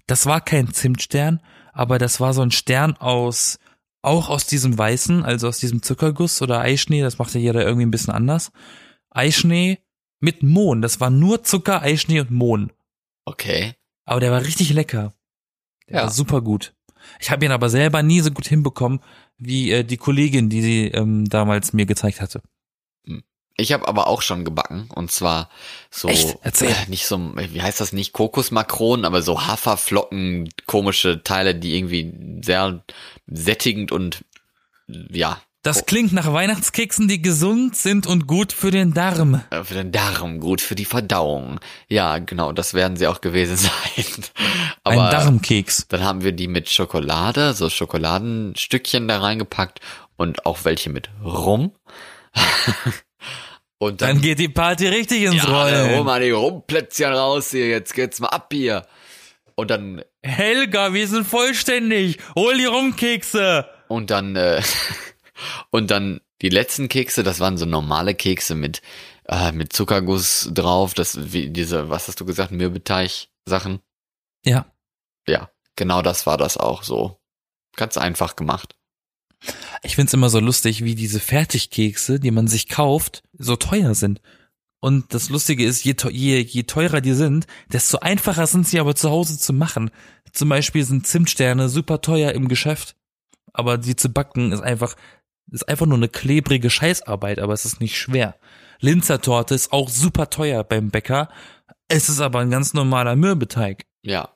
Das 0.07 0.25
war 0.25 0.41
kein 0.41 0.73
Zimtstern, 0.73 1.39
aber 1.71 1.97
das 1.99 2.19
war 2.19 2.33
so 2.33 2.41
ein 2.41 2.51
Stern 2.51 2.97
aus, 2.97 3.59
auch 4.03 4.29
aus 4.29 4.45
diesem 4.45 4.77
Weißen, 4.77 5.23
also 5.23 5.47
aus 5.47 5.57
diesem 5.59 5.81
Zuckerguss 5.81 6.41
oder 6.41 6.59
Eischnee. 6.59 7.01
Das 7.01 7.17
macht 7.17 7.33
ja 7.33 7.39
jeder 7.39 7.63
irgendwie 7.65 7.85
ein 7.85 7.91
bisschen 7.91 8.13
anders. 8.13 8.51
Eischnee 9.09 9.79
mit 10.19 10.43
Mohn. 10.43 10.81
Das 10.81 10.99
war 10.99 11.09
nur 11.09 11.43
Zucker, 11.43 11.81
Eischnee 11.81 12.19
und 12.19 12.31
Mohn. 12.31 12.71
Okay. 13.25 13.73
Aber 14.05 14.19
der 14.19 14.31
war 14.31 14.41
richtig 14.43 14.71
lecker. 14.73 15.13
Der 15.89 15.97
Ja. 15.97 16.01
war 16.03 16.09
super 16.11 16.41
gut. 16.41 16.73
Ich 17.19 17.31
habe 17.31 17.45
ihn 17.45 17.51
aber 17.51 17.69
selber 17.69 18.03
nie 18.03 18.19
so 18.21 18.31
gut 18.31 18.47
hinbekommen 18.47 18.99
wie 19.37 19.71
äh, 19.71 19.83
die 19.83 19.97
Kollegin, 19.97 20.49
die 20.49 20.61
sie 20.61 20.87
ähm, 20.87 21.25
damals 21.29 21.73
mir 21.73 21.85
gezeigt 21.85 22.21
hatte. 22.21 22.41
Ich 23.55 23.71
habe 23.71 23.87
aber 23.87 24.07
auch 24.07 24.21
schon 24.23 24.45
gebacken 24.45 24.89
und 24.95 25.11
zwar 25.11 25.49
so 25.91 26.07
Echt? 26.07 26.37
Erzähl. 26.41 26.69
äh, 26.71 26.89
nicht 26.89 27.05
so 27.05 27.19
wie 27.35 27.61
heißt 27.61 27.79
das 27.81 27.93
nicht 27.93 28.11
Kokosmakronen, 28.13 29.05
aber 29.05 29.21
so 29.21 29.45
Haferflocken, 29.45 30.49
komische 30.65 31.21
Teile, 31.23 31.53
die 31.53 31.75
irgendwie 31.77 32.13
sehr 32.43 32.83
sättigend 33.27 33.91
und 33.91 34.23
ja, 34.87 35.39
Das 35.61 35.85
klingt 35.85 36.11
nach 36.13 36.33
Weihnachtskeksen, 36.33 37.07
die 37.07 37.21
gesund 37.21 37.75
sind 37.77 38.05
und 38.07 38.25
gut 38.27 38.51
für 38.53 38.71
den 38.71 38.93
Darm. 38.93 39.41
äh, 39.51 39.63
für 39.63 39.75
den 39.75 39.91
Darm 39.91 40.39
gut, 40.39 40.59
für 40.59 40.75
die 40.75 40.83
Verdauung. 40.85 41.59
Ja, 41.87 42.17
genau, 42.17 42.51
das 42.53 42.73
werden 42.73 42.97
sie 42.97 43.05
auch 43.07 43.21
gewesen 43.21 43.55
sein. 43.95 44.05
Aber 44.83 45.05
Ein 45.05 45.11
Darmkeks. 45.11 45.85
dann 45.89 46.03
haben 46.03 46.23
wir 46.23 46.31
die 46.33 46.47
mit 46.47 46.69
Schokolade, 46.69 47.53
so 47.53 47.69
Schokoladenstückchen 47.69 49.07
da 49.07 49.19
reingepackt 49.19 49.79
und 50.17 50.45
auch 50.47 50.65
welche 50.65 50.89
mit 50.89 51.09
Rum. 51.23 51.71
und 53.83 54.01
Dann 54.01 54.21
geht 54.21 54.39
die 54.39 54.49
Party 54.49 54.87
richtig 54.87 55.23
ins 55.23 55.35
ja, 55.35 55.47
hol 55.47 55.53
Rollen. 55.53 56.05
mal 56.05 56.21
die 56.21 56.31
Rumplätzchen 56.31 57.13
raus 57.13 57.51
hier, 57.51 57.67
jetzt 57.69 57.93
geht's 57.93 58.19
mal 58.19 58.29
ab 58.29 58.49
hier. 58.51 58.85
Und 59.55 59.69
dann 59.69 60.03
Helga, 60.21 60.93
wir 60.93 61.07
sind 61.07 61.27
vollständig. 61.27 62.17
Hol 62.35 62.57
die 62.57 62.65
Rumkekse. 62.65 63.67
und 63.87 64.09
dann 64.09 64.35
äh, 64.35 64.61
und 65.69 65.91
dann 65.91 66.21
die 66.41 66.49
letzten 66.49 66.89
Kekse, 66.89 67.23
das 67.23 67.39
waren 67.39 67.57
so 67.57 67.65
normale 67.65 68.15
Kekse 68.15 68.55
mit 68.55 68.81
äh, 69.27 69.51
mit 69.51 69.73
Zuckerguss 69.73 70.49
drauf, 70.53 70.93
das 70.93 71.33
wie 71.33 71.49
diese, 71.49 71.89
was 71.89 72.07
hast 72.07 72.19
du 72.19 72.25
gesagt, 72.25 72.51
Mürbeteig 72.51 73.29
Sachen. 73.45 73.79
Ja. 74.45 74.65
Ja, 75.27 75.49
genau 75.75 76.01
das 76.01 76.25
war 76.25 76.37
das 76.37 76.57
auch 76.57 76.83
so. 76.83 77.19
Ganz 77.75 77.97
einfach 77.97 78.35
gemacht. 78.35 78.75
Ich 79.81 79.95
find's 79.95 80.13
immer 80.13 80.29
so 80.29 80.39
lustig, 80.39 80.83
wie 80.83 80.95
diese 80.95 81.19
Fertigkekse, 81.19 82.19
die 82.19 82.31
man 82.31 82.47
sich 82.47 82.69
kauft, 82.69 83.23
so 83.37 83.55
teuer 83.55 83.95
sind. 83.95 84.21
Und 84.79 85.13
das 85.13 85.29
Lustige 85.29 85.65
ist, 85.65 85.83
je, 85.85 85.95
je, 86.11 86.39
je 86.39 86.63
teurer 86.63 86.99
die 86.99 87.13
sind, 87.13 87.47
desto 87.71 87.99
einfacher 87.99 88.47
sind 88.47 88.67
sie 88.67 88.79
aber 88.79 88.95
zu 88.95 89.09
Hause 89.09 89.37
zu 89.37 89.53
machen. 89.53 89.91
Zum 90.33 90.49
Beispiel 90.49 90.83
sind 90.83 91.07
Zimtsterne 91.07 91.69
super 91.69 92.01
teuer 92.01 92.33
im 92.33 92.47
Geschäft, 92.49 92.95
aber 93.53 93.77
die 93.77 93.95
zu 93.95 94.09
backen 94.09 94.51
ist 94.51 94.61
einfach, 94.61 94.95
ist 95.51 95.69
einfach 95.69 95.85
nur 95.85 95.97
eine 95.97 96.09
klebrige 96.09 96.69
Scheißarbeit, 96.69 97.39
aber 97.39 97.53
es 97.53 97.63
ist 97.63 97.79
nicht 97.79 97.97
schwer. 97.97 98.35
Linzertorte 98.79 99.55
ist 99.55 99.71
auch 99.71 99.87
super 99.87 100.29
teuer 100.29 100.65
beim 100.65 100.89
Bäcker. 100.89 101.29
Es 101.87 102.09
ist 102.09 102.19
aber 102.19 102.39
ein 102.39 102.49
ganz 102.49 102.73
normaler 102.73 103.15
Mürbeteig. 103.15 103.85
Ja. 104.01 104.32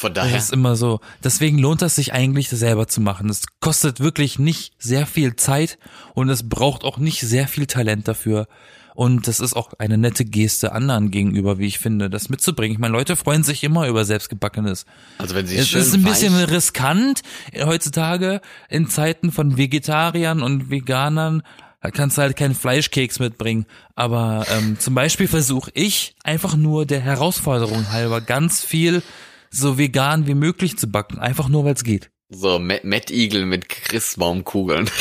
Von 0.00 0.14
daher. 0.14 0.32
Das 0.34 0.44
ist 0.44 0.52
immer 0.54 0.76
so. 0.76 1.00
Deswegen 1.22 1.58
lohnt 1.58 1.82
es 1.82 1.94
sich 1.96 2.14
eigentlich, 2.14 2.48
das 2.48 2.60
selber 2.60 2.88
zu 2.88 3.02
machen. 3.02 3.28
Es 3.28 3.42
kostet 3.60 4.00
wirklich 4.00 4.38
nicht 4.38 4.72
sehr 4.78 5.06
viel 5.06 5.36
Zeit 5.36 5.78
und 6.14 6.30
es 6.30 6.48
braucht 6.48 6.84
auch 6.84 6.96
nicht 6.96 7.20
sehr 7.20 7.46
viel 7.48 7.66
Talent 7.66 8.08
dafür. 8.08 8.48
Und 8.94 9.28
das 9.28 9.40
ist 9.40 9.54
auch 9.54 9.74
eine 9.78 9.98
nette 9.98 10.24
Geste 10.24 10.72
anderen 10.72 11.10
gegenüber, 11.10 11.58
wie 11.58 11.66
ich 11.66 11.78
finde, 11.78 12.08
das 12.08 12.30
mitzubringen. 12.30 12.72
Ich 12.74 12.78
meine, 12.78 12.92
Leute 12.92 13.14
freuen 13.14 13.42
sich 13.44 13.62
immer 13.62 13.86
über 13.88 14.04
selbstgebackenes. 14.06 14.86
Also 15.18 15.34
wenn 15.34 15.46
sie 15.46 15.56
Es 15.56 15.68
schön 15.68 15.80
ist 15.82 15.92
ein 15.94 16.02
bisschen 16.02 16.34
weich- 16.34 16.50
riskant 16.50 17.20
heutzutage 17.62 18.40
in 18.70 18.88
Zeiten 18.88 19.32
von 19.32 19.56
Vegetariern 19.58 20.42
und 20.42 20.70
Veganern. 20.70 21.42
Da 21.82 21.90
kannst 21.90 22.18
du 22.18 22.22
halt 22.22 22.36
keinen 22.36 22.54
Fleischkeks 22.54 23.20
mitbringen. 23.20 23.64
Aber 23.94 24.46
ähm, 24.50 24.78
zum 24.78 24.94
Beispiel 24.94 25.28
versuche 25.28 25.70
ich 25.74 26.14
einfach 26.24 26.56
nur 26.56 26.84
der 26.84 27.00
Herausforderung 27.00 27.90
halber 27.92 28.20
ganz 28.20 28.62
viel 28.62 29.02
so 29.50 29.78
vegan 29.78 30.26
wie 30.26 30.34
möglich 30.34 30.78
zu 30.78 30.86
backen. 30.90 31.18
Einfach 31.18 31.48
nur, 31.48 31.64
weil 31.64 31.74
es 31.74 31.84
geht. 31.84 32.10
So 32.28 32.58
Matt 32.60 33.10
Eagle 33.10 33.44
mit 33.44 33.68
Christbaumkugeln. 33.68 34.88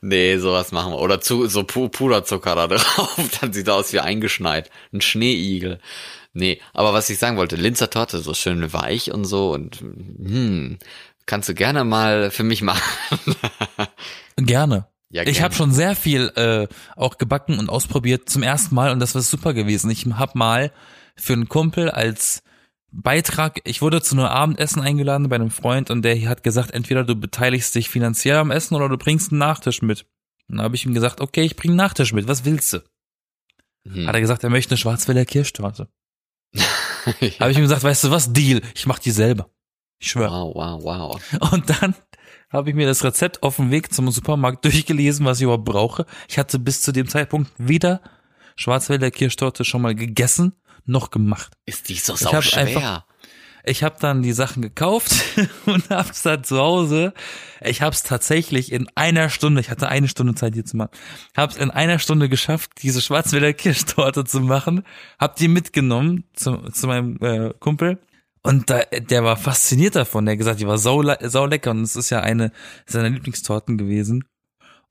nee, 0.00 0.38
sowas 0.38 0.72
machen 0.72 0.92
wir. 0.92 0.98
Oder 0.98 1.20
zu, 1.20 1.46
so 1.46 1.64
Pu 1.64 1.88
Puderzucker 1.88 2.54
da 2.54 2.66
drauf. 2.68 3.16
Dann 3.40 3.52
sieht 3.52 3.68
er 3.68 3.74
aus 3.74 3.92
wie 3.92 4.00
eingeschneit. 4.00 4.70
Ein 4.92 5.00
Schneeigel. 5.00 5.78
Nee, 6.32 6.60
aber 6.72 6.92
was 6.92 7.10
ich 7.10 7.18
sagen 7.18 7.36
wollte, 7.36 7.56
Linzer 7.56 7.90
Torte, 7.90 8.20
so 8.20 8.34
schön 8.34 8.72
weich 8.72 9.12
und 9.12 9.24
so 9.24 9.52
und 9.52 9.80
hm, 9.80 10.78
kannst 11.26 11.48
du 11.48 11.54
gerne 11.54 11.82
mal 11.84 12.30
für 12.30 12.44
mich 12.44 12.62
machen. 12.62 12.82
Gerne. 14.36 14.86
Ja, 15.10 15.22
Ich 15.22 15.32
gerne. 15.32 15.42
habe 15.42 15.54
schon 15.54 15.72
sehr 15.72 15.96
viel 15.96 16.28
äh, 16.36 16.68
auch 16.94 17.18
gebacken 17.18 17.58
und 17.58 17.68
ausprobiert 17.68 18.28
zum 18.30 18.44
ersten 18.44 18.76
Mal 18.76 18.92
und 18.92 19.00
das 19.00 19.16
war 19.16 19.22
super 19.22 19.54
gewesen. 19.54 19.90
Ich 19.90 20.06
habe 20.06 20.38
mal 20.38 20.72
für 21.16 21.32
einen 21.32 21.48
Kumpel 21.48 21.90
als 21.90 22.42
Beitrag, 22.92 23.60
ich 23.64 23.82
wurde 23.82 24.02
zu 24.02 24.16
einem 24.16 24.26
Abendessen 24.26 24.82
eingeladen 24.82 25.28
bei 25.28 25.36
einem 25.36 25.50
Freund 25.50 25.90
und 25.90 26.02
der 26.02 26.28
hat 26.28 26.42
gesagt, 26.42 26.72
entweder 26.72 27.04
du 27.04 27.14
beteiligst 27.14 27.74
dich 27.74 27.88
finanziell 27.88 28.36
am 28.36 28.50
Essen 28.50 28.74
oder 28.74 28.88
du 28.88 28.98
bringst 28.98 29.30
einen 29.30 29.38
Nachtisch 29.38 29.82
mit. 29.82 30.06
Und 30.48 30.56
dann 30.56 30.64
habe 30.64 30.74
ich 30.74 30.84
ihm 30.84 30.94
gesagt, 30.94 31.20
okay, 31.20 31.42
ich 31.42 31.54
bringe 31.54 31.72
einen 31.72 31.76
Nachtisch 31.76 32.12
mit, 32.12 32.26
was 32.26 32.44
willst 32.44 32.72
du? 32.72 32.82
Hm. 33.86 34.06
Hat 34.06 34.14
er 34.14 34.20
gesagt, 34.20 34.42
er 34.42 34.50
möchte 34.50 34.72
eine 34.72 34.78
Schwarzwälder 34.78 35.24
Kirschtorte. 35.24 35.88
ja. 36.52 37.30
Habe 37.38 37.52
ich 37.52 37.58
ihm 37.58 37.62
gesagt, 37.62 37.84
weißt 37.84 38.04
du 38.04 38.10
was, 38.10 38.32
Deal, 38.32 38.60
ich 38.74 38.86
mach 38.86 38.98
die 38.98 39.12
selber. 39.12 39.48
Ich 40.00 40.10
schwöre. 40.10 40.32
Wow, 40.32 40.82
wow, 40.82 40.82
wow. 40.82 41.52
Und 41.52 41.70
dann 41.70 41.94
habe 42.50 42.70
ich 42.70 42.74
mir 42.74 42.86
das 42.86 43.04
Rezept 43.04 43.42
auf 43.42 43.56
dem 43.56 43.70
Weg 43.70 43.92
zum 43.92 44.10
Supermarkt 44.10 44.64
durchgelesen, 44.64 45.24
was 45.24 45.38
ich 45.38 45.44
überhaupt 45.44 45.64
brauche. 45.64 46.06
Ich 46.28 46.38
hatte 46.38 46.58
bis 46.58 46.82
zu 46.82 46.92
dem 46.92 47.08
Zeitpunkt 47.08 47.50
weder 47.58 48.00
Schwarzwälder 48.56 49.10
Kirschtorte 49.10 49.64
schon 49.64 49.82
mal 49.82 49.94
gegessen, 49.94 50.52
noch 50.86 51.10
gemacht. 51.10 51.52
Ist 51.66 51.88
die 51.88 51.94
so 51.94 52.14
sau 52.16 52.40
schwer? 52.42 52.66
einfach- 52.66 53.04
Ich 53.64 53.82
habe 53.82 53.96
dann 54.00 54.22
die 54.22 54.32
Sachen 54.32 54.62
gekauft 54.62 55.12
und 55.66 55.90
hab's 55.90 56.22
dann 56.22 56.42
zu 56.44 56.58
Hause. 56.58 57.12
Ich 57.62 57.82
hab's 57.82 58.02
tatsächlich 58.02 58.72
in 58.72 58.88
einer 58.94 59.28
Stunde, 59.28 59.60
ich 59.60 59.68
hatte 59.70 59.88
eine 59.88 60.08
Stunde 60.08 60.34
Zeit 60.34 60.54
hier 60.54 60.64
zu 60.64 60.78
machen, 60.78 60.90
hab's 61.36 61.56
in 61.56 61.70
einer 61.70 61.98
Stunde 61.98 62.28
geschafft, 62.30 62.70
diese 62.82 63.02
Schwarzwälder 63.02 63.52
Kirschtorte 63.52 64.24
zu 64.24 64.40
machen. 64.40 64.82
Hab 65.18 65.36
die 65.36 65.48
mitgenommen 65.48 66.24
zu, 66.34 66.56
zu 66.72 66.86
meinem 66.86 67.18
äh, 67.20 67.52
Kumpel. 67.60 67.98
Und 68.42 68.70
da, 68.70 68.80
der 68.84 69.22
war 69.24 69.36
fasziniert 69.36 69.94
davon. 69.96 70.24
Der 70.24 70.32
hat 70.32 70.38
gesagt, 70.38 70.60
die 70.60 70.66
war 70.66 70.78
sau, 70.78 71.02
sau 71.20 71.44
lecker 71.44 71.72
und 71.72 71.82
es 71.82 71.96
ist 71.96 72.08
ja 72.08 72.20
eine 72.20 72.52
seiner 72.86 73.10
Lieblingstorten 73.10 73.76
gewesen. 73.76 74.24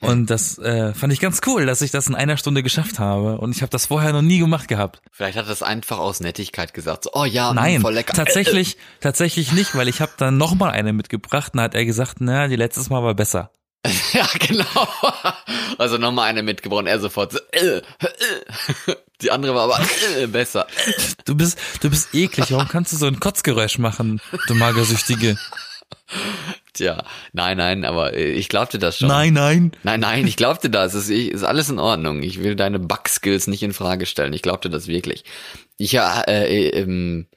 Und 0.02 0.30
das 0.30 0.58
äh, 0.60 0.94
fand 0.94 1.12
ich 1.12 1.20
ganz 1.20 1.42
cool, 1.46 1.66
dass 1.66 1.82
ich 1.82 1.92
das 1.92 2.08
in 2.08 2.16
einer 2.16 2.38
Stunde 2.38 2.64
geschafft 2.64 3.00
habe. 3.00 3.38
Und 3.38 3.54
ich 3.56 3.62
habe 3.62 3.70
das 3.70 3.88
vorher 3.88 4.14
noch 4.14 4.22
nie 4.22 4.40
gemacht 4.40 4.68
gehabt. 4.70 5.02
Vielleicht 5.12 5.38
hat 5.38 5.48
er 5.48 5.52
es 5.52 5.62
einfach 5.62 5.98
aus 5.98 6.22
Nettigkeit 6.22 6.74
gesagt. 6.74 7.04
So, 7.04 7.12
oh 7.14 7.26
ja, 7.26 7.54
Nein, 7.54 7.82
voll 7.82 7.94
lecker. 7.94 8.14
tatsächlich, 8.14 8.78
tatsächlich 9.02 9.52
nicht, 9.52 9.76
weil 9.76 9.90
ich 9.90 10.00
habe 10.00 10.14
dann 10.18 10.38
noch 10.38 10.56
mal 10.56 10.72
eine 10.72 10.94
mitgebracht 10.94 11.54
und 11.54 11.62
hat 11.62 11.76
er 11.76 11.84
gesagt, 11.84 12.18
na, 12.20 12.48
die 12.48 12.56
letztes 12.56 12.90
Mal 12.90 13.04
war 13.04 13.14
besser. 13.14 13.52
Ja, 14.14 14.28
genau. 14.40 14.66
Also 15.78 15.98
nochmal 15.98 16.30
eine 16.30 16.44
mitgebracht. 16.44 16.86
Er 16.88 17.00
sofort 17.00 17.32
so, 17.32 17.40
äh, 17.52 17.78
äh. 17.78 17.82
Die 19.22 19.32
andere 19.32 19.54
war 19.56 19.64
aber 19.64 19.80
äh, 20.18 20.28
besser. 20.28 20.68
Du 21.26 21.36
bist, 21.36 21.58
du 21.82 21.90
bist 21.90 22.14
eklig. 22.14 22.52
Warum 22.52 22.68
kannst 22.68 22.92
du 22.94 22.98
so 22.98 23.06
ein 23.06 23.20
Kotzgeräusch 23.20 23.78
machen, 23.78 24.20
du 24.48 24.56
Magersüchtige? 24.56 25.38
Tja, 26.80 27.04
nein, 27.34 27.58
nein, 27.58 27.84
aber 27.84 28.14
äh, 28.14 28.32
ich 28.32 28.48
glaubte 28.48 28.80
das 28.80 29.00
schon. 29.00 29.10
Nein, 29.10 29.34
nein. 29.34 29.74
Nein, 29.84 30.00
nein, 30.00 30.26
ich 30.26 30.38
glaubte 30.38 30.70
das. 30.70 30.94
Es 30.94 31.10
ist, 31.10 31.44
alles 31.44 31.70
in 31.70 31.78
Ordnung. 31.78 32.24
Ich 32.24 32.42
will 32.42 32.56
deine 32.56 32.80
Bug-Skills 32.80 33.48
nicht 33.48 33.64
in 33.64 33.74
Frage 33.74 34.06
stellen. 34.06 34.32
Ich 34.32 34.42
glaubte 34.42 34.70
das 34.70 34.88
wirklich. 34.88 35.26
Ich 35.76 35.92
ja, 35.92 36.22
äh, 36.22 36.48
äh, 36.48 36.80
ähm, 36.80 37.28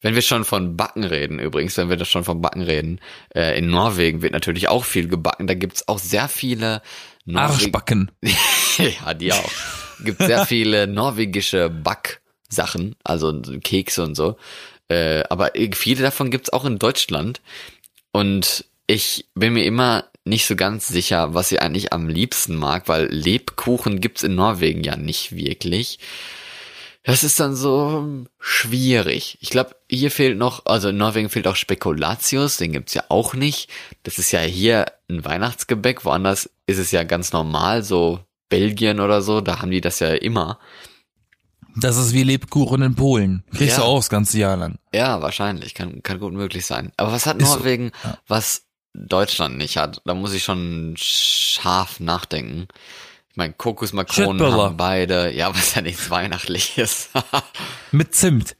wenn 0.00 0.14
wir 0.14 0.22
schon 0.22 0.46
von 0.46 0.78
Backen 0.78 1.04
reden, 1.04 1.38
übrigens, 1.38 1.76
wenn 1.76 1.90
wir 1.90 1.98
das 1.98 2.08
schon 2.08 2.24
von 2.24 2.40
Backen 2.40 2.62
reden, 2.62 2.98
äh, 3.34 3.58
in 3.58 3.68
Norwegen 3.68 4.22
wird 4.22 4.32
natürlich 4.32 4.68
auch 4.68 4.86
viel 4.86 5.08
gebacken. 5.08 5.46
Da 5.46 5.52
gibt's 5.52 5.86
auch 5.86 5.98
sehr 5.98 6.28
viele 6.28 6.80
Norweg 7.26 7.50
Arschbacken. 7.50 8.10
ja, 8.78 9.12
die 9.12 9.34
auch. 9.34 9.50
Gibt 10.02 10.22
sehr 10.22 10.46
viele 10.46 10.86
norwegische 10.86 11.68
Backsachen, 11.68 12.96
also 13.04 13.38
Kekse 13.62 14.02
und 14.02 14.14
so. 14.14 14.38
Äh, 14.88 15.24
aber 15.28 15.52
viele 15.72 16.02
davon 16.02 16.30
gibt's 16.30 16.50
auch 16.52 16.64
in 16.64 16.78
Deutschland. 16.78 17.40
Und 18.12 18.64
ich 18.86 19.26
bin 19.34 19.52
mir 19.54 19.64
immer 19.64 20.04
nicht 20.24 20.46
so 20.46 20.56
ganz 20.56 20.88
sicher, 20.88 21.34
was 21.34 21.52
ich 21.52 21.62
eigentlich 21.62 21.92
am 21.92 22.08
liebsten 22.08 22.56
mag, 22.56 22.88
weil 22.88 23.06
Lebkuchen 23.06 24.00
gibt's 24.00 24.22
in 24.22 24.34
Norwegen 24.34 24.82
ja 24.82 24.96
nicht 24.96 25.34
wirklich. 25.36 25.98
Das 27.04 27.22
ist 27.22 27.38
dann 27.38 27.54
so 27.54 28.26
schwierig. 28.40 29.38
Ich 29.40 29.50
glaube, 29.50 29.76
hier 29.88 30.10
fehlt 30.10 30.36
noch, 30.36 30.66
also 30.66 30.88
in 30.88 30.96
Norwegen 30.96 31.28
fehlt 31.28 31.46
auch 31.46 31.54
Spekulatius, 31.54 32.56
den 32.56 32.72
gibt's 32.72 32.94
ja 32.94 33.04
auch 33.08 33.34
nicht. 33.34 33.70
Das 34.02 34.18
ist 34.18 34.32
ja 34.32 34.40
hier 34.40 34.86
ein 35.08 35.24
Weihnachtsgebäck, 35.24 36.04
woanders 36.04 36.50
ist 36.66 36.78
es 36.78 36.90
ja 36.90 37.04
ganz 37.04 37.32
normal, 37.32 37.84
so 37.84 38.18
Belgien 38.48 38.98
oder 38.98 39.22
so, 39.22 39.40
da 39.40 39.60
haben 39.60 39.70
die 39.70 39.80
das 39.80 40.00
ja 40.00 40.14
immer. 40.14 40.58
Das 41.76 41.96
ist 41.96 42.12
wie 42.12 42.22
Lebkuchen 42.22 42.82
in 42.82 42.94
Polen. 42.94 43.44
Kriegst 43.52 43.76
Ja. 43.76 43.84
du 43.84 43.88
auch 43.88 43.98
das 43.98 44.08
ganze 44.08 44.38
Jahr 44.38 44.56
lang. 44.56 44.78
Ja, 44.94 45.20
wahrscheinlich, 45.22 45.74
kann, 45.74 46.02
kann 46.02 46.18
gut 46.18 46.32
möglich 46.32 46.64
sein. 46.66 46.92
Aber 46.96 47.12
was 47.12 47.26
hat 47.26 47.40
Ist 47.40 47.48
so, 47.48 47.56
Norwegen, 47.56 47.92
ja. 48.02 48.18
was 48.26 48.62
Deutschland 48.94 49.58
nicht 49.58 49.76
hat? 49.76 50.00
Da 50.04 50.14
muss 50.14 50.32
ich 50.32 50.42
schon 50.42 50.94
scharf 50.96 52.00
nachdenken. 52.00 52.66
Ich 53.30 53.36
meine, 53.36 53.52
Kokosmakronen 53.52 54.50
haben 54.52 54.76
beide, 54.78 55.30
ja, 55.32 55.54
was 55.54 55.74
ja 55.74 55.82
nichts 55.82 56.08
Weihnachtliches. 56.08 57.10
Mit 57.92 58.14
Zimt. 58.14 58.56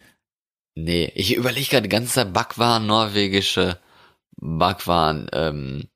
Nee, 0.75 1.11
ich 1.15 1.35
überlege 1.35 1.67
gerade 1.71 1.83
die 1.85 1.89
ganze 1.89 2.13
Zeit 2.13 2.35
Backwaren, 2.35 2.87
norwegische 2.87 3.79
Backwaren, 4.37 5.29
ähm, 5.33 5.89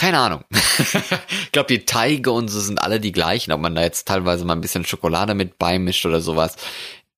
keine 0.00 0.18
Ahnung. 0.18 0.44
ich 0.50 1.52
glaube, 1.52 1.66
die 1.68 1.84
Teige 1.84 2.32
und 2.32 2.48
so 2.48 2.58
sind 2.58 2.80
alle 2.80 3.00
die 3.00 3.12
gleichen, 3.12 3.52
ob 3.52 3.60
man 3.60 3.74
da 3.74 3.82
jetzt 3.82 4.08
teilweise 4.08 4.46
mal 4.46 4.54
ein 4.54 4.62
bisschen 4.62 4.86
Schokolade 4.86 5.34
mit 5.34 5.58
beimischt 5.58 6.06
oder 6.06 6.22
sowas. 6.22 6.56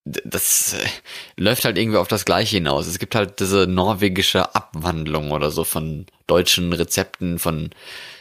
Das 0.05 0.73
äh, 0.73 0.85
läuft 1.37 1.65
halt 1.65 1.79
irgendwie 1.79 1.99
auf 1.99 2.09
das 2.09 2.25
Gleiche 2.25 2.57
hinaus. 2.57 2.89
Es 2.89 2.99
gibt 2.99 3.15
halt 3.15 3.39
diese 3.39 3.69
norwegische 3.69 4.57
Abwandlung 4.57 5.31
oder 5.31 5.53
so 5.53 5.63
von 5.63 6.07
deutschen 6.27 6.73
Rezepten, 6.73 7.39
von 7.39 7.71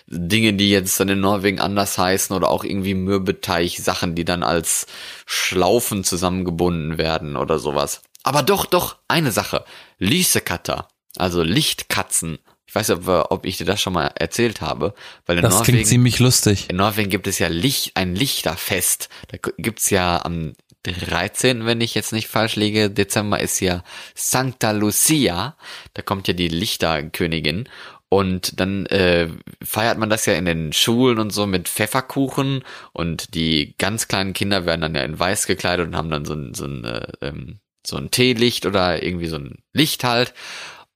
Dinge, 0.05 0.53
die 0.53 0.69
jetzt 0.69 0.99
dann 0.99 1.09
in 1.09 1.21
Norwegen 1.21 1.59
anders 1.59 1.97
heißen 1.97 2.35
oder 2.35 2.49
auch 2.49 2.63
irgendwie 2.63 2.93
Mürbeteig-Sachen, 2.93 4.13
die 4.13 4.25
dann 4.25 4.43
als 4.43 4.85
Schlaufen 5.25 6.03
zusammengebunden 6.03 6.99
werden 6.99 7.35
oder 7.35 7.57
sowas. 7.57 8.03
Aber 8.21 8.43
doch, 8.43 8.67
doch, 8.67 8.97
eine 9.07 9.31
Sache. 9.31 9.65
Lysekatter, 9.97 10.87
also 11.17 11.41
Lichtkatzen. 11.41 12.37
Ich 12.71 12.75
weiß 12.75 12.87
nicht, 12.87 13.05
ob, 13.05 13.45
ich 13.45 13.57
dir 13.57 13.65
das 13.65 13.81
schon 13.81 13.91
mal 13.91 14.13
erzählt 14.15 14.61
habe, 14.61 14.93
weil 15.25 15.35
in 15.35 15.41
Das 15.41 15.55
Norwegen, 15.55 15.73
klingt 15.73 15.87
ziemlich 15.87 16.19
lustig. 16.19 16.69
in 16.69 16.77
Norwegen 16.77 17.09
gibt 17.09 17.27
es 17.27 17.37
ja 17.37 17.49
Licht, 17.49 17.97
ein 17.97 18.15
Lichterfest. 18.15 19.09
Da 19.27 19.37
gibt's 19.57 19.89
ja 19.89 20.23
am 20.23 20.53
13., 20.83 21.65
wenn 21.65 21.81
ich 21.81 21.95
jetzt 21.95 22.13
nicht 22.13 22.29
falsch 22.29 22.55
liege, 22.55 22.89
Dezember 22.89 23.41
ist 23.41 23.59
ja 23.59 23.83
Santa 24.15 24.71
Lucia. 24.71 25.57
Da 25.95 26.01
kommt 26.01 26.29
ja 26.29 26.33
die 26.33 26.47
Lichterkönigin. 26.47 27.67
Und 28.07 28.61
dann 28.61 28.85
äh, 28.85 29.27
feiert 29.61 29.97
man 29.97 30.09
das 30.09 30.25
ja 30.25 30.35
in 30.35 30.45
den 30.45 30.71
Schulen 30.71 31.19
und 31.19 31.31
so 31.31 31.47
mit 31.47 31.67
Pfefferkuchen. 31.67 32.63
Und 32.93 33.35
die 33.35 33.75
ganz 33.79 34.07
kleinen 34.07 34.31
Kinder 34.31 34.65
werden 34.65 34.79
dann 34.79 34.95
ja 34.95 35.03
in 35.03 35.19
weiß 35.19 35.45
gekleidet 35.45 35.87
und 35.87 35.97
haben 35.97 36.09
dann 36.09 36.23
so 36.23 36.35
ein, 36.35 36.53
so 36.53 36.63
ein, 36.63 36.85
äh, 36.85 37.07
ähm, 37.19 37.59
so 37.85 37.97
ein 37.97 38.11
Teelicht 38.11 38.65
oder 38.65 39.03
irgendwie 39.03 39.27
so 39.27 39.35
ein 39.35 39.57
Licht 39.73 40.05
halt. 40.05 40.33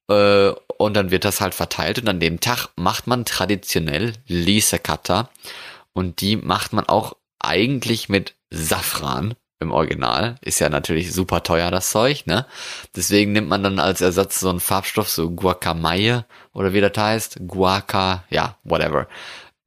Äh, 0.10 0.52
und 0.78 0.94
dann 0.96 1.12
wird 1.12 1.26
das 1.26 1.42
halt 1.42 1.56
verteilt 1.56 2.00
und 2.00 2.10
an 2.10 2.20
dem 2.20 2.40
Tag 2.40 2.70
macht 2.76 3.08
man 3.08 3.26
traditionell 3.26 4.14
Lisekatter 4.28 5.30
und 5.94 6.22
die 6.22 6.36
macht 6.36 6.74
man 6.74 6.86
auch 6.88 7.16
eigentlich 7.40 8.10
mit 8.10 8.36
Safran 8.50 9.36
im 9.60 9.72
Original. 9.72 10.36
Ist 10.42 10.60
ja 10.60 10.70
natürlich 10.70 11.14
super 11.14 11.44
teuer, 11.44 11.72
das 11.72 11.90
Zeug, 11.90 12.28
ne? 12.28 12.46
Deswegen 12.96 13.32
nimmt 13.32 13.48
man 13.48 13.64
dann 13.64 13.80
als 13.80 14.02
Ersatz 14.02 14.40
so 14.40 14.50
einen 14.50 14.60
Farbstoff, 14.60 15.10
so 15.10 15.32
Guacamaye 15.32 16.26
oder 16.54 16.74
wie 16.74 16.82
das 16.82 16.98
heißt. 16.98 17.40
Guaca, 17.48 18.26
ja, 18.30 18.58
whatever. 18.64 19.08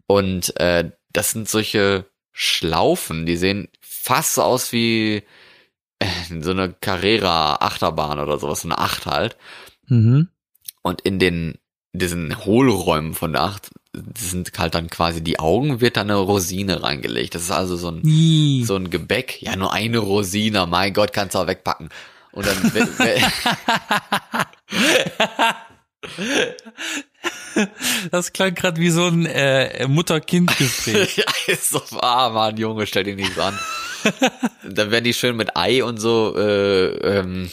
Und 0.06 0.58
äh, 0.60 0.90
das 1.12 1.30
sind 1.30 1.48
solche 1.48 2.04
Schlaufen, 2.32 3.26
die 3.26 3.36
sehen 3.36 3.68
fast 3.80 4.34
so 4.34 4.42
aus 4.42 4.72
wie 4.72 5.24
so 6.40 6.50
eine 6.50 6.72
Carrera-Achterbahn 6.72 8.20
oder 8.20 8.38
sowas, 8.38 8.62
so 8.62 8.68
eine 8.68 8.78
Acht 8.78 9.06
halt. 9.06 9.36
Mhm. 9.88 10.28
Und 10.82 11.00
in 11.02 11.18
den, 11.18 11.58
diesen 11.92 12.44
Hohlräumen 12.44 13.14
von 13.14 13.32
der 13.32 13.42
Acht 13.42 13.70
sind 14.16 14.50
halt 14.58 14.74
dann 14.74 14.90
quasi 14.90 15.22
die 15.22 15.38
Augen, 15.38 15.80
wird 15.80 15.96
da 15.96 16.02
eine 16.02 16.16
Rosine 16.16 16.82
reingelegt. 16.82 17.34
Das 17.34 17.42
ist 17.42 17.50
also 17.50 17.76
so 17.76 17.90
ein, 17.90 18.02
Ih. 18.04 18.64
so 18.64 18.76
ein 18.76 18.90
Gebäck. 18.90 19.42
Ja, 19.42 19.56
nur 19.56 19.72
eine 19.72 19.98
Rosine, 19.98 20.66
mein 20.66 20.92
Gott, 20.92 21.12
kannst 21.12 21.34
du 21.34 21.40
auch 21.40 21.46
wegpacken. 21.46 21.88
Und 22.32 22.46
dann, 22.46 22.72
Das 28.10 28.32
klang 28.32 28.54
gerade 28.54 28.80
wie 28.80 28.90
so 28.90 29.06
ein 29.06 29.26
äh, 29.26 29.86
Mutter-Kind-Gespräch. 29.88 31.16
ja, 31.18 31.24
ist 31.46 31.70
so, 31.70 31.82
ah, 32.00 32.28
Mann, 32.30 32.56
Junge, 32.56 32.86
stell 32.86 33.04
dir 33.04 33.16
nichts 33.16 33.38
an. 33.38 33.58
dann 34.62 34.90
werden 34.90 35.04
die 35.04 35.14
schön 35.14 35.36
mit 35.36 35.56
Ei 35.56 35.82
und 35.82 35.98
so 35.98 36.36
äh, 36.36 37.18
ähm, 37.18 37.50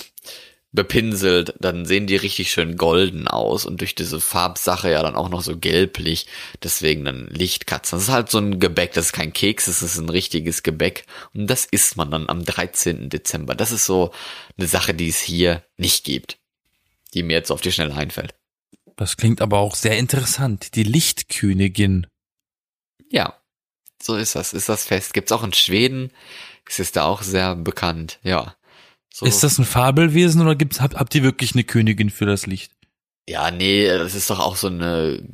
bepinselt, 0.76 1.56
dann 1.60 1.86
sehen 1.86 2.08
die 2.08 2.16
richtig 2.16 2.52
schön 2.52 2.76
golden 2.76 3.28
aus 3.28 3.66
und 3.66 3.82
durch 3.82 3.96
diese 3.96 4.20
Farbsache 4.20 4.92
ja 4.92 5.02
dann 5.02 5.16
auch 5.16 5.30
noch 5.30 5.42
so 5.42 5.58
gelblich, 5.58 6.28
deswegen 6.62 7.06
dann 7.06 7.28
Lichtkatzen. 7.28 7.98
Das 7.98 8.08
ist 8.08 8.14
halt 8.14 8.30
so 8.30 8.38
ein 8.38 8.60
Gebäck, 8.60 8.94
das 8.94 9.08
ist 9.08 9.14
kein 9.14 9.34
Keks, 9.34 9.66
das 9.66 9.82
ist 9.82 9.98
ein 9.98 10.10
richtiges 10.10 10.64
Gebäck 10.64 11.06
und 11.34 11.48
das 11.48 11.66
isst 11.66 11.98
man 11.98 12.12
dann 12.12 12.30
am 12.30 12.44
13. 12.44 13.10
Dezember. 13.10 13.56
Das 13.56 13.72
ist 13.72 13.86
so 13.86 14.12
eine 14.58 14.68
Sache, 14.68 14.94
die 14.94 15.10
es 15.10 15.20
hier 15.20 15.64
nicht 15.78 16.04
gibt, 16.04 16.38
die 17.14 17.24
mir 17.24 17.34
jetzt 17.34 17.52
auf 17.52 17.62
die 17.62 17.72
Schnelle 17.72 17.96
einfällt. 17.96 18.36
Das 18.98 19.18
klingt 19.18 19.42
aber 19.42 19.60
auch 19.60 19.76
sehr 19.76 19.98
interessant. 19.98 20.76
Die 20.76 20.84
Lichtkönigin. 20.84 22.08
Ja, 23.10 23.38
so 24.02 24.16
ist 24.16 24.36
das, 24.36 24.54
ist 24.54 24.70
das 24.70 24.86
Fest. 24.86 25.14
Gibt's 25.14 25.32
auch 25.32 25.44
in 25.44 25.54
Schweden, 25.54 26.12
es 26.68 26.80
ist 26.80 26.96
da 26.96 27.06
auch 27.06 27.22
sehr 27.22 27.56
bekannt, 27.56 28.20
ja. 28.24 28.56
So. 29.18 29.26
Ist 29.26 29.44
das 29.44 29.58
ein 29.60 29.64
Fabelwesen 29.64 30.42
oder 30.42 30.56
gibt's, 30.56 30.82
habt, 30.82 30.96
habt 30.96 31.16
ihr 31.16 31.24
wirklich 31.24 31.54
eine 31.54 31.64
Königin 31.64 32.10
für 32.10 32.26
das 32.26 32.48
Licht? 32.48 32.74
Ja, 33.30 33.50
nee, 33.50 33.88
das 33.88 34.14
ist 34.14 34.30
doch 34.30 34.42
auch 34.42 34.58
so 34.58 34.68
eine, 34.68 35.26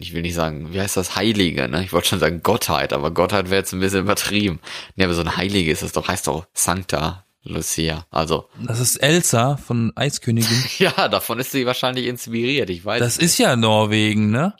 ich 0.00 0.14
will 0.14 0.22
nicht 0.22 0.34
sagen, 0.34 0.72
wie 0.72 0.80
heißt 0.80 0.96
das, 0.96 1.14
Heilige, 1.14 1.68
ne? 1.68 1.84
Ich 1.84 1.92
wollte 1.92 2.08
schon 2.08 2.20
sagen 2.20 2.42
Gottheit, 2.42 2.94
aber 2.94 3.10
Gottheit 3.10 3.50
wäre 3.50 3.60
jetzt 3.60 3.74
ein 3.74 3.80
bisschen 3.80 4.00
übertrieben. 4.00 4.60
Nee, 4.96 5.04
aber 5.04 5.12
so 5.12 5.20
eine 5.20 5.36
Heilige 5.36 5.70
ist 5.70 5.82
das 5.82 5.92
doch, 5.92 6.08
heißt 6.08 6.26
doch 6.26 6.46
Sancta 6.54 7.26
Lucia. 7.42 8.06
Also, 8.10 8.48
Das 8.62 8.80
ist 8.80 8.96
Elsa 8.96 9.58
von 9.58 9.92
Eiskönigin. 9.94 10.64
ja, 10.78 11.08
davon 11.08 11.38
ist 11.38 11.52
sie 11.52 11.66
wahrscheinlich 11.66 12.06
inspiriert, 12.06 12.70
ich 12.70 12.82
weiß. 12.82 12.98
Das 12.98 13.18
ist 13.18 13.36
ja 13.36 13.56
Norwegen, 13.56 14.30
ne? 14.30 14.54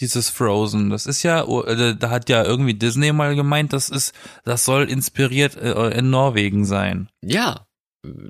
Dieses 0.00 0.30
Frozen. 0.30 0.88
Das 0.88 1.04
ist 1.04 1.22
ja, 1.24 1.44
oh, 1.46 1.62
äh, 1.62 1.94
da 1.94 2.08
hat 2.08 2.30
ja 2.30 2.42
irgendwie 2.42 2.72
Disney 2.72 3.12
mal 3.12 3.36
gemeint, 3.36 3.74
das 3.74 3.90
ist, 3.90 4.14
das 4.44 4.64
soll 4.64 4.88
inspiriert 4.88 5.56
äh, 5.56 5.90
in 5.90 6.08
Norwegen 6.08 6.64
sein. 6.64 7.10
Ja, 7.20 7.66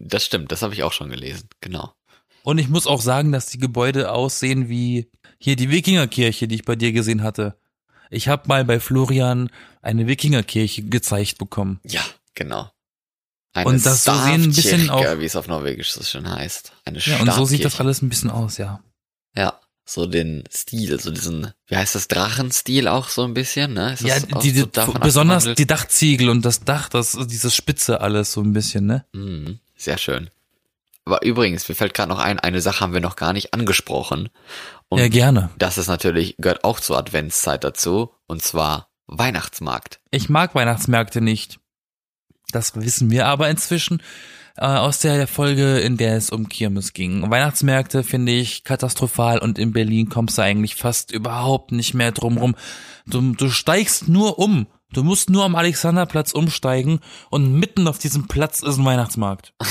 das 0.01 0.25
stimmt, 0.25 0.53
das 0.53 0.63
habe 0.63 0.75
ich 0.75 0.83
auch 0.83 0.93
schon 0.93 1.11
gelesen, 1.11 1.49
genau. 1.61 1.93
Und 2.43 2.59
ich 2.59 2.69
muss 2.69 2.87
auch 2.87 3.01
sagen, 3.01 3.33
dass 3.33 3.47
die 3.47 3.59
Gebäude 3.59 4.13
aussehen 4.13 4.69
wie 4.69 5.11
hier 5.39 5.57
die 5.57 5.71
Wikingerkirche, 5.71 6.47
die 6.47 6.57
ich 6.57 6.65
bei 6.65 6.77
dir 6.77 6.93
gesehen 6.93 7.23
hatte. 7.23 7.59
Ich 8.11 8.29
habe 8.29 8.47
mal 8.49 8.65
bei 8.65 8.81
Florian 8.81 9.51
eine 9.83 10.07
Wikingerkirche 10.07 10.83
gezeigt 10.83 11.39
bekommen. 11.39 11.81
Ja, 11.85 12.03
genau. 12.35 12.71
Eine 13.55 13.69
Und 13.71 13.87
das 13.87 14.05
so 14.05 14.13
sehen 14.13 14.43
ein 14.45 14.47
bisschen 14.53 14.91
auch- 14.91 15.19
wie 15.19 15.25
es 15.25 15.37
auf 15.37 15.47
Norwegisch 15.49 15.93
so 15.93 16.03
schön 16.03 16.29
heißt. 16.29 16.73
Eine 16.85 16.99
Ja, 16.99 17.21
und 17.21 17.33
so 17.33 17.45
sieht 17.45 17.65
das 17.65 17.81
alles 17.81 18.03
ein 18.03 18.09
bisschen 18.09 18.31
aus, 18.31 18.59
ja. 18.59 18.83
Ja, 19.37 19.59
so 19.85 20.07
den 20.07 20.45
Stil, 20.51 20.99
so 21.01 21.11
diesen, 21.11 21.53
wie 21.67 21.77
heißt 21.77 21.95
das, 21.95 22.09
Drachenstil 22.09 22.89
auch 22.89 23.09
so 23.09 23.23
ein 23.25 23.35
bisschen, 23.35 23.75
ne? 23.75 23.95
Ja, 24.01 24.19
die, 24.19 24.53
die, 24.53 24.59
so 24.61 24.93
besonders 24.95 25.55
die 25.55 25.67
Dachziegel 25.67 26.31
und 26.31 26.45
das 26.45 26.65
Dach, 26.65 26.89
das 26.89 27.19
dieses 27.27 27.55
Spitze 27.55 28.01
alles 28.01 28.33
so 28.33 28.41
ein 28.41 28.53
bisschen, 28.53 28.87
ne? 28.87 29.05
Mhm, 29.13 29.61
sehr 29.77 29.99
schön. 29.99 30.31
Aber 31.05 31.23
übrigens, 31.23 31.69
mir 31.69 31.75
fällt 31.75 31.93
gerade 31.93 32.09
noch 32.09 32.19
ein, 32.19 32.41
eine 32.41 32.63
Sache 32.63 32.81
haben 32.81 32.95
wir 32.95 33.01
noch 33.01 33.17
gar 33.17 33.35
nicht 33.35 33.53
angesprochen. 33.53 34.31
Und 34.89 35.01
ja, 35.01 35.09
gerne. 35.09 35.51
das 35.59 35.77
ist 35.77 35.89
natürlich, 35.89 36.37
gehört 36.39 36.65
auch 36.65 36.81
zur 36.81 36.97
Adventszeit 36.97 37.63
dazu, 37.63 38.11
und 38.27 38.43
zwar 38.43 38.89
Weihnachtsmarkt. 39.07 40.01
Ich 40.11 40.31
mag 40.31 40.55
Weihnachtsmärkte 40.55 41.21
nicht. 41.21 41.61
Das 42.53 42.75
wissen 42.77 43.11
wir 43.11 43.27
aber 43.27 43.51
inzwischen 43.51 44.03
äh, 44.57 44.67
aus 44.67 44.99
der 45.01 45.27
Folge, 45.27 45.79
in 45.79 45.97
der 45.97 46.17
es 46.17 46.31
um 46.31 46.49
Kirmes 46.49 46.93
ging. 46.93 47.29
Weihnachtsmärkte 47.31 48.03
finde 48.05 48.33
ich 48.33 48.65
katastrophal 48.65 49.39
und 49.39 49.59
in 49.59 49.73
Berlin 49.73 50.09
kommst 50.09 50.39
du 50.39 50.43
eigentlich 50.43 50.77
fast 50.77 51.11
überhaupt 51.13 51.73
nicht 51.73 51.95
mehr 51.95 52.13
drum 52.13 52.39
rum. 52.39 52.55
Du, 53.07 53.21
du 53.33 53.51
steigst 53.51 54.09
nur 54.09 54.39
um. 54.39 54.67
Du 54.93 55.03
musst 55.03 55.29
nur 55.29 55.45
am 55.45 55.57
Alexanderplatz 55.57 56.33
umsteigen 56.33 57.01
und 57.31 57.53
mitten 57.53 57.89
auf 57.89 57.99
diesem 57.99 58.29
Platz 58.29 58.63
ist 58.63 58.79
ein 58.79 58.85
Weihnachtsmarkt. 58.85 59.55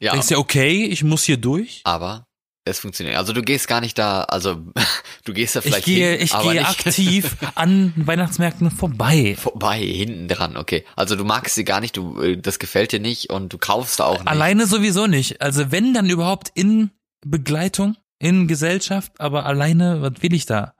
Ja, 0.00 0.12
Denkst 0.12 0.28
du, 0.28 0.38
okay, 0.38 0.84
ich 0.84 1.02
muss 1.02 1.24
hier 1.24 1.38
durch? 1.38 1.80
aber 1.82 2.27
es 2.68 2.78
funktioniert. 2.78 3.16
Also 3.16 3.32
du 3.32 3.42
gehst 3.42 3.68
gar 3.68 3.80
nicht 3.80 3.98
da, 3.98 4.22
also 4.22 4.62
du 5.24 5.32
gehst 5.32 5.56
da 5.56 5.60
Ich 5.60 5.66
vielleicht 5.66 5.84
gehe, 5.84 6.12
hin, 6.12 6.20
ich 6.22 6.34
aber 6.34 6.52
gehe 6.52 6.60
nicht 6.60 6.68
aktiv 6.68 7.36
an 7.54 7.92
Weihnachtsmärkten 7.96 8.70
vorbei. 8.70 9.36
vorbei, 9.38 9.80
hinten 9.80 10.28
dran, 10.28 10.56
okay. 10.56 10.84
Also 10.96 11.16
du 11.16 11.24
magst 11.24 11.54
sie 11.54 11.64
gar 11.64 11.80
nicht, 11.80 11.96
du, 11.96 12.20
äh, 12.20 12.36
das 12.36 12.58
gefällt 12.58 12.92
dir 12.92 13.00
nicht 13.00 13.30
und 13.30 13.52
du 13.52 13.58
kaufst 13.58 14.00
da 14.00 14.04
auch 14.04 14.18
nicht. 14.18 14.28
Alleine 14.28 14.66
sowieso 14.66 15.06
nicht. 15.06 15.40
Also 15.40 15.70
wenn 15.72 15.94
dann 15.94 16.08
überhaupt 16.08 16.50
in 16.54 16.90
Begleitung, 17.24 17.96
in 18.18 18.48
Gesellschaft, 18.48 19.12
aber 19.18 19.46
alleine, 19.46 20.02
was 20.02 20.22
will 20.22 20.34
ich 20.34 20.46
da? 20.46 20.74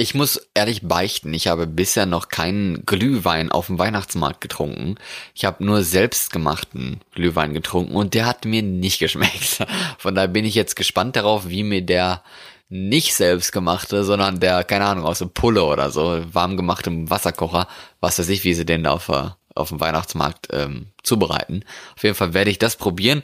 Ich 0.00 0.14
muss 0.14 0.48
ehrlich 0.54 0.82
beichten, 0.86 1.34
ich 1.34 1.48
habe 1.48 1.66
bisher 1.66 2.06
noch 2.06 2.28
keinen 2.28 2.86
Glühwein 2.86 3.50
auf 3.50 3.66
dem 3.66 3.80
Weihnachtsmarkt 3.80 4.40
getrunken. 4.40 4.94
Ich 5.34 5.44
habe 5.44 5.64
nur 5.64 5.82
selbstgemachten 5.82 7.00
Glühwein 7.12 7.52
getrunken 7.52 7.96
und 7.96 8.14
der 8.14 8.24
hat 8.26 8.44
mir 8.44 8.62
nicht 8.62 9.00
geschmeckt. 9.00 9.66
Von 9.98 10.14
daher 10.14 10.28
bin 10.28 10.44
ich 10.44 10.54
jetzt 10.54 10.76
gespannt 10.76 11.16
darauf, 11.16 11.48
wie 11.48 11.64
mir 11.64 11.82
der 11.82 12.22
nicht 12.68 13.12
selbstgemachte, 13.16 14.04
sondern 14.04 14.38
der, 14.38 14.62
keine 14.62 14.84
Ahnung, 14.84 15.04
aus 15.04 15.18
dem 15.18 15.30
Pulle 15.30 15.64
oder 15.64 15.90
so, 15.90 16.22
warm 16.32 16.56
gemachtem 16.56 17.10
Wasserkocher, 17.10 17.66
was 17.98 18.20
weiß 18.20 18.28
ich, 18.28 18.44
wie 18.44 18.54
sie 18.54 18.64
den 18.66 18.84
da 18.84 18.92
auf, 18.92 19.06
der- 19.06 19.36
auf 19.56 19.70
dem 19.70 19.80
Weihnachtsmarkt 19.80 20.46
ähm, 20.52 20.92
zubereiten. 21.02 21.64
Auf 21.96 22.04
jeden 22.04 22.14
Fall 22.14 22.34
werde 22.34 22.52
ich 22.52 22.60
das 22.60 22.76
probieren 22.76 23.22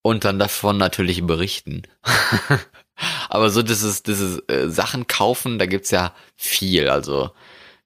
und 0.00 0.24
dann 0.24 0.38
davon 0.38 0.78
natürlich 0.78 1.22
berichten. 1.26 1.82
Aber 3.28 3.50
so 3.50 3.62
dieses, 3.62 4.02
dieses 4.02 4.42
äh, 4.48 4.68
Sachen 4.68 5.06
kaufen, 5.06 5.58
da 5.58 5.66
gibt's 5.66 5.90
ja 5.90 6.14
viel, 6.36 6.88
also 6.88 7.30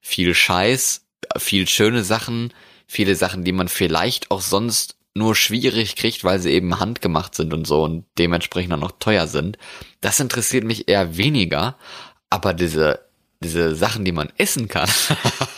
viel 0.01 0.33
Scheiß, 0.33 1.05
viel 1.37 1.67
schöne 1.67 2.03
Sachen, 2.03 2.53
viele 2.87 3.15
Sachen, 3.15 3.43
die 3.43 3.51
man 3.51 3.67
vielleicht 3.67 4.31
auch 4.31 4.41
sonst 4.41 4.97
nur 5.15 5.35
schwierig 5.35 5.95
kriegt, 5.95 6.23
weil 6.23 6.39
sie 6.39 6.51
eben 6.51 6.79
handgemacht 6.79 7.35
sind 7.35 7.53
und 7.53 7.67
so 7.67 7.83
und 7.83 8.05
dementsprechend 8.17 8.71
dann 8.73 8.79
noch 8.79 8.93
teuer 8.99 9.27
sind. 9.27 9.57
Das 10.01 10.19
interessiert 10.19 10.63
mich 10.63 10.87
eher 10.87 11.17
weniger, 11.17 11.77
aber 12.29 12.53
diese 12.53 12.99
diese 13.43 13.75
Sachen, 13.75 14.05
die 14.05 14.11
man 14.11 14.31
essen 14.37 14.67
kann, 14.67 14.89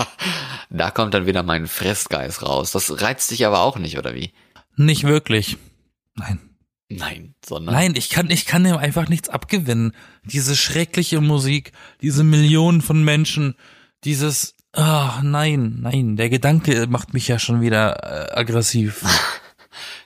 da 0.69 0.91
kommt 0.91 1.13
dann 1.13 1.25
wieder 1.25 1.43
mein 1.43 1.67
Fressgeist 1.67 2.41
raus. 2.41 2.71
Das 2.71 3.01
reizt 3.01 3.31
dich 3.31 3.45
aber 3.45 3.61
auch 3.61 3.77
nicht, 3.77 3.97
oder 3.97 4.13
wie? 4.13 4.33
Nicht 4.75 5.03
wirklich. 5.03 5.57
Nein. 6.15 6.54
Nein, 6.89 7.33
sondern 7.43 7.73
Nein, 7.73 7.93
ich 7.95 8.09
kann, 8.09 8.29
ich 8.29 8.45
kann 8.45 8.63
dem 8.63 8.77
einfach 8.77 9.09
nichts 9.09 9.29
abgewinnen. 9.29 9.93
Diese 10.23 10.55
schreckliche 10.55 11.19
Musik, 11.19 11.71
diese 12.01 12.23
Millionen 12.23 12.81
von 12.81 13.03
Menschen, 13.03 13.55
dieses, 14.03 14.55
ah, 14.73 15.19
nein, 15.23 15.77
nein, 15.81 16.15
der 16.15 16.29
Gedanke 16.29 16.85
macht 16.87 17.13
mich 17.13 17.27
ja 17.27 17.39
schon 17.39 17.61
wieder 17.61 18.03
äh, 18.33 18.39
aggressiv. 18.39 19.03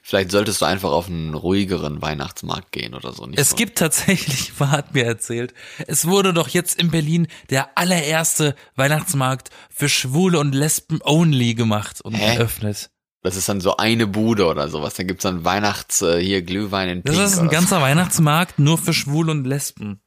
Vielleicht 0.02 0.32
solltest 0.32 0.62
du 0.62 0.66
einfach 0.66 0.90
auf 0.92 1.08
einen 1.08 1.36
ruhigeren 1.36 2.02
Weihnachtsmarkt 2.02 2.72
gehen 2.72 2.96
oder 2.96 3.14
so. 3.14 3.28
Nicht 3.28 3.38
Es 3.38 3.52
so. 3.52 3.56
gibt 3.58 3.78
tatsächlich, 3.78 4.54
hat 4.60 4.96
mir 4.96 5.06
erzählt, 5.06 5.54
es 5.86 6.06
wurde 6.08 6.34
doch 6.34 6.48
jetzt 6.48 6.80
in 6.80 6.90
Berlin 6.90 7.28
der 7.52 7.78
allererste 7.78 8.56
Weihnachtsmarkt 8.76 9.50
für 9.70 9.88
Schwule 9.88 10.40
und 10.40 10.56
Lesben 10.56 11.00
only 11.04 11.54
gemacht 11.54 12.02
und 12.02 12.16
Hä? 12.16 12.36
eröffnet. 12.38 12.90
Das 13.22 13.36
ist 13.36 13.50
dann 13.50 13.60
so 13.60 13.76
eine 13.78 14.08
Bude 14.08 14.46
oder 14.48 14.70
sowas. 14.70 14.94
Dann 14.94 15.08
gibt's 15.08 15.24
dann 15.24 15.44
Weihnachts 15.44 16.02
äh, 16.02 16.22
hier 16.24 16.42
Glühwein 16.42 16.90
in 16.90 17.04
Das 17.04 17.16
Pink 17.16 17.28
ist 17.28 17.38
ein 17.40 17.50
ganzer 17.50 17.82
Weihnachtsmarkt 17.82 18.60
nur 18.60 18.78
für 18.78 18.94
Schwule 18.94 19.32
und 19.32 19.46
Lesben. 19.46 20.02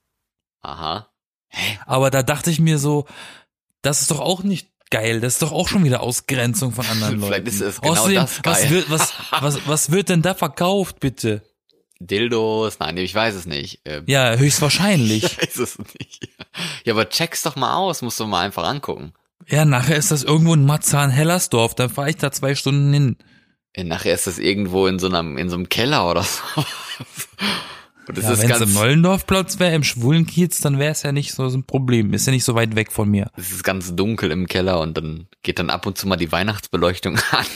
so. 0.62 0.68
Aha. 0.68 1.08
Aber 1.86 2.10
da 2.10 2.22
dachte 2.22 2.50
ich 2.50 2.58
mir 2.58 2.78
so, 2.78 3.06
das 3.82 4.00
ist 4.00 4.10
doch 4.10 4.20
auch 4.20 4.42
nicht 4.42 4.70
geil. 4.90 5.20
Das 5.20 5.34
ist 5.34 5.42
doch 5.42 5.52
auch 5.52 5.68
schon 5.68 5.84
wieder 5.84 6.00
Ausgrenzung 6.00 6.72
von 6.72 6.86
anderen 6.86 7.20
Leuten. 7.20 7.26
Vielleicht 7.32 7.48
ist 7.48 7.60
es 7.60 7.80
genau 7.80 7.92
Außerdem, 7.92 8.14
das 8.16 8.36
was 8.44 8.60
geil. 8.60 8.70
wird, 8.70 8.90
was, 8.90 9.12
was, 9.40 9.66
was 9.68 9.90
wird 9.90 10.08
denn 10.08 10.22
da 10.22 10.32
verkauft, 10.34 11.00
bitte? 11.00 11.42
Dildos? 12.00 12.78
Nein, 12.80 12.96
ich 12.96 13.14
weiß 13.14 13.34
es 13.34 13.46
nicht. 13.46 13.80
Ähm, 13.84 14.04
Ja, 14.06 14.34
höchstwahrscheinlich. 14.36 15.24
Ich 15.24 15.38
weiß 15.38 15.56
es 15.58 15.78
nicht. 15.78 16.28
Ja, 16.84 16.94
aber 16.94 17.08
check's 17.08 17.42
doch 17.42 17.56
mal 17.56 17.74
aus. 17.76 18.00
Musst 18.02 18.18
du 18.18 18.26
mal 18.26 18.40
einfach 18.44 18.64
angucken. 18.66 19.12
Ja, 19.49 19.64
nachher 19.64 19.97
ist 19.97 20.11
das 20.11 20.22
irgendwo 20.24 20.55
in 20.55 20.64
Marzahn-Hellersdorf. 20.64 21.74
Dann 21.74 21.90
fahre 21.90 22.11
ich 22.11 22.16
da 22.16 22.30
zwei 22.32 22.55
Stunden 22.55 22.93
hin. 22.93 23.16
Ja, 23.76 23.84
nachher 23.84 24.14
ist 24.14 24.26
das 24.26 24.38
irgendwo 24.38 24.86
in 24.86 24.99
so 24.99 25.09
einem, 25.09 25.38
in 25.38 25.49
so 25.49 25.57
einem 25.57 25.68
Keller 25.68 26.09
oder 26.11 26.22
so. 26.22 26.40
Und 28.09 28.18
es 28.18 28.24
Ja, 28.24 28.32
ist 28.32 28.43
wenn 28.43 28.51
es 28.51 28.59
ganz, 28.59 28.68
im 28.70 28.74
Nollendorfplatz 28.74 29.61
wäre, 29.61 29.74
im 29.76 29.84
schwulen 29.84 30.26
Kiez, 30.26 30.59
dann 30.61 30.80
wäre 30.80 30.90
es 30.90 31.05
ja 31.05 31.12
nicht 31.12 31.32
so 31.32 31.47
ein 31.47 31.62
Problem. 31.64 32.12
Ist 32.12 32.26
ja 32.26 32.32
nicht 32.32 32.43
so 32.45 32.57
weit 32.57 32.74
weg 32.74 32.90
von 32.90 33.09
mir. 33.09 33.30
es 33.36 33.53
ist 33.53 33.62
ganz 33.62 33.95
dunkel 33.95 34.32
im 34.32 34.49
Keller 34.49 34.80
und 34.80 34.97
dann 34.97 35.28
geht 35.45 35.61
dann 35.61 35.70
ab 35.70 35.86
und 35.86 35.97
zu 35.97 36.09
mal 36.09 36.16
die 36.16 36.32
Weihnachtsbeleuchtung 36.32 37.16
an. 37.30 37.47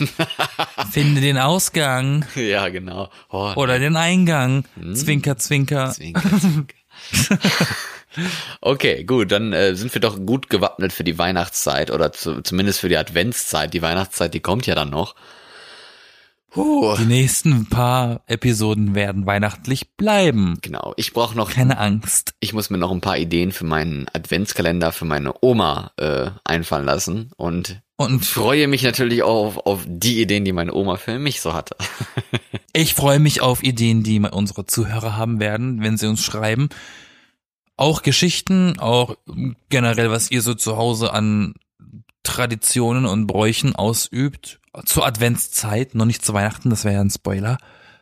Finde 0.93 1.21
den 1.21 1.37
Ausgang 1.37 2.25
ja, 2.37 2.69
genau. 2.69 3.11
Oh, 3.29 3.53
oder 3.57 3.81
den 3.81 3.97
Eingang. 3.97 4.65
Hm. 4.79 4.95
Zwinker, 4.95 5.37
zwinker. 5.37 5.91
Zwinker, 5.91 6.23
zwinker. 6.41 7.39
okay, 8.61 9.05
gut, 9.05 9.33
dann 9.33 9.53
äh, 9.53 9.75
sind 9.75 9.93
wir 9.95 10.01
doch 10.01 10.19
gut 10.25 10.51
gewappnet 10.51 10.93
für 10.93 11.05
die 11.05 11.19
Weihnachtszeit 11.19 11.91
oder 11.91 12.13
zu, 12.13 12.43
zumindest 12.43 12.81
für 12.81 12.89
die 12.89 12.97
Adventszeit. 12.97 13.73
Die 13.75 13.83
Weihnachtszeit, 13.83 14.35
die 14.35 14.41
kommt 14.41 14.67
ja 14.67 14.75
dann 14.75 14.91
noch. 14.91 15.15
Puh, 16.51 16.97
Die 16.97 17.05
nächsten 17.05 17.67
paar 17.67 18.23
Episoden 18.29 18.95
werden 18.95 19.27
weihnachtlich 19.27 19.91
bleiben. 19.97 20.57
genau. 20.63 20.95
Ich 20.97 21.13
brauche 21.13 21.37
noch, 21.37 21.51
Keine 21.51 21.77
Angst. 21.79 22.33
ich 22.41 22.55
muss 22.55 22.71
mir 22.71 22.79
noch 22.79 22.93
ein 22.93 23.03
paar 23.03 23.19
Ideen 23.19 23.53
für 23.53 23.67
meinen 23.67 24.07
Adventskalender 24.15 24.93
für 24.93 25.05
meine 25.05 25.35
Oma 25.43 25.91
äh, 25.99 26.31
einfallen 26.45 26.87
lassen 26.87 27.31
und 27.37 27.83
Und 27.97 28.25
freue 28.25 28.69
mich 28.69 28.83
natürlich 28.85 29.23
auch 29.23 29.45
auf, 29.49 29.67
auf 29.67 29.81
die 29.87 30.23
Ideen, 30.23 30.47
die 30.47 30.53
meine 30.53 30.73
Oma 30.73 30.97
für 30.97 31.19
mich 31.19 31.43
so 31.43 31.53
hatte. 31.53 31.77
ich 32.73 32.95
freue 32.95 33.19
mich 33.19 33.43
auf 33.43 33.63
Ideen, 33.63 34.03
die 34.03 34.19
unsere 34.21 34.65
Zuhörer 34.65 35.15
haben 35.15 35.41
werden, 35.41 35.83
wenn 35.83 35.99
sie 35.99 36.07
uns 36.07 36.25
schreiben. 36.25 36.71
Auch 37.77 38.03
Geschichten, 38.03 38.79
auch 38.79 39.17
generell, 39.69 40.11
was 40.11 40.31
ihr 40.31 40.43
so 40.43 40.55
zu 40.55 40.77
Hause 40.77 41.13
an 41.13 41.55
Traditionen 42.23 43.07
und 43.07 43.27
Bräuchen 43.27 43.77
ausübt. 43.77 44.61
Zur 44.85 45.07
Adventszeit, 45.07 45.95
noch 45.95 46.05
nicht 46.05 46.25
zu 46.25 46.35
Weihnachten, 46.35 46.71
das 46.71 46.85
wäre 46.85 46.95
ja 46.95 47.01
ein 47.01 47.11
Spoiler. 47.11 47.59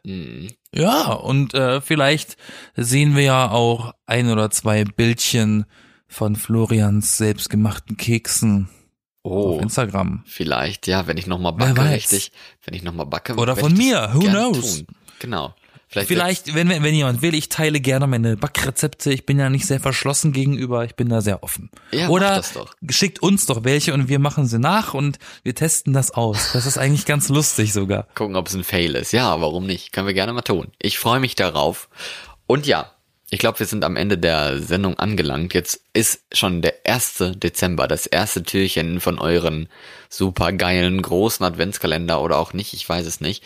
Hm. 0.07 0.51
Ja, 0.75 1.12
und 1.12 1.55
äh, 1.55 1.81
vielleicht 1.81 2.37
sehen 2.77 3.14
wir 3.16 3.22
ja 3.22 3.51
auch 3.51 3.93
ein 4.07 4.29
oder 4.31 4.51
zwei 4.51 4.85
Bildchen 4.85 5.66
von 6.09 6.37
Florians 6.37 7.16
selbstgemachten 7.16 7.97
Keksen 7.97 8.68
Oh, 9.27 9.55
auf 9.57 9.62
Instagram. 9.62 10.22
vielleicht, 10.27 10.87
ja, 10.87 11.07
wenn 11.07 11.16
ich 11.16 11.27
nochmal 11.27 11.55
backe, 11.55 11.91
richtig. 11.91 12.31
Wenn 12.64 12.75
ich 12.75 12.83
nochmal 12.83 13.07
backe. 13.07 13.37
Oder 13.37 13.57
von 13.57 13.72
mir, 13.72 14.11
who 14.12 14.20
knows? 14.20 14.79
Tun. 14.79 14.87
Genau. 15.18 15.55
Vielleicht, 15.95 16.09
Vielleicht, 16.09 16.55
wenn, 16.57 16.68
wenn, 16.68 16.95
jemand 16.95 17.22
will, 17.22 17.34
ich 17.34 17.49
teile 17.49 17.78
gerne 17.78 18.09
meine 18.09 18.36
Backrezepte. 18.36 19.12
Ich 19.12 19.26
bin 19.26 19.38
ja 19.38 19.49
nicht 19.49 19.64
sehr 19.64 19.78
verschlossen 19.78 20.32
gegenüber, 20.32 20.84
ich 20.84 20.97
bin 20.97 21.09
da 21.09 21.20
sehr 21.20 21.45
offen. 21.45 21.70
Ja, 21.92 22.09
Oder 22.09 22.42
schickt 22.90 23.22
uns 23.22 23.47
doch 23.47 23.62
welche 23.62 23.95
und 23.95 24.09
wir 24.09 24.18
machen 24.18 24.47
sie 24.47 24.59
nach 24.59 24.92
und 24.92 25.20
wir 25.45 25.55
testen 25.55 25.92
das 25.92 26.11
aus. 26.11 26.51
Das 26.53 26.66
ist 26.66 26.78
eigentlich 26.78 27.07
ganz 27.07 27.28
lustig 27.28 27.72
sogar. 27.72 28.09
gucken, 28.16 28.34
ob 28.34 28.49
es 28.49 28.55
ein 28.55 28.64
Fail 28.64 28.97
ist. 28.97 29.12
Ja, 29.12 29.40
warum 29.40 29.66
nicht? 29.66 29.92
Können 29.92 30.09
wir 30.09 30.14
gerne 30.14 30.32
mal 30.32 30.42
tun. 30.42 30.72
Ich 30.82 30.99
freue 30.99 31.20
mich 31.20 31.36
darauf. 31.36 31.88
Und 32.49 32.66
ja, 32.66 32.90
ich 33.30 33.38
glaube, 33.38 33.61
wir 33.61 33.66
sind 33.66 33.84
am 33.84 33.95
Ende 33.95 34.18
der 34.18 34.61
Sendung 34.61 34.99
angelangt. 34.99 35.55
Jetzt 35.55 35.80
ist 35.92 36.24
schon 36.32 36.61
der 36.61 36.74
1. 36.84 37.34
Dezember, 37.36 37.86
das 37.86 38.07
erste 38.07 38.42
Türchen 38.42 39.01
von 39.01 39.20
euren 39.20 39.68
super 40.09 40.53
geilen 40.53 41.01
großen 41.01 41.47
Adventskalender 41.47 42.20
oder 42.20 42.36
auch 42.38 42.53
nicht, 42.53 42.74
ich 42.74 42.88
weiß 42.88 43.07
es 43.07 43.20
nicht. 43.20 43.45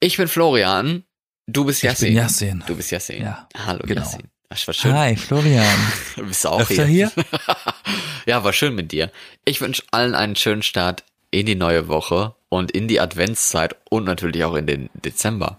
Ich 0.00 0.16
bin 0.16 0.26
Florian, 0.26 1.04
du 1.46 1.64
bist 1.64 1.82
Yassin. 1.82 2.08
bin 2.08 2.16
Yassin. 2.16 2.64
Du 2.66 2.76
bist 2.76 2.90
Yassin. 2.90 3.22
Ja, 3.22 3.48
Hallo 3.56 3.80
genau. 3.84 4.00
Yassin. 4.02 4.22
Das 4.48 4.66
war 4.66 4.74
schön. 4.74 4.92
Hi, 4.92 5.16
Florian. 5.16 5.66
Du 6.16 6.26
bist 6.26 6.46
auch 6.46 6.60
Öfter 6.60 6.84
hier? 6.86 7.10
Ja, 8.26 8.44
war 8.44 8.52
schön 8.52 8.74
mit 8.76 8.92
dir. 8.92 9.10
Ich 9.44 9.60
wünsche 9.60 9.82
allen 9.90 10.14
einen 10.14 10.36
schönen 10.36 10.62
Start 10.62 11.02
in 11.32 11.44
die 11.46 11.56
neue 11.56 11.88
Woche 11.88 12.36
und 12.50 12.70
in 12.70 12.86
die 12.86 13.00
Adventszeit 13.00 13.74
und 13.90 14.04
natürlich 14.04 14.44
auch 14.44 14.54
in 14.54 14.66
den 14.66 14.90
Dezember. 14.94 15.58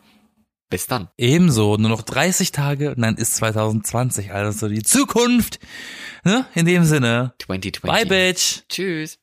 Bis 0.70 0.88
dann. 0.88 1.10
Ebenso, 1.18 1.76
nur 1.76 1.90
noch 1.90 2.04
30 2.04 2.52
Tage 2.52 2.92
und 2.92 3.02
dann 3.02 3.18
ist 3.18 3.36
2020, 3.36 4.32
also 4.32 4.70
die 4.70 4.82
Zukunft. 4.82 5.60
Ne? 6.24 6.46
In 6.56 6.66
dem 6.66 6.86
Sinne. 6.86 7.34
2020. 7.40 7.82
Bye, 7.82 8.06
Bitch. 8.06 8.62
Tschüss. 8.70 9.20